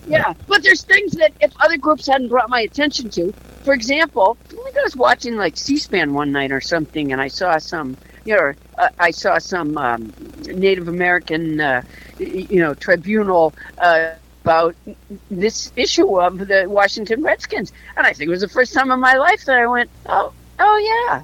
Yeah, 0.10 0.34
but 0.47 0.64
there's 0.64 0.84
things 0.84 1.14
that 1.14 1.34
if 1.39 1.53
other 1.60 1.78
groups 1.78 2.07
hadn't 2.07 2.30
brought 2.30 2.49
my 2.49 2.62
attention 2.62 3.10
to, 3.12 3.32
for 3.64 3.74
example, 3.74 4.38
I 4.49 4.53
think 4.64 4.78
I 4.78 4.82
was 4.82 4.95
watching 4.95 5.36
like 5.36 5.55
C-SPAN 5.55 6.14
one 6.14 6.32
night 6.32 6.51
or 6.51 6.62
something, 6.62 7.12
and 7.12 7.22
I 7.22 7.28
saw 7.28 7.57
some, 7.60 7.95
you 8.26 8.36
know, 8.36 8.53
uh, 8.78 8.89
I 8.97 9.12
saw 9.12 9.38
some 9.38 9.78
um, 9.78 10.14
Native 10.45 10.88
American, 10.88 11.62
uh, 11.62 11.84
you 12.18 12.60
know, 12.60 12.74
tribunal. 12.74 13.53
Uh, 13.78 14.14
about 14.41 14.76
this 15.30 15.72
issue 15.76 16.20
of 16.20 16.47
the 16.47 16.66
Washington 16.68 17.22
Redskins, 17.22 17.72
and 17.95 18.07
I 18.07 18.14
think 18.14 18.30
it 18.30 18.32
was 18.32 18.41
the 18.41 18.47
first 18.47 18.74
time 18.74 18.89
in 18.89 18.99
my 18.99 19.16
life 19.16 19.45
that 19.45 19.57
I 19.57 19.68
went, 19.68 19.89
"Oh, 20.05 20.34
oh 20.57 20.78
yeah," 20.78 21.24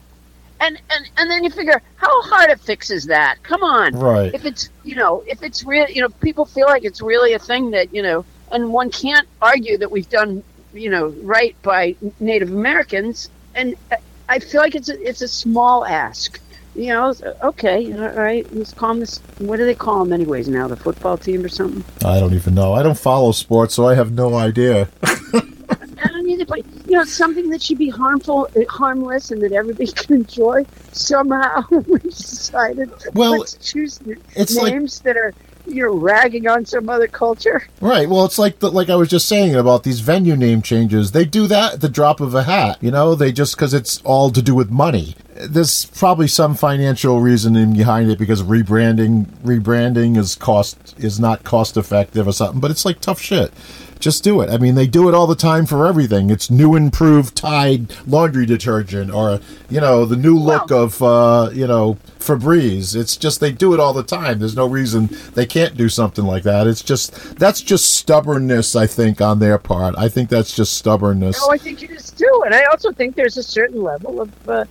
and 0.60 0.80
and 0.90 1.10
and 1.18 1.32
then 1.32 1.44
you 1.44 1.50
figure 1.50 1.82
how 1.96 2.22
hard 2.24 2.50
it 2.50 2.60
fixes 2.60 3.06
that. 3.06 3.42
Come 3.44 3.64
on, 3.64 3.96
right? 3.96 4.34
If 4.34 4.46
it's 4.46 4.70
you 4.84 4.96
know 4.96 5.24
if 5.28 5.44
it's 5.44 5.64
real, 5.64 5.90
you 5.90 6.02
know, 6.02 6.10
people 6.10 6.46
feel 6.46 6.68
like 6.68 6.84
it's 6.84 7.02
really 7.02 7.34
a 7.34 7.40
thing 7.40 7.72
that 7.72 7.94
you 7.94 8.04
know, 8.04 8.26
and 8.56 8.72
one 8.74 8.90
can't 8.90 9.28
argue 9.42 9.78
that 9.78 9.92
we've 9.92 10.10
done 10.10 10.44
you 10.74 10.90
know 10.90 11.08
right 11.24 11.56
by 11.62 11.96
Native 12.20 12.52
Americans, 12.52 13.30
and 13.54 13.76
I 14.30 14.40
feel 14.40 14.62
like 14.62 14.76
it's 14.76 14.90
a, 14.90 15.08
it's 15.08 15.22
a 15.22 15.28
small 15.28 15.86
ask. 15.86 16.40
You 16.76 16.88
know, 16.88 17.16
okay, 17.42 17.94
all 17.94 18.10
right, 18.10 18.46
let's 18.54 18.74
call 18.74 18.90
them 18.90 19.00
this. 19.00 19.20
What 19.38 19.58
do 19.58 19.66
they 19.66 19.76
call 19.76 20.04
them, 20.04 20.12
anyways? 20.12 20.50
Now 20.50 20.68
the 20.68 20.76
football 20.76 21.18
team 21.18 21.46
or 21.46 21.48
something? 21.48 21.86
I 22.06 22.20
don't 22.20 22.34
even 22.34 22.54
know. 22.54 22.74
I 22.74 22.84
don't 22.84 23.00
follow 23.00 23.32
sports, 23.32 23.76
so 23.76 23.88
I 23.88 23.96
have 23.96 24.12
no 24.12 24.36
idea. 24.36 24.90
I 25.04 26.08
don't 26.10 26.30
either, 26.30 26.46
but 26.46 26.66
you 26.86 26.98
know, 26.98 27.06
something 27.06 27.50
that 27.52 27.62
should 27.62 27.78
be 27.78 27.90
harmful, 27.90 28.50
harmless, 28.68 29.32
and 29.32 29.42
that 29.42 29.54
everybody 29.54 29.90
can 29.92 30.16
enjoy. 30.16 30.66
Somehow 30.92 31.64
we 31.70 32.00
decided 32.00 32.92
well, 33.14 33.40
let's 33.40 33.54
choose 33.54 34.02
it's 34.36 34.62
names 34.62 35.00
like, 35.00 35.04
that 35.06 35.18
are 35.18 35.34
you're 35.68 35.96
ragging 35.96 36.48
on 36.48 36.66
some 36.66 36.90
other 36.90 37.08
culture. 37.08 37.68
Right. 37.82 38.10
Well, 38.10 38.26
it's 38.26 38.40
like 38.40 38.60
the, 38.60 38.72
like 38.72 38.90
I 38.90 38.96
was 38.96 39.10
just 39.10 39.28
saying 39.28 39.56
about 39.56 39.84
these 39.84 40.00
venue 40.00 40.36
name 40.36 40.62
changes. 40.62 41.12
They 41.12 41.26
do 41.26 41.48
that 41.48 41.76
at 41.76 41.82
the 41.82 41.90
drop 41.90 42.20
of 42.20 42.34
a 42.34 42.44
hat. 42.44 42.78
You 42.82 42.92
know, 42.92 43.16
they 43.16 43.32
just 43.32 43.56
because 43.56 43.74
it's 43.74 44.02
all 44.04 44.32
to 44.32 44.42
do 44.42 44.56
with 44.56 44.70
money. 44.70 45.16
There's 45.36 45.86
probably 45.86 46.28
some 46.28 46.56
financial 46.56 47.20
reasoning 47.20 47.74
behind 47.74 48.10
it 48.10 48.18
because 48.18 48.42
rebranding 48.42 49.26
rebranding 49.44 50.18
is 50.18 50.36
cost 50.36 50.96
is 50.98 51.20
not 51.20 51.44
cost 51.44 51.76
effective 51.78 52.28
or 52.28 52.32
something. 52.32 52.62
But 52.62 52.72
it's 52.72 52.86
like 52.86 53.02
tough 53.02 53.20
shit 53.20 53.52
just 54.00 54.24
do 54.24 54.42
it. 54.42 54.50
I 54.50 54.58
mean, 54.58 54.76
they 54.76 54.88
do 54.88 55.10
it 55.10 55.16
all 55.16 55.28
the 55.28 55.36
time 55.36 55.66
for 55.66 55.88
everything. 55.88 56.30
It's 56.30 56.50
new 56.52 56.76
improved 56.76 57.36
Tide 57.36 57.92
laundry 58.06 58.46
detergent 58.46 59.12
or, 59.12 59.40
you 59.70 59.82
know, 59.82 60.06
the 60.06 60.16
new 60.16 60.38
look 60.38 60.70
well, 60.70 60.84
of, 60.84 61.02
uh, 61.02 61.50
you 61.54 61.66
know, 61.66 61.98
Febreze. 62.20 62.96
It's 62.96 63.18
just 63.18 63.40
they 63.40 63.52
do 63.52 63.74
it 63.74 63.80
all 63.80 63.94
the 63.94 64.04
time. 64.04 64.40
There's 64.40 64.56
no 64.56 64.68
reason 64.68 65.10
they 65.34 65.46
can't 65.46 65.76
do 65.76 65.90
something 65.90 66.26
like 66.26 66.44
that. 66.44 66.68
It's 66.68 66.82
just, 66.82 67.38
that's 67.38 67.62
just 67.62 67.94
stubbornness, 67.94 68.76
I 68.76 68.88
think, 68.88 69.22
on 69.22 69.40
their 69.40 69.58
part. 69.58 69.96
I 69.98 70.10
think 70.10 70.30
that's 70.30 70.56
just 70.56 70.76
stubbornness. 70.76 71.40
No, 71.40 71.52
I 71.52 71.58
think 71.58 71.82
you 71.82 71.88
just 71.88 72.18
do 72.18 72.44
it 72.46 72.54
I 72.54 72.64
also 72.66 72.92
think 72.92 73.16
there's 73.16 73.38
a 73.38 73.44
certain 73.44 73.82
level 73.82 74.22
of, 74.22 74.50
uh, 74.50 74.66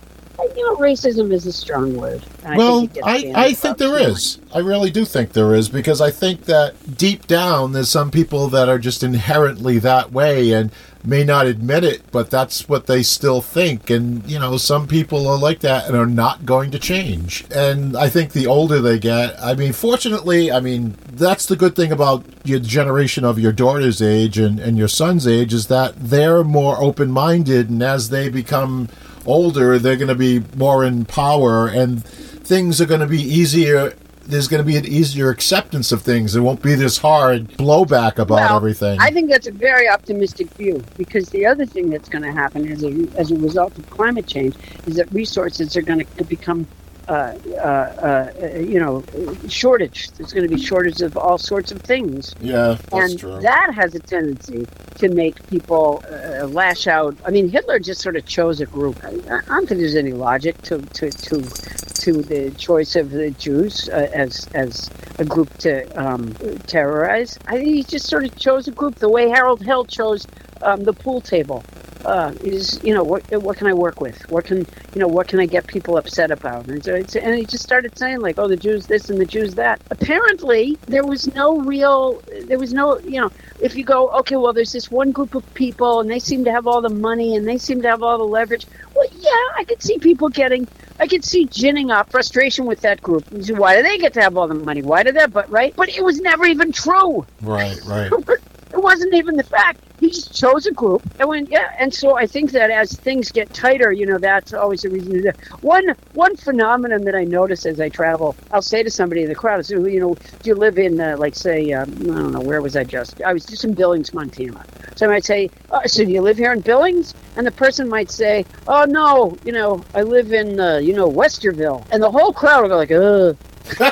you 0.55 0.63
know, 0.65 0.75
racism 0.77 1.31
is 1.31 1.45
a 1.45 1.53
strong 1.53 1.95
word. 1.95 2.23
well, 2.43 2.87
I, 3.03 3.31
I 3.35 3.53
think 3.53 3.77
there 3.77 3.97
is. 3.97 4.39
I 4.53 4.59
really 4.59 4.91
do 4.91 5.05
think 5.05 5.33
there 5.33 5.53
is 5.53 5.69
because 5.69 6.01
I 6.01 6.11
think 6.11 6.45
that 6.45 6.97
deep 6.97 7.27
down 7.27 7.73
there's 7.73 7.89
some 7.89 8.11
people 8.11 8.47
that 8.49 8.69
are 8.69 8.79
just 8.79 9.03
inherently 9.03 9.79
that 9.79 10.11
way 10.11 10.51
and 10.51 10.71
may 11.05 11.23
not 11.23 11.45
admit 11.45 11.83
it, 11.83 12.01
but 12.11 12.29
that's 12.29 12.67
what 12.67 12.87
they 12.87 13.03
still 13.03 13.41
think. 13.41 13.89
And, 13.89 14.27
you 14.29 14.39
know, 14.39 14.57
some 14.57 14.87
people 14.87 15.27
are 15.27 15.37
like 15.37 15.59
that 15.59 15.87
and 15.87 15.95
are 15.95 16.05
not 16.05 16.45
going 16.45 16.71
to 16.71 16.79
change. 16.79 17.45
And 17.53 17.95
I 17.95 18.09
think 18.09 18.31
the 18.31 18.47
older 18.47 18.81
they 18.81 18.99
get, 18.99 19.35
I 19.41 19.53
mean, 19.53 19.73
fortunately, 19.73 20.51
I 20.51 20.59
mean, 20.59 20.95
that's 21.11 21.45
the 21.45 21.55
good 21.55 21.75
thing 21.75 21.91
about 21.91 22.25
your 22.43 22.59
generation 22.59 23.23
of 23.23 23.39
your 23.39 23.51
daughter's 23.51 24.01
age 24.01 24.37
and, 24.37 24.59
and 24.59 24.77
your 24.77 24.87
son's 24.87 25.27
age 25.27 25.53
is 25.53 25.67
that 25.67 25.93
they're 25.97 26.43
more 26.43 26.81
open 26.81 27.11
minded. 27.11 27.69
And 27.69 27.83
as 27.83 28.09
they 28.09 28.29
become 28.29 28.89
older, 29.25 29.79
they're 29.79 29.95
going 29.95 30.07
to 30.07 30.15
be 30.15 30.43
more 30.55 30.83
in 30.83 31.05
power 31.05 31.67
and 31.67 32.03
things 32.03 32.79
are 32.79 32.85
going 32.85 33.01
to 33.01 33.07
be 33.07 33.21
easier. 33.21 33.95
There's 34.27 34.47
going 34.47 34.61
to 34.61 34.65
be 34.65 34.77
an 34.77 34.85
easier 34.85 35.29
acceptance 35.29 35.91
of 35.91 36.01
things. 36.01 36.33
There 36.33 36.41
won't 36.41 36.61
be 36.61 36.73
this 36.73 36.97
hard 36.97 37.49
blowback 37.49 38.17
about 38.17 38.29
well, 38.29 38.55
everything. 38.55 38.99
I 38.99 39.11
think 39.11 39.29
that's 39.29 39.47
a 39.47 39.51
very 39.51 39.87
optimistic 39.87 40.49
view 40.51 40.83
because 40.97 41.29
the 41.29 41.45
other 41.45 41.65
thing 41.65 41.89
that's 41.89 42.09
going 42.09 42.23
to 42.23 42.31
happen 42.31 42.71
as 42.71 42.83
a, 42.83 43.07
as 43.17 43.31
a 43.31 43.35
result 43.35 43.77
of 43.77 43.87
climate 43.89 44.25
change 44.25 44.55
is 44.87 44.95
that 44.95 45.11
resources 45.13 45.77
are 45.77 45.83
going 45.83 46.05
to 46.05 46.23
become 46.23 46.67
uh, 47.07 47.37
uh, 47.53 48.31
uh, 48.41 48.57
you 48.57 48.79
know, 48.79 49.03
shortage. 49.47 50.09
There's 50.11 50.33
going 50.33 50.47
to 50.47 50.55
be 50.55 50.61
shortage 50.61 51.01
of 51.01 51.17
all 51.17 51.37
sorts 51.37 51.71
of 51.71 51.81
things. 51.81 52.35
Yeah, 52.41 52.77
and 52.91 53.19
true. 53.19 53.39
that 53.41 53.73
has 53.73 53.95
a 53.95 53.99
tendency 53.99 54.67
to 54.95 55.09
make 55.09 55.47
people 55.49 56.03
uh, 56.09 56.47
lash 56.47 56.87
out. 56.87 57.15
I 57.25 57.31
mean, 57.31 57.49
Hitler 57.49 57.79
just 57.79 58.01
sort 58.01 58.15
of 58.15 58.25
chose 58.25 58.59
a 58.59 58.65
group. 58.65 58.97
I, 59.03 59.09
I 59.29 59.41
don't 59.47 59.67
think 59.67 59.79
there's 59.81 59.95
any 59.95 60.13
logic 60.13 60.61
to 60.63 60.81
to 60.81 61.11
to 61.11 61.41
to 61.41 62.21
the 62.21 62.51
choice 62.57 62.95
of 62.95 63.11
the 63.11 63.31
Jews 63.31 63.89
uh, 63.89 64.09
as 64.13 64.47
as 64.53 64.89
a 65.19 65.25
group 65.25 65.55
to 65.59 65.85
um, 66.01 66.33
terrorize. 66.67 67.37
I 67.47 67.57
think 67.57 67.67
he 67.67 67.83
just 67.83 68.07
sort 68.07 68.25
of 68.25 68.35
chose 68.37 68.67
a 68.67 68.71
group 68.71 68.95
the 68.95 69.09
way 69.09 69.29
Harold 69.29 69.61
Hill 69.61 69.85
chose 69.85 70.27
um, 70.61 70.83
the 70.83 70.93
pool 70.93 71.21
table 71.21 71.63
uh, 72.05 72.33
is 72.43 72.79
you 72.83 72.93
know 72.93 73.03
what 73.03 73.23
what 73.31 73.57
can 73.57 73.67
I 73.67 73.73
work 73.73 73.99
with? 73.99 74.29
What 74.29 74.45
can 74.45 74.59
you 74.59 75.01
know 75.01 75.07
what 75.07 75.27
can 75.27 75.39
I 75.39 75.45
get 75.45 75.65
people 75.67 75.97
upset 75.97 76.31
about? 76.31 76.67
And, 76.67 76.83
so 76.83 76.95
and 76.95 77.35
he 77.35 77.45
just 77.45 77.63
started 77.63 77.97
saying 77.97 78.21
like, 78.21 78.37
oh, 78.37 78.47
the 78.47 78.55
Jews 78.55 78.85
this 78.87 79.09
and 79.09 79.19
the 79.19 79.25
Jews 79.25 79.55
that. 79.55 79.81
Apparently, 79.89 80.77
there 80.87 81.03
was 81.03 81.33
no 81.33 81.59
real, 81.59 82.21
there 82.43 82.59
was 82.59 82.73
no 82.73 82.99
you 82.99 83.19
know, 83.19 83.31
if 83.59 83.75
you 83.75 83.83
go 83.83 84.09
okay, 84.19 84.35
well, 84.35 84.53
there's 84.53 84.71
this 84.71 84.91
one 84.91 85.11
group 85.11 85.33
of 85.35 85.53
people 85.55 85.99
and 85.99 86.09
they 86.09 86.19
seem 86.19 86.45
to 86.45 86.51
have 86.51 86.67
all 86.67 86.81
the 86.81 86.89
money 86.89 87.35
and 87.35 87.47
they 87.47 87.57
seem 87.57 87.81
to 87.81 87.89
have 87.89 88.03
all 88.03 88.17
the 88.17 88.23
leverage. 88.23 88.67
Well, 88.95 89.07
yeah, 89.19 89.29
I 89.57 89.65
could 89.67 89.81
see 89.81 89.97
people 89.97 90.29
getting, 90.29 90.67
I 90.99 91.07
could 91.07 91.25
see 91.25 91.45
ginning 91.45 91.91
up 91.91 92.11
frustration 92.11 92.65
with 92.65 92.81
that 92.81 93.01
group. 93.01 93.25
Why 93.31 93.75
do 93.75 93.83
they 93.83 93.97
get 93.97 94.13
to 94.13 94.21
have 94.21 94.37
all 94.37 94.47
the 94.47 94.53
money? 94.53 94.81
Why 94.81 95.03
do 95.03 95.11
that? 95.13 95.33
But 95.33 95.49
right, 95.49 95.75
but 95.75 95.89
it 95.89 96.03
was 96.03 96.21
never 96.21 96.45
even 96.45 96.71
true. 96.71 97.25
Right, 97.41 97.77
right. 97.85 98.11
it 98.75 98.83
wasn't 98.83 99.13
even 99.13 99.37
the 99.37 99.43
fact 99.43 99.79
he 99.99 100.09
just 100.09 100.35
chose 100.35 100.65
a 100.65 100.71
group 100.71 101.01
and 101.19 101.29
went, 101.29 101.49
yeah. 101.49 101.73
And 101.79 101.93
so 101.93 102.17
I 102.17 102.27
think 102.27 102.51
that 102.51 102.69
as 102.69 102.93
things 102.93 103.31
get 103.31 103.53
tighter, 103.53 103.91
you 103.91 104.05
know, 104.05 104.17
that's 104.17 104.53
always 104.53 104.83
a 104.83 104.89
reason 104.89 105.13
to 105.13 105.21
do. 105.21 105.31
One 105.61 105.95
one 106.13 106.35
phenomenon 106.35 107.05
that 107.05 107.15
I 107.15 107.23
notice 107.23 107.65
as 107.65 107.79
I 107.79 107.89
travel, 107.89 108.35
I'll 108.51 108.61
say 108.61 108.83
to 108.83 108.91
somebody 108.91 109.23
in 109.23 109.29
the 109.29 109.35
crowd, 109.35 109.61
"Is 109.61 109.69
you 109.69 109.99
know, 109.99 110.15
do 110.15 110.49
you 110.49 110.55
live 110.55 110.77
in 110.77 110.99
uh, 110.99 111.15
like 111.17 111.35
say 111.35 111.71
um, 111.71 111.89
I 112.01 112.05
don't 112.05 112.31
know 112.33 112.41
where 112.41 112.61
was 112.61 112.75
I 112.75 112.83
just? 112.83 113.21
I 113.21 113.31
was 113.31 113.45
just 113.45 113.63
in 113.63 113.73
Billings, 113.73 114.13
Montana. 114.13 114.65
So 114.95 115.05
I 115.05 115.09
might 115.09 115.25
say, 115.25 115.49
oh, 115.71 115.81
so 115.85 116.05
do 116.05 116.11
you 116.11 116.21
live 116.21 116.37
here 116.37 116.53
in 116.53 116.61
Billings? 116.61 117.13
And 117.35 117.45
the 117.45 117.51
person 117.51 117.89
might 117.89 118.09
say, 118.11 118.45
oh 118.67 118.85
no, 118.85 119.37
you 119.43 119.51
know, 119.51 119.83
I 119.93 120.03
live 120.03 120.33
in 120.33 120.59
uh, 120.59 120.77
you 120.77 120.93
know 120.93 121.09
Westerville, 121.09 121.85
and 121.91 122.03
the 122.03 122.11
whole 122.11 122.33
crowd 122.33 122.61
will 122.63 122.69
go 122.69 122.77
like, 122.77 122.91
ugh. 122.91 123.37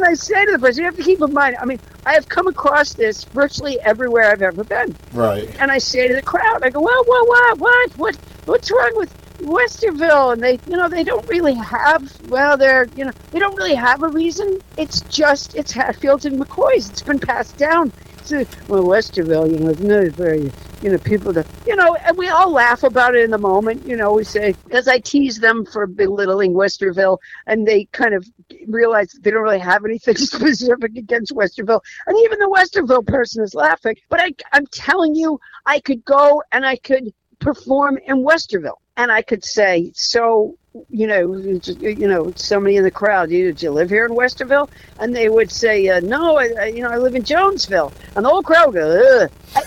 I 0.05 0.13
say 0.13 0.45
to 0.45 0.51
the 0.51 0.59
person, 0.59 0.81
you 0.81 0.85
have 0.85 0.95
to 0.97 1.03
keep 1.03 1.21
in 1.21 1.33
mind, 1.33 1.57
I 1.59 1.65
mean, 1.65 1.79
I 2.05 2.13
have 2.13 2.29
come 2.29 2.47
across 2.47 2.93
this 2.93 3.23
virtually 3.25 3.79
everywhere 3.81 4.31
I've 4.31 4.41
ever 4.41 4.63
been. 4.63 4.95
Right. 5.13 5.49
And 5.59 5.71
I 5.71 5.79
say 5.79 6.07
to 6.07 6.15
the 6.15 6.21
crowd, 6.21 6.63
I 6.63 6.69
go, 6.69 6.81
well, 6.81 7.03
what, 7.05 7.27
what, 7.27 7.59
what, 7.59 7.97
what, 7.97 8.15
what's 8.45 8.71
wrong 8.71 8.91
with 8.95 9.11
Westerville? 9.39 10.33
And 10.33 10.43
they, 10.43 10.59
you 10.67 10.77
know, 10.77 10.87
they 10.87 11.03
don't 11.03 11.27
really 11.27 11.55
have, 11.55 12.11
well, 12.29 12.57
they're, 12.57 12.87
you 12.95 13.05
know, 13.05 13.11
they 13.31 13.39
don't 13.39 13.55
really 13.55 13.75
have 13.75 14.03
a 14.03 14.07
reason. 14.07 14.59
It's 14.77 15.01
just, 15.01 15.55
it's 15.55 15.71
Hatfields 15.71 16.25
and 16.25 16.39
McCoys. 16.39 16.89
It's 16.89 17.01
been 17.01 17.19
passed 17.19 17.57
down. 17.57 17.91
So, 18.25 18.43
well, 18.67 18.83
Westerville, 18.83 19.51
you 19.51 19.59
know, 19.59 20.09
very 20.09 20.51
you 20.81 20.91
know, 20.91 20.97
people 20.97 21.31
that, 21.33 21.45
you 21.65 21.75
know, 21.75 21.95
and 21.95 22.17
we 22.17 22.27
all 22.27 22.51
laugh 22.51 22.83
about 22.83 23.15
it 23.15 23.23
in 23.23 23.31
the 23.31 23.37
moment. 23.37 23.85
You 23.85 23.95
know, 23.95 24.13
we 24.13 24.23
say, 24.23 24.55
because 24.65 24.87
I 24.87 24.99
tease 24.99 25.39
them 25.39 25.65
for 25.65 25.85
belittling 25.85 26.53
Westerville, 26.53 27.19
and 27.45 27.67
they 27.67 27.85
kind 27.85 28.13
of 28.15 28.25
realize 28.67 29.11
they 29.21 29.31
don't 29.31 29.43
really 29.43 29.59
have 29.59 29.85
anything 29.85 30.15
specific 30.17 30.95
against 30.95 31.33
Westerville. 31.33 31.81
And 32.07 32.17
even 32.23 32.39
the 32.39 32.47
Westerville 32.47 33.05
person 33.05 33.43
is 33.43 33.53
laughing. 33.53 33.95
But 34.09 34.21
I, 34.21 34.33
I'm 34.53 34.65
telling 34.67 35.15
you, 35.15 35.39
I 35.65 35.79
could 35.79 36.03
go 36.03 36.41
and 36.51 36.65
I 36.65 36.77
could 36.77 37.13
perform 37.39 37.99
in 38.05 38.25
Westerville. 38.25 38.77
And 38.97 39.11
I 39.11 39.21
could 39.21 39.43
say, 39.43 39.91
so 39.93 40.57
you 40.89 41.07
know, 41.07 41.35
you 41.79 42.07
know, 42.07 42.33
somebody 42.35 42.75
in 42.75 42.83
the 42.83 42.91
crowd, 42.91 43.31
you, 43.31 43.45
did 43.45 43.61
you 43.61 43.71
live 43.71 43.89
here 43.89 44.05
in 44.05 44.11
Westerville? 44.11 44.69
And 44.99 45.15
they 45.15 45.29
would 45.29 45.49
say, 45.49 45.87
uh, 45.87 46.01
no, 46.01 46.37
I, 46.37 46.49
I, 46.59 46.65
you 46.65 46.83
know, 46.83 46.89
I 46.89 46.97
live 46.97 47.15
in 47.15 47.23
Jonesville. 47.23 47.93
And 48.15 48.25
the 48.25 48.29
whole 48.29 48.43
crowd 48.43 48.73
go, 48.73 49.29
Ugh 49.55 49.65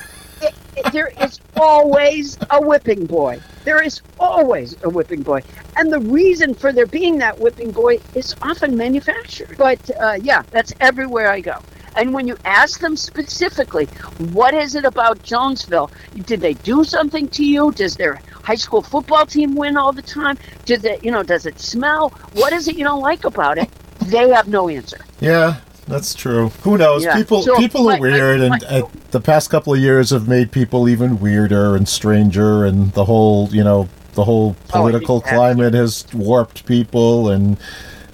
there 0.93 1.13
is 1.21 1.41
always 1.57 2.39
a 2.51 2.61
whipping 2.61 3.07
boy. 3.07 3.41
There 3.65 3.83
is 3.83 4.01
always 4.19 4.77
a 4.83 4.89
whipping 4.89 5.23
boy. 5.23 5.43
And 5.77 5.93
the 5.93 6.01
reason 6.01 6.55
for 6.55 6.73
there 6.73 6.87
being 6.87 7.19
that 7.19 7.39
whipping 7.39 7.71
boy 7.71 7.99
is 8.15 8.35
often 8.43 8.77
manufactured. 8.77 9.57
But 9.57 9.91
uh, 10.01 10.19
yeah, 10.21 10.43
that's 10.51 10.73
everywhere 10.81 11.31
I 11.31 11.41
go. 11.41 11.59
And 11.97 12.15
when 12.15 12.29
you 12.29 12.37
ask 12.45 12.81
them 12.81 12.97
specifically, 12.97 13.87
what 14.33 14.55
is 14.55 14.75
it 14.75 14.85
about 14.85 15.23
Jonesville? 15.23 15.91
Did 16.27 16.41
they 16.41 16.55
do 16.55 16.85
something 16.85 17.29
to 17.29 17.45
you? 17.45 17.73
Does 17.73 17.97
their 17.97 18.21
high 18.49 18.55
school 18.55 18.81
football 18.81 19.27
team 19.27 19.55
win 19.55 19.77
all 19.77 19.93
the 19.93 20.01
time? 20.01 20.39
Does 20.65 20.83
it, 20.83 21.05
you 21.05 21.11
know, 21.11 21.23
does 21.23 21.45
it 21.45 21.61
smell? 21.61 22.09
What 22.33 22.55
is 22.55 22.67
it 22.67 22.79
you 22.79 22.85
don't 22.85 23.03
like 23.03 23.27
about 23.27 23.59
it? 23.59 23.69
They 24.07 24.31
have 24.31 24.49
no 24.49 24.71
answer. 24.71 25.05
Yeah, 25.21 25.61
that's 25.87 26.15
true. 26.15 26.49
Who 26.63 26.79
knows? 26.79 27.05
Yeah. 27.05 27.15
People 27.17 27.43
so, 27.43 27.57
people 27.59 27.91
are 27.91 28.01
weird, 28.01 28.41
and 28.41 28.65
uh, 28.65 28.87
the 29.11 29.21
past 29.21 29.51
couple 29.51 29.75
of 29.75 29.81
years 29.81 30.11
have 30.11 30.27
made 30.29 30.51
people 30.51 30.89
even 30.89 31.21
weirder 31.21 31.77
and 31.77 31.87
stranger, 31.87 32.65
and 32.65 32.91
the 32.93 33.05
whole 33.05 33.49
you 33.51 33.63
know 33.63 33.87
the 34.15 34.25
whole 34.25 34.57
oh, 34.59 34.73
political 34.73 35.17
oh, 35.17 35.21
climate 35.21 35.75
has 35.75 36.07
warped 36.15 36.65
people, 36.65 37.29
and 37.29 37.59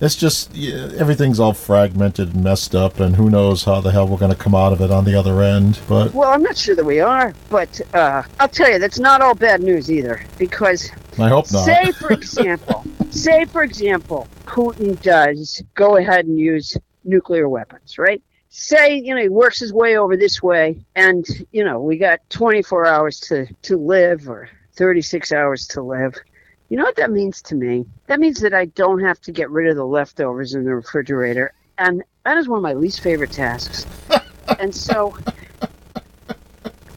it's 0.01 0.17
just 0.17 0.57
everything's 0.57 1.41
all 1.41 1.53
fragmented 1.53 2.35
and 2.35 2.45
messed 2.45 2.75
up, 2.75 3.01
and 3.01 3.17
who 3.17 3.31
knows 3.31 3.65
how 3.65 3.81
the 3.81 3.91
hell 3.91 4.07
we're 4.07 4.19
going 4.19 4.33
to 4.33 4.37
come 4.37 4.55
out 4.55 4.73
of 4.73 4.81
it 4.81 4.91
on 4.91 5.05
the 5.05 5.15
other 5.15 5.43
end. 5.43 5.79
But 5.89 6.13
Well, 6.15 6.31
I'm 6.31 6.43
not 6.43 6.57
sure 6.57 6.75
that 6.75 6.85
we 6.85 7.01
are, 7.01 7.35
but 7.51 7.81
uh, 7.95 8.23
I'll 8.41 8.49
tell 8.49 8.71
you, 8.71 8.79
that's 8.79 8.99
not 8.99 9.21
all 9.21 9.35
bad 9.35 9.63
news 9.63 9.91
either. 9.91 10.25
Because, 10.39 10.91
I 11.19 11.29
hope 11.29 11.51
not. 11.53 11.65
say 11.65 11.93
for 11.99 12.13
example, 12.13 12.85
say 13.11 13.45
for 13.45 13.63
example, 13.63 14.29
Putin 14.47 15.01
does 15.03 15.63
go 15.75 15.97
ahead 15.97 16.27
and 16.27 16.39
use 16.39 16.77
nuclear 17.05 17.49
weapons, 17.49 17.99
right? 17.99 18.23
Say, 18.49 18.99
you 18.99 19.15
know, 19.15 19.21
he 19.21 19.29
works 19.29 19.59
his 19.59 19.73
way 19.73 19.97
over 19.97 20.17
this 20.17 20.43
way, 20.43 20.85
and, 20.95 21.27
you 21.51 21.65
know, 21.65 21.81
we 21.81 21.99
got 21.99 22.21
24 22.31 22.87
hours 22.87 23.19
to, 23.21 23.47
to 23.63 23.77
live 23.77 24.29
or 24.29 24.49
36 24.77 25.33
hours 25.33 25.67
to 25.69 25.83
live. 25.83 26.15
You 26.69 26.79
know 26.79 26.85
what 26.85 26.97
that 26.97 27.11
means 27.11 27.43
to 27.43 27.55
me? 27.55 27.87
That 28.07 28.21
means 28.21 28.41
that 28.41 28.55
I 28.55 28.67
don't 28.67 29.01
have 29.01 29.21
to 29.23 29.33
get 29.33 29.51
rid 29.51 29.69
of 29.69 29.77
the 29.77 29.85
leftovers 29.85 30.55
in 30.55 30.65
the 30.65 30.75
refrigerator. 30.75 31.53
And 31.79 32.03
that 32.25 32.37
is 32.37 32.49
one 32.49 32.59
of 32.59 32.63
my 32.63 32.73
least 32.73 33.01
favorite 33.01 33.33
tasks. 33.33 33.87
and 34.59 34.75
so 34.75 35.17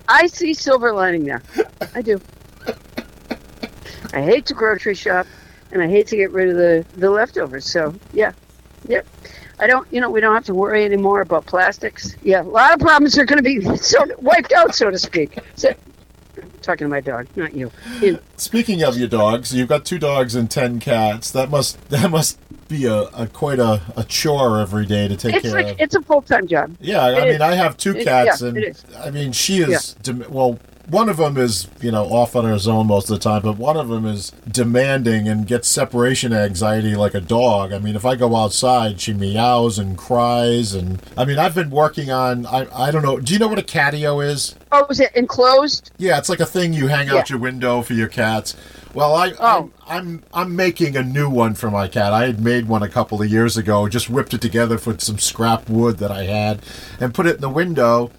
I 0.08 0.28
see 0.28 0.54
silver 0.54 0.94
lining 0.94 1.26
there. 1.26 1.42
I 1.94 2.02
do. 2.02 2.22
I 4.14 4.22
hate 4.22 4.46
to 4.48 4.54
grocery 4.54 4.96
shop 4.96 5.28
and 5.72 5.82
I 5.82 5.88
hate 5.88 6.08
to 6.08 6.16
get 6.16 6.32
rid 6.32 6.50
of 6.50 6.56
the, 6.56 6.86
the 6.98 7.10
leftovers. 7.10 7.70
So, 7.70 7.94
yeah. 8.14 8.32
Yep. 8.88 9.06
I 9.60 9.68
don't, 9.68 9.92
you 9.92 10.00
know, 10.00 10.10
we 10.10 10.22
don't 10.22 10.34
have 10.34 10.46
to 10.46 10.54
worry 10.54 10.86
anymore 10.86 11.22
about 11.22 11.46
plastics. 11.46 12.16
Yeah, 12.22 12.42
a 12.42 12.44
lot 12.44 12.74
of 12.74 12.80
problems 12.80 13.18
are 13.18 13.26
going 13.26 13.38
to 13.38 13.44
be 13.44 13.62
so 13.78 14.06
wiped 14.20 14.54
out, 14.54 14.76
so 14.76 14.92
to 14.92 15.00
speak. 15.00 15.40
So, 15.56 15.74
talking 16.62 16.86
to 16.86 16.90
my 16.90 17.02
dog, 17.02 17.28
not 17.36 17.54
you. 17.54 17.72
You- 18.02 18.20
Speaking 18.38 18.84
of 18.84 18.98
your 18.98 19.08
dogs, 19.08 19.54
you've 19.54 19.68
got 19.70 19.86
two 19.86 20.00
dogs 20.00 20.36
and 20.36 20.50
ten 20.50 20.80
cats. 20.80 21.32
That 21.32 21.50
must 21.50 21.80
that 21.90 22.10
must 22.12 22.40
be 22.68 22.86
a, 22.86 23.04
a 23.14 23.28
quite 23.28 23.60
a, 23.60 23.82
a 23.96 24.04
chore 24.04 24.60
every 24.60 24.86
day 24.86 25.08
to 25.08 25.16
take 25.16 25.36
It's 25.36 25.44
care 25.46 25.54
like 25.54 25.68
of. 25.74 25.80
it's 25.80 25.96
a 25.96 26.02
full 26.02 26.22
time 26.22 26.48
job. 26.48 26.76
Yeah, 26.82 27.02
I 27.04 27.26
It 27.26 27.32
mean. 27.34 27.42
I 27.42 27.56
have 27.56 27.78
two 27.78 27.96
It- 27.96 28.04
cats, 28.04 28.42
yeah, 28.42 28.48
and. 28.50 28.84
I 29.00 29.10
mean, 29.12 29.32
she 29.32 29.60
is 29.62 29.94
dem- 30.04 30.26
well. 30.30 30.60
One 30.90 31.10
of 31.10 31.18
them 31.18 31.36
is, 31.36 31.68
you 31.82 31.92
know, 31.92 32.06
off 32.06 32.34
on 32.36 32.46
her 32.46 32.58
own 32.72 32.88
most 32.88 33.10
of 33.10 33.20
the 33.20 33.24
time, 33.24 33.42
but 33.42 33.58
one 33.58 33.76
of 33.76 33.90
them 33.90 34.06
is 34.06 34.32
demanding 34.50 35.28
and 35.28 35.46
gets 35.46 35.68
separation 35.68 36.32
anxiety 36.32 36.96
like 36.96 37.14
a 37.14 37.20
dog. 37.20 37.74
I 37.74 37.80
mean, 37.80 37.96
if 37.98 38.06
I 38.06 38.16
go 38.16 38.36
outside, 38.38 39.02
she 39.02 39.12
meows 39.14 39.78
and 39.78 39.98
cries, 39.98 40.74
and 40.74 41.02
I 41.18 41.26
mean, 41.26 41.40
I've 41.40 41.54
been 41.54 41.72
working 41.72 42.10
on. 42.10 42.46
I 42.46 42.68
I 42.74 42.92
don't 42.92 43.04
know. 43.04 43.20
Do 43.20 43.34
you 43.34 43.40
know 43.40 43.50
what 43.50 43.60
a 43.60 43.64
catio 43.64 44.26
is? 44.26 44.56
Oh, 44.72 44.86
is 44.90 45.02
it 45.02 45.12
enclosed? 45.14 45.92
Yeah, 45.98 46.18
it's 46.18 46.30
like 46.30 46.40
a 46.40 46.46
thing 46.46 46.72
you 46.74 46.88
hang 46.88 47.10
out 47.10 47.16
Yeah. 47.16 47.24
your 47.30 47.40
window 47.40 47.82
for 47.82 47.94
your 47.94 48.08
cats. 48.08 48.56
Well, 48.94 49.14
I, 49.14 49.34
Oh. 49.40 49.70
I'm, 49.88 50.04
I'm 50.08 50.24
I'm 50.34 50.56
making 50.56 50.96
a 50.96 51.04
new 51.04 51.30
one 51.30 51.54
for 51.54 51.70
my 51.70 51.90
cat. 51.90 52.14
I 52.14 52.26
had 52.28 52.40
made 52.40 52.68
one 52.70 52.82
a 52.82 52.90
couple 52.90 53.22
of 53.22 53.30
years 53.30 53.58
ago. 53.58 53.90
Just 53.90 54.10
whipped 54.10 54.34
it 54.34 54.42
together 54.42 54.80
with 54.86 55.02
some 55.02 55.20
scrap 55.20 55.70
wood 55.70 55.98
that 55.98 56.12
I 56.12 56.24
had, 56.24 56.62
and 57.00 57.14
put 57.14 57.26
it 57.28 57.36
in 57.36 57.42
the 57.42 57.50
window. 57.50 58.10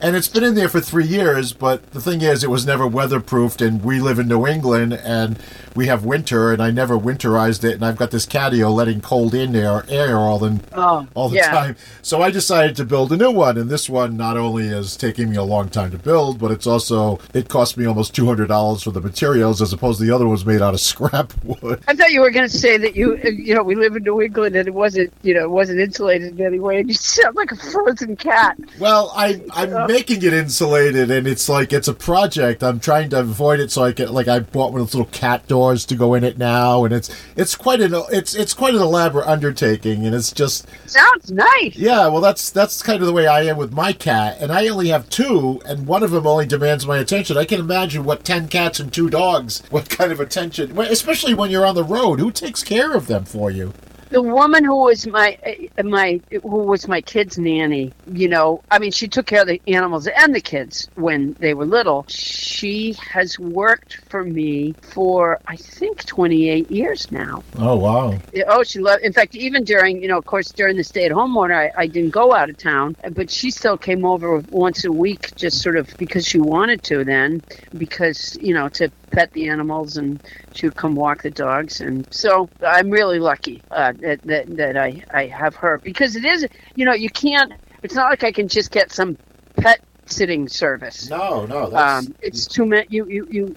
And 0.00 0.16
it's 0.16 0.28
been 0.28 0.44
in 0.44 0.54
there 0.54 0.68
for 0.68 0.80
three 0.80 1.06
years, 1.06 1.52
but 1.52 1.90
the 1.92 2.00
thing 2.00 2.20
is, 2.22 2.44
it 2.44 2.50
was 2.50 2.66
never 2.66 2.84
weatherproofed, 2.88 3.64
and 3.66 3.82
we 3.84 4.00
live 4.00 4.18
in 4.18 4.28
New 4.28 4.46
England, 4.46 4.92
and 4.94 5.38
we 5.74 5.86
have 5.86 6.04
winter, 6.04 6.52
and 6.52 6.62
I 6.62 6.70
never 6.70 6.98
winterized 6.98 7.64
it, 7.64 7.74
and 7.74 7.84
I've 7.84 7.96
got 7.96 8.10
this 8.10 8.26
catio 8.26 8.72
letting 8.74 9.00
cold 9.00 9.34
in 9.34 9.52
there, 9.52 9.84
air 9.88 10.18
all 10.18 10.38
the 10.38 10.60
Oh, 10.72 11.06
all 11.14 11.28
the 11.28 11.36
yeah. 11.36 11.50
time. 11.50 11.76
So 12.02 12.22
I 12.22 12.30
decided 12.30 12.76
to 12.76 12.84
build 12.84 13.12
a 13.12 13.16
new 13.16 13.30
one, 13.30 13.56
and 13.56 13.70
this 13.70 13.88
one 13.88 14.16
not 14.16 14.36
only 14.36 14.66
is 14.66 14.96
taking 14.96 15.30
me 15.30 15.36
a 15.36 15.42
long 15.44 15.68
time 15.68 15.90
to 15.92 15.98
build, 15.98 16.38
but 16.38 16.50
it's 16.50 16.66
also 16.66 17.18
it 17.34 17.48
cost 17.48 17.76
me 17.76 17.84
almost 17.86 18.14
two 18.14 18.26
hundred 18.26 18.48
dollars 18.48 18.82
for 18.82 18.90
the 18.90 19.00
materials, 19.00 19.62
as 19.62 19.72
opposed 19.72 20.00
to 20.00 20.06
the 20.06 20.12
other 20.14 20.24
one 20.24 20.32
was 20.32 20.44
made 20.46 20.60
out 20.62 20.74
of 20.74 20.80
scrap 20.90 21.32
wood. 21.44 21.82
I 21.86 21.94
thought 21.94 22.10
you 22.12 22.20
were 22.20 22.30
going 22.30 22.48
to 22.48 22.56
say 22.56 22.76
that 22.78 22.96
you, 22.96 23.16
you 23.18 23.54
know, 23.54 23.62
we 23.62 23.74
live 23.76 23.94
in 23.96 24.02
New 24.02 24.20
England 24.20 24.56
and 24.56 24.66
it 24.66 24.74
wasn't, 24.74 25.12
you 25.22 25.34
know, 25.34 25.44
it 25.44 25.50
wasn't 25.50 25.80
insulated 25.80 26.38
in 26.38 26.44
any 26.46 26.58
way. 26.58 26.78
And 26.80 26.88
you 26.88 26.94
sound 26.94 27.36
like 27.36 27.52
a 27.52 27.56
frozen 27.56 28.16
cat. 28.16 28.58
Well, 28.78 29.12
I 29.14 29.40
I'm 29.52 29.79
making 29.86 30.22
it 30.22 30.32
insulated, 30.32 31.10
and 31.10 31.26
it's 31.26 31.48
like 31.48 31.72
it's 31.72 31.88
a 31.88 31.94
project. 31.94 32.62
I'm 32.62 32.80
trying 32.80 33.10
to 33.10 33.20
avoid 33.20 33.60
it, 33.60 33.70
so 33.70 33.84
I 33.84 33.92
get 33.92 34.10
like 34.10 34.28
I 34.28 34.40
bought 34.40 34.72
one 34.72 34.80
of 34.80 34.88
those 34.88 34.94
little 34.94 35.12
cat 35.12 35.46
doors 35.46 35.84
to 35.86 35.94
go 35.94 36.14
in 36.14 36.24
it 36.24 36.38
now, 36.38 36.84
and 36.84 36.94
it's 36.94 37.10
it's 37.36 37.54
quite 37.54 37.80
an 37.80 37.94
it's 38.10 38.34
it's 38.34 38.54
quite 38.54 38.74
an 38.74 38.80
elaborate 38.80 39.26
undertaking, 39.26 40.06
and 40.06 40.14
it's 40.14 40.32
just 40.32 40.66
Sounds 40.86 41.30
nice. 41.30 41.76
Yeah, 41.76 42.08
well, 42.08 42.20
that's 42.20 42.50
that's 42.50 42.82
kind 42.82 43.00
of 43.00 43.06
the 43.06 43.12
way 43.12 43.26
I 43.26 43.42
am 43.42 43.56
with 43.56 43.72
my 43.72 43.92
cat, 43.92 44.38
and 44.40 44.52
I 44.52 44.68
only 44.68 44.88
have 44.88 45.08
two, 45.10 45.60
and 45.64 45.86
one 45.86 46.02
of 46.02 46.10
them 46.10 46.26
only 46.26 46.46
demands 46.46 46.86
my 46.86 46.98
attention. 46.98 47.36
I 47.36 47.44
can 47.44 47.60
imagine 47.60 48.04
what 48.04 48.24
ten 48.24 48.48
cats 48.48 48.80
and 48.80 48.92
two 48.92 49.10
dogs, 49.10 49.62
what 49.70 49.88
kind 49.88 50.12
of 50.12 50.20
attention, 50.20 50.78
especially 50.78 51.34
when 51.34 51.50
you're 51.50 51.66
on 51.66 51.74
the 51.74 51.84
road. 51.84 52.20
Who 52.20 52.30
takes 52.30 52.62
care 52.62 52.92
of 52.94 53.06
them 53.06 53.24
for 53.24 53.50
you? 53.50 53.72
The 54.10 54.22
woman 54.22 54.64
who 54.64 54.76
was 54.76 55.06
my 55.06 55.38
uh, 55.78 55.82
my 55.84 56.20
who 56.30 56.64
was 56.64 56.88
my 56.88 57.00
kid's 57.00 57.38
nanny, 57.38 57.92
you 58.12 58.28
know, 58.28 58.62
I 58.70 58.78
mean, 58.78 58.90
she 58.90 59.06
took 59.06 59.26
care 59.26 59.42
of 59.42 59.48
the 59.48 59.62
animals 59.68 60.08
and 60.08 60.34
the 60.34 60.40
kids 60.40 60.88
when 60.96 61.34
they 61.34 61.54
were 61.54 61.64
little. 61.64 62.04
She 62.08 62.94
has 62.94 63.38
worked 63.38 63.96
for 64.08 64.24
me 64.24 64.74
for 64.82 65.40
I 65.46 65.56
think 65.56 66.04
28 66.06 66.70
years 66.70 67.10
now. 67.12 67.44
Oh 67.58 67.76
wow! 67.76 68.18
Oh, 68.48 68.62
she 68.64 68.80
loved. 68.80 69.04
In 69.04 69.12
fact, 69.12 69.34
even 69.36 69.64
during, 69.64 70.02
you 70.02 70.08
know, 70.08 70.18
of 70.18 70.26
course, 70.26 70.50
during 70.50 70.76
the 70.76 70.84
stay-at-home 70.84 71.36
order, 71.36 71.54
I, 71.54 71.70
I 71.76 71.86
didn't 71.86 72.10
go 72.10 72.34
out 72.34 72.50
of 72.50 72.58
town, 72.58 72.96
but 73.12 73.30
she 73.30 73.50
still 73.50 73.78
came 73.78 74.04
over 74.04 74.38
once 74.50 74.84
a 74.84 74.92
week, 74.92 75.34
just 75.36 75.62
sort 75.62 75.76
of 75.76 75.88
because 75.98 76.26
she 76.26 76.38
wanted 76.40 76.82
to. 76.84 77.04
Then, 77.04 77.42
because 77.78 78.36
you 78.40 78.54
know, 78.54 78.68
to 78.70 78.90
pet 79.10 79.32
the 79.32 79.48
animals, 79.48 79.96
and 79.96 80.22
she 80.52 80.66
would 80.66 80.76
come 80.76 80.94
walk 80.94 81.22
the 81.22 81.30
dogs, 81.30 81.80
and 81.80 82.06
so 82.12 82.48
I'm 82.66 82.90
really 82.90 83.18
lucky 83.18 83.62
uh, 83.70 83.92
that 84.00 84.22
that 84.22 84.56
that 84.56 84.76
I 84.76 85.02
I 85.12 85.26
have 85.26 85.54
her 85.56 85.78
because 85.78 86.16
it 86.16 86.24
is, 86.24 86.46
you 86.74 86.84
know, 86.84 86.94
you 86.94 87.10
can't. 87.10 87.52
It's 87.82 87.94
not 87.94 88.10
like 88.10 88.24
I 88.24 88.32
can 88.32 88.48
just 88.48 88.70
get 88.70 88.92
some 88.92 89.16
pet 89.56 89.80
sitting 90.06 90.48
service. 90.48 91.08
No, 91.08 91.46
no, 91.46 91.70
that's, 91.70 92.06
Um, 92.06 92.14
it's 92.20 92.46
too 92.46 92.66
many. 92.66 92.86
You 92.90 93.06
you 93.06 93.26
you 93.30 93.56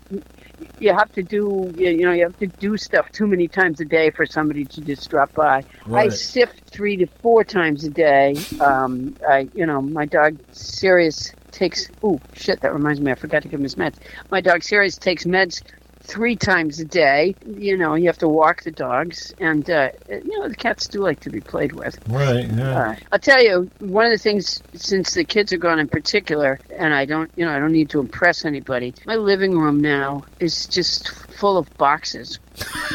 you 0.79 0.93
have 0.93 1.11
to 1.13 1.23
do 1.23 1.73
you, 1.75 1.89
you 1.89 2.05
know 2.05 2.11
you 2.13 2.23
have 2.23 2.37
to 2.39 2.47
do 2.47 2.77
stuff 2.77 3.11
too 3.11 3.27
many 3.27 3.47
times 3.47 3.79
a 3.81 3.85
day 3.85 4.11
for 4.11 4.25
somebody 4.25 4.65
to 4.65 4.81
just 4.81 5.09
drop 5.09 5.33
by. 5.33 5.63
I 5.91 6.09
sift 6.09 6.69
three 6.69 6.95
to 6.97 7.07
four 7.07 7.43
times 7.43 7.83
a 7.83 7.89
day. 7.89 8.35
Um, 8.59 9.15
I 9.27 9.49
you 9.53 9.65
know 9.65 9.81
my 9.81 10.05
dog 10.05 10.37
Sirius 10.51 11.33
takes. 11.53 11.89
Oh 12.03 12.19
shit! 12.33 12.61
That 12.61 12.73
reminds 12.73 12.99
me. 12.99 13.11
I 13.11 13.15
forgot 13.15 13.43
to 13.43 13.47
give 13.47 13.59
him 13.59 13.63
his 13.63 13.75
meds. 13.75 13.95
My 14.29 14.41
dog 14.41 14.63
Sirius 14.63 14.97
takes 14.97 15.25
meds 15.25 15.61
three 16.03 16.35
times 16.35 16.79
a 16.79 16.85
day. 16.85 17.35
You 17.47 17.77
know 17.77 17.95
you 17.95 18.07
have 18.07 18.17
to 18.19 18.27
walk 18.27 18.63
the 18.63 18.71
dogs, 18.71 19.33
and 19.39 19.67
uh, 19.69 19.89
you 20.09 20.39
know 20.39 20.47
the 20.47 20.55
cats 20.55 20.87
do 20.87 20.99
like 20.99 21.21
to 21.21 21.29
be 21.29 21.39
played 21.39 21.73
with. 21.73 21.97
right. 22.09 22.45
Yeah. 22.45 22.77
Uh, 22.77 22.95
I'll 23.11 23.19
tell 23.19 23.41
you 23.41 23.69
one 23.79 24.05
of 24.05 24.11
the 24.11 24.17
things 24.17 24.61
since 24.73 25.13
the 25.13 25.23
kids 25.23 25.53
are 25.53 25.57
gone 25.57 25.79
in 25.79 25.87
particular, 25.87 26.59
and 26.77 26.93
I 26.93 27.05
don't, 27.05 27.31
you 27.35 27.45
know, 27.45 27.51
I 27.51 27.59
don't 27.59 27.71
need 27.71 27.89
to 27.91 27.99
impress 27.99 28.45
anybody. 28.45 28.93
My 29.05 29.15
living 29.15 29.57
room 29.57 29.81
now 29.81 30.25
is 30.39 30.67
just 30.67 31.09
full 31.09 31.57
of 31.57 31.75
boxes 31.77 32.39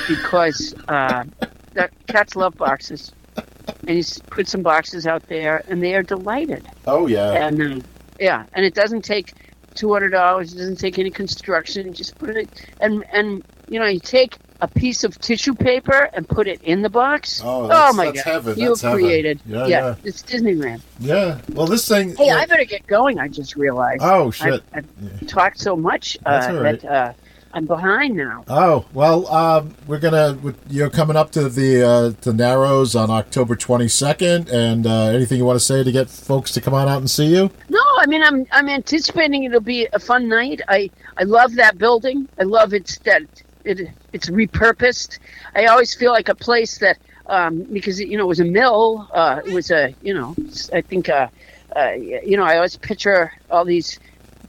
because 0.07 0.75
uh, 0.89 1.25
the 1.73 1.89
cats 2.07 2.37
love 2.37 2.57
boxes, 2.57 3.13
and 3.87 3.97
you 3.97 4.05
put 4.31 4.49
some 4.49 4.63
boxes 4.63 5.07
out 5.07 5.27
there, 5.29 5.65
and 5.69 5.83
they 5.83 5.95
are 5.95 6.03
delighted. 6.03 6.67
Oh 6.87 7.07
yeah. 7.07 7.33
And 7.47 7.83
uh, 7.83 7.87
yeah, 8.19 8.45
and 8.53 8.65
it 8.65 8.75
doesn't 8.75 9.03
take 9.03 9.33
two 9.75 9.93
hundred 9.93 10.11
dollars. 10.11 10.53
It 10.53 10.59
doesn't 10.59 10.77
take 10.77 10.99
any 10.99 11.11
construction. 11.11 11.93
Just 11.93 12.19
put 12.19 12.31
it 12.31 12.49
and 12.81 13.05
and 13.13 13.45
you 13.69 13.79
know 13.79 13.87
you 13.87 14.01
take 14.01 14.37
a 14.61 14.67
piece 14.67 15.05
of 15.05 15.17
tissue 15.21 15.55
paper 15.55 16.11
and 16.15 16.29
put 16.29 16.49
it 16.49 16.61
in 16.63 16.83
the 16.83 16.91
box. 16.91 17.41
Oh, 17.45 17.69
that's- 17.69 17.95
my 17.95 18.07
god! 18.07 18.57
You 18.59 18.75
heaven. 18.75 18.95
created. 18.99 19.41
Yeah, 19.47 19.67
yeah. 19.67 19.95
it's 20.05 20.23
Disneyland. 20.23 20.83
Yeah. 20.99 21.39
Well, 21.53 21.67
this 21.67 21.87
thing. 21.87 22.17
Hey, 22.17 22.31
I 22.31 22.47
better 22.47 22.65
get 22.65 22.87
going. 22.87 23.21
I 23.21 23.29
just 23.29 23.55
realized. 23.57 24.03
oh 24.03 24.31
shit. 24.31 24.63
I've, 24.73 24.85
I've 25.23 25.27
talked 25.29 25.61
so 25.61 25.77
much 25.77 26.19
uh, 26.27 26.31
That's 26.41 26.47
all 26.49 26.63
right. 26.63 26.81
that 26.81 26.91
uh, 26.91 27.13
I'm 27.55 27.65
behind 27.65 28.17
now. 28.17 28.45
Oh 28.49 28.85
well, 28.93 29.27
um, 29.29 29.75
we're 29.87 29.99
gonna 29.99 30.39
you're 30.69 30.91
coming 30.91 31.17
up 31.17 31.31
to 31.33 31.49
the 31.49 31.83
uh, 31.83 32.13
the 32.21 32.33
Narrows 32.33 32.95
on 32.95 33.11
October 33.11 33.57
22nd, 33.57 34.53
and 34.53 34.87
uh, 34.87 35.07
anything 35.07 35.39
you 35.39 35.45
want 35.45 35.59
to 35.59 35.65
say 35.65 35.83
to 35.83 35.93
get 35.93 36.11
folks 36.11 36.53
to 36.53 36.61
come 36.61 36.75
on 36.75 36.89
out 36.89 36.99
and 36.99 37.11
see 37.11 37.27
you? 37.27 37.51
No, 37.69 37.81
I 37.99 38.07
mean 38.07 38.23
I'm 38.23 38.47
I'm 38.53 38.69
anticipating 38.69 39.45
it'll 39.45 39.61
be 39.61 39.89
a 39.93 39.99
fun 39.99 40.29
night. 40.29 40.61
I 40.69 40.91
I 41.17 41.25
love 41.25 41.55
that 41.55 41.79
building. 41.79 42.29
I 42.39 42.45
love 42.45 42.75
its 42.75 42.99
that 43.01 43.23
it 43.65 43.89
it's 44.13 44.29
repurposed. 44.29 45.19
I 45.55 45.67
always 45.67 45.95
feel 45.95 46.13
like 46.13 46.29
a 46.29 46.35
place 46.35 46.79
that 46.79 46.99
um, 47.27 47.63
because 47.65 48.01
you 48.01 48.17
know 48.17 48.25
it 48.25 48.29
was 48.29 48.41
a 48.41 48.45
mill. 48.45 49.09
Uh, 49.13 49.41
it 49.45 49.53
was 49.53 49.71
a 49.71 49.95
you 50.03 50.15
know 50.15 50.35
I 50.73 50.81
think 50.81 51.09
uh, 51.09 51.29
uh, 51.75 51.93
you 51.93 52.37
know 52.37 52.45
I 52.45 52.57
always 52.57 52.77
picture 52.77 53.33
all 53.51 53.65
these 53.65 53.99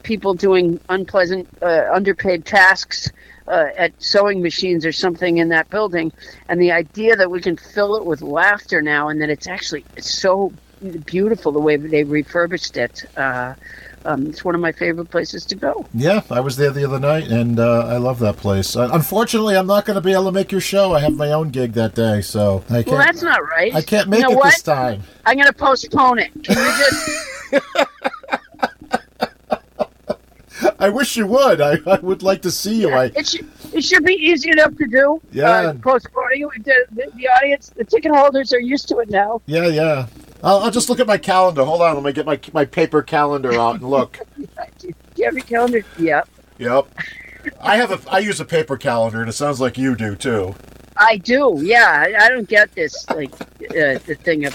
people 0.02 0.34
doing 0.34 0.80
unpleasant, 0.88 1.48
uh, 1.62 1.88
underpaid 1.92 2.44
tasks 2.44 3.10
uh, 3.48 3.68
at 3.76 3.92
sewing 4.02 4.42
machines 4.42 4.86
or 4.86 4.92
something 4.92 5.38
in 5.38 5.48
that 5.48 5.68
building, 5.70 6.12
and 6.48 6.60
the 6.60 6.72
idea 6.72 7.16
that 7.16 7.30
we 7.30 7.40
can 7.40 7.56
fill 7.56 7.96
it 7.96 8.04
with 8.04 8.22
laughter 8.22 8.80
now, 8.80 9.08
and 9.08 9.20
that 9.20 9.30
it's 9.30 9.46
actually 9.46 9.84
it's 9.96 10.12
so 10.12 10.52
beautiful 11.04 11.52
the 11.52 11.60
way 11.60 11.76
they 11.76 12.04
refurbished 12.04 12.76
it. 12.76 13.04
Uh, 13.16 13.54
um, 14.04 14.26
it's 14.28 14.42
one 14.42 14.54
of 14.54 14.62
my 14.62 14.72
favorite 14.72 15.10
places 15.10 15.44
to 15.46 15.54
go. 15.54 15.86
Yeah, 15.92 16.22
I 16.30 16.40
was 16.40 16.56
there 16.56 16.70
the 16.70 16.84
other 16.84 16.98
night, 16.98 17.28
and 17.28 17.60
uh, 17.60 17.86
I 17.86 17.98
love 17.98 18.18
that 18.20 18.38
place. 18.38 18.74
Uh, 18.74 18.88
unfortunately, 18.92 19.56
I'm 19.56 19.66
not 19.66 19.84
going 19.84 19.96
to 19.96 20.00
be 20.00 20.12
able 20.12 20.24
to 20.24 20.32
make 20.32 20.50
your 20.50 20.60
show. 20.62 20.94
I 20.94 21.00
have 21.00 21.14
my 21.14 21.32
own 21.32 21.50
gig 21.50 21.74
that 21.74 21.94
day, 21.94 22.22
so 22.22 22.64
I 22.70 22.82
can't. 22.82 22.86
Well, 22.88 22.98
that's 22.98 23.22
not 23.22 23.42
right. 23.42 23.74
I 23.74 23.82
can't 23.82 24.08
make 24.08 24.20
you 24.20 24.28
know 24.28 24.32
it 24.32 24.36
what? 24.38 24.54
this 24.54 24.62
time. 24.62 25.02
I'm 25.26 25.36
going 25.36 25.48
to 25.48 25.52
postpone 25.52 26.20
it. 26.20 26.32
Can 26.44 26.56
you 26.56 27.60
just? 27.60 27.88
I 30.80 30.88
wish 30.88 31.16
you 31.16 31.26
would. 31.26 31.60
I, 31.60 31.78
I 31.86 31.98
would 32.00 32.22
like 32.22 32.42
to 32.42 32.50
see 32.50 32.80
you. 32.80 32.90
I 32.90 33.12
it 33.14 33.28
should 33.28 33.46
it 33.72 33.84
should 33.84 34.04
be 34.04 34.14
easy 34.14 34.50
enough 34.50 34.76
to 34.76 34.86
do. 34.86 35.20
Yeah. 35.30 35.50
Uh, 35.50 35.74
postponing. 35.74 36.48
The, 36.64 36.86
the, 36.90 37.10
the 37.14 37.28
audience, 37.28 37.70
the 37.70 37.84
ticket 37.84 38.12
holders 38.12 38.52
are 38.52 38.60
used 38.60 38.88
to 38.88 38.98
it 38.98 39.10
now. 39.10 39.42
yeah 39.46 39.66
yeah. 39.66 40.06
I'll, 40.42 40.60
I'll 40.60 40.70
just 40.70 40.88
look 40.88 41.00
at 41.00 41.06
my 41.06 41.18
calendar. 41.18 41.64
Hold 41.64 41.82
on, 41.82 41.94
let 41.94 42.04
me 42.04 42.12
get 42.12 42.24
my 42.26 42.40
my 42.52 42.64
paper 42.64 43.02
calendar 43.02 43.52
out 43.52 43.76
and 43.76 43.88
look. 43.88 44.18
Do 44.78 44.88
you 45.16 45.24
have 45.26 45.34
your 45.34 45.44
calendar? 45.44 45.82
Yeah, 45.98 46.22
yep. 46.58 46.86
I 47.60 47.76
have 47.76 47.90
a 47.90 48.10
I 48.10 48.20
use 48.20 48.40
a 48.40 48.44
paper 48.46 48.78
calendar, 48.78 49.20
and 49.20 49.28
it 49.28 49.34
sounds 49.34 49.60
like 49.60 49.76
you 49.76 49.94
do 49.94 50.16
too. 50.16 50.54
I 50.96 51.16
do. 51.16 51.58
Yeah, 51.62 51.86
I, 51.88 52.24
I 52.24 52.28
don't 52.28 52.48
get 52.48 52.74
this 52.74 53.08
like 53.10 53.32
uh, 53.40 53.98
the 54.06 54.18
thing 54.22 54.46
of 54.46 54.54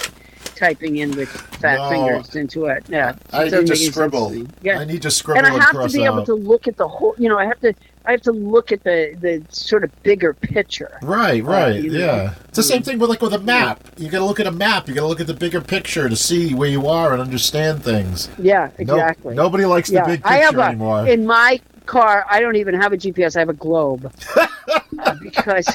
typing 0.55 0.97
in 0.97 1.11
with 1.15 1.29
fat 1.29 1.77
No. 1.77 1.89
fingers 1.89 2.35
into 2.35 2.65
it. 2.65 2.83
Yeah, 2.89 3.15
I 3.33 3.49
need 3.49 3.67
to 3.67 3.75
scribble. 3.75 4.33
Yeah, 4.61 4.79
I 4.79 4.85
need 4.85 5.01
to 5.03 5.11
scribble 5.11 5.37
and 5.45 5.47
I 5.47 5.63
have 5.63 5.91
to 5.91 5.97
be 5.97 6.03
able 6.05 6.25
to 6.25 6.33
look 6.33 6.67
at 6.67 6.77
the 6.77 6.87
whole. 6.87 7.15
You 7.17 7.29
know, 7.29 7.37
I 7.37 7.45
have 7.45 7.59
to. 7.61 7.73
I 8.07 8.11
have 8.11 8.21
to 8.21 8.31
look 8.31 8.71
at 8.71 8.83
the 8.83 9.15
the 9.19 9.43
sort 9.49 9.83
of 9.83 10.03
bigger 10.03 10.33
picture. 10.33 10.99
Right, 11.01 11.43
right, 11.43 11.81
you 11.83 11.89
know. 11.91 11.97
yeah. 11.99 12.33
It's 12.49 12.57
the 12.57 12.61
same 12.63 12.83
thing 12.83 12.99
with 12.99 13.09
like 13.09 13.21
with 13.21 13.33
a 13.33 13.39
map. 13.39 13.83
You 13.97 14.09
got 14.09 14.19
to 14.19 14.25
look 14.25 14.39
at 14.39 14.45
a 14.45 14.51
map. 14.51 14.87
You 14.87 14.93
got 14.93 15.01
to 15.01 15.07
look 15.07 15.21
at 15.21 15.25
the 15.27 15.33
bigger 15.33 15.59
picture 15.59 16.07
to 16.07 16.15
see 16.15 16.53
where 16.53 16.69
you 16.69 16.87
are 16.87 17.13
and 17.13 17.21
understand 17.21 17.83
things. 17.83 18.29
Yeah, 18.37 18.69
No- 18.79 18.93
exactly. 18.95 19.33
nobody 19.33 19.65
likes 19.65 19.89
yeah, 19.89 20.03
the 20.03 20.09
big 20.17 20.21
I 20.23 20.35
have 20.37 20.49
picture 20.51 20.61
a 20.61 20.67
anymore. 20.67 21.07
in 21.07 21.25
my 21.25 21.59
car. 21.87 22.25
I 22.29 22.41
don't 22.41 22.57
even 22.57 22.75
have 22.75 22.93
a 22.93 22.97
GPS. 22.97 23.35
I 23.35 23.39
have 23.39 23.49
a 23.49 23.53
globe 23.53 24.11
Uh, 24.99 25.13
because 25.21 25.67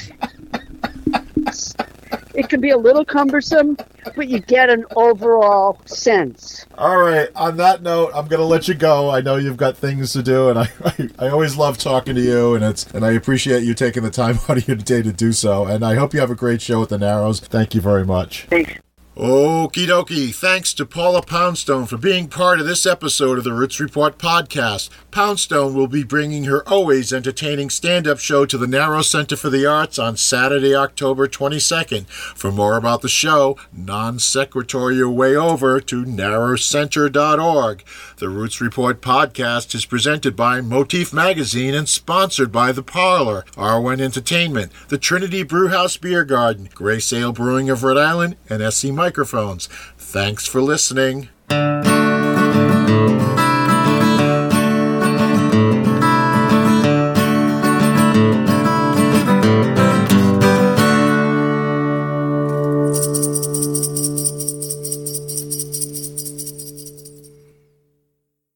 it 2.34 2.48
can 2.48 2.60
be 2.60 2.70
a 2.70 2.76
little 2.76 3.04
cumbersome, 3.04 3.76
but 4.16 4.28
you 4.28 4.40
get 4.40 4.70
an 4.70 4.84
overall 4.96 5.80
sense. 5.86 6.66
All 6.78 6.98
right. 6.98 7.28
On 7.34 7.56
that 7.58 7.82
note, 7.82 8.12
I'm 8.14 8.26
gonna 8.28 8.44
let 8.44 8.68
you 8.68 8.74
go. 8.74 9.10
I 9.10 9.20
know 9.20 9.36
you've 9.36 9.56
got 9.56 9.76
things 9.76 10.12
to 10.12 10.22
do, 10.22 10.48
and 10.48 10.58
I, 10.58 10.68
I, 10.84 11.08
I 11.18 11.28
always 11.28 11.56
love 11.56 11.78
talking 11.78 12.14
to 12.14 12.20
you, 12.20 12.54
and 12.54 12.64
it's 12.64 12.86
and 12.92 13.04
I 13.04 13.12
appreciate 13.12 13.62
you 13.62 13.74
taking 13.74 14.02
the 14.02 14.10
time 14.10 14.38
out 14.48 14.58
of 14.58 14.68
your 14.68 14.76
day 14.76 15.02
to 15.02 15.12
do 15.12 15.32
so. 15.32 15.66
And 15.66 15.84
I 15.84 15.94
hope 15.94 16.14
you 16.14 16.20
have 16.20 16.30
a 16.30 16.36
great 16.36 16.62
show 16.62 16.82
at 16.82 16.88
the 16.88 16.98
Narrows. 16.98 17.40
Thank 17.40 17.74
you 17.74 17.80
very 17.80 18.04
much. 18.04 18.46
Thanks. 18.50 18.72
Okie 19.20 19.86
dokie. 19.86 20.34
Thanks 20.34 20.72
to 20.72 20.86
Paula 20.86 21.20
Poundstone 21.20 21.84
for 21.84 21.98
being 21.98 22.26
part 22.26 22.58
of 22.58 22.64
this 22.64 22.86
episode 22.86 23.36
of 23.36 23.44
the 23.44 23.52
Roots 23.52 23.78
Report 23.78 24.16
podcast. 24.16 24.88
Poundstone 25.10 25.74
will 25.74 25.88
be 25.88 26.02
bringing 26.02 26.44
her 26.44 26.66
always 26.66 27.12
entertaining 27.12 27.68
stand 27.68 28.08
up 28.08 28.18
show 28.18 28.46
to 28.46 28.56
the 28.56 28.66
Narrows 28.66 29.10
Center 29.10 29.36
for 29.36 29.50
the 29.50 29.66
Arts 29.66 29.98
on 29.98 30.16
Saturday, 30.16 30.74
October 30.74 31.28
22nd. 31.28 32.08
For 32.08 32.50
more 32.50 32.78
about 32.78 33.02
the 33.02 33.10
show, 33.10 33.58
non 33.74 34.18
sequitur 34.18 34.90
your 34.90 35.10
way 35.10 35.36
over 35.36 35.80
to 35.80 36.02
narrowscenter.org. 36.02 37.84
The 38.16 38.28
Roots 38.30 38.62
Report 38.62 39.02
podcast 39.02 39.74
is 39.74 39.84
presented 39.84 40.34
by 40.34 40.62
Motif 40.62 41.12
Magazine 41.12 41.74
and 41.74 41.86
sponsored 41.86 42.50
by 42.50 42.72
The 42.72 42.82
Parlour, 42.82 43.44
R1 43.52 44.00
Entertainment, 44.00 44.72
the 44.88 44.96
Trinity 44.96 45.42
Brewhouse 45.42 45.98
Beer 45.98 46.24
Garden, 46.24 46.70
Grey 46.72 47.00
Sail 47.00 47.32
Brewing 47.32 47.68
of 47.68 47.82
Rhode 47.82 47.98
Island, 47.98 48.36
and 48.48 48.62
SE 48.62 48.90
Microphones. 49.11 49.66
Thanks 49.98 50.46
for 50.46 50.62
listening. 50.62 51.30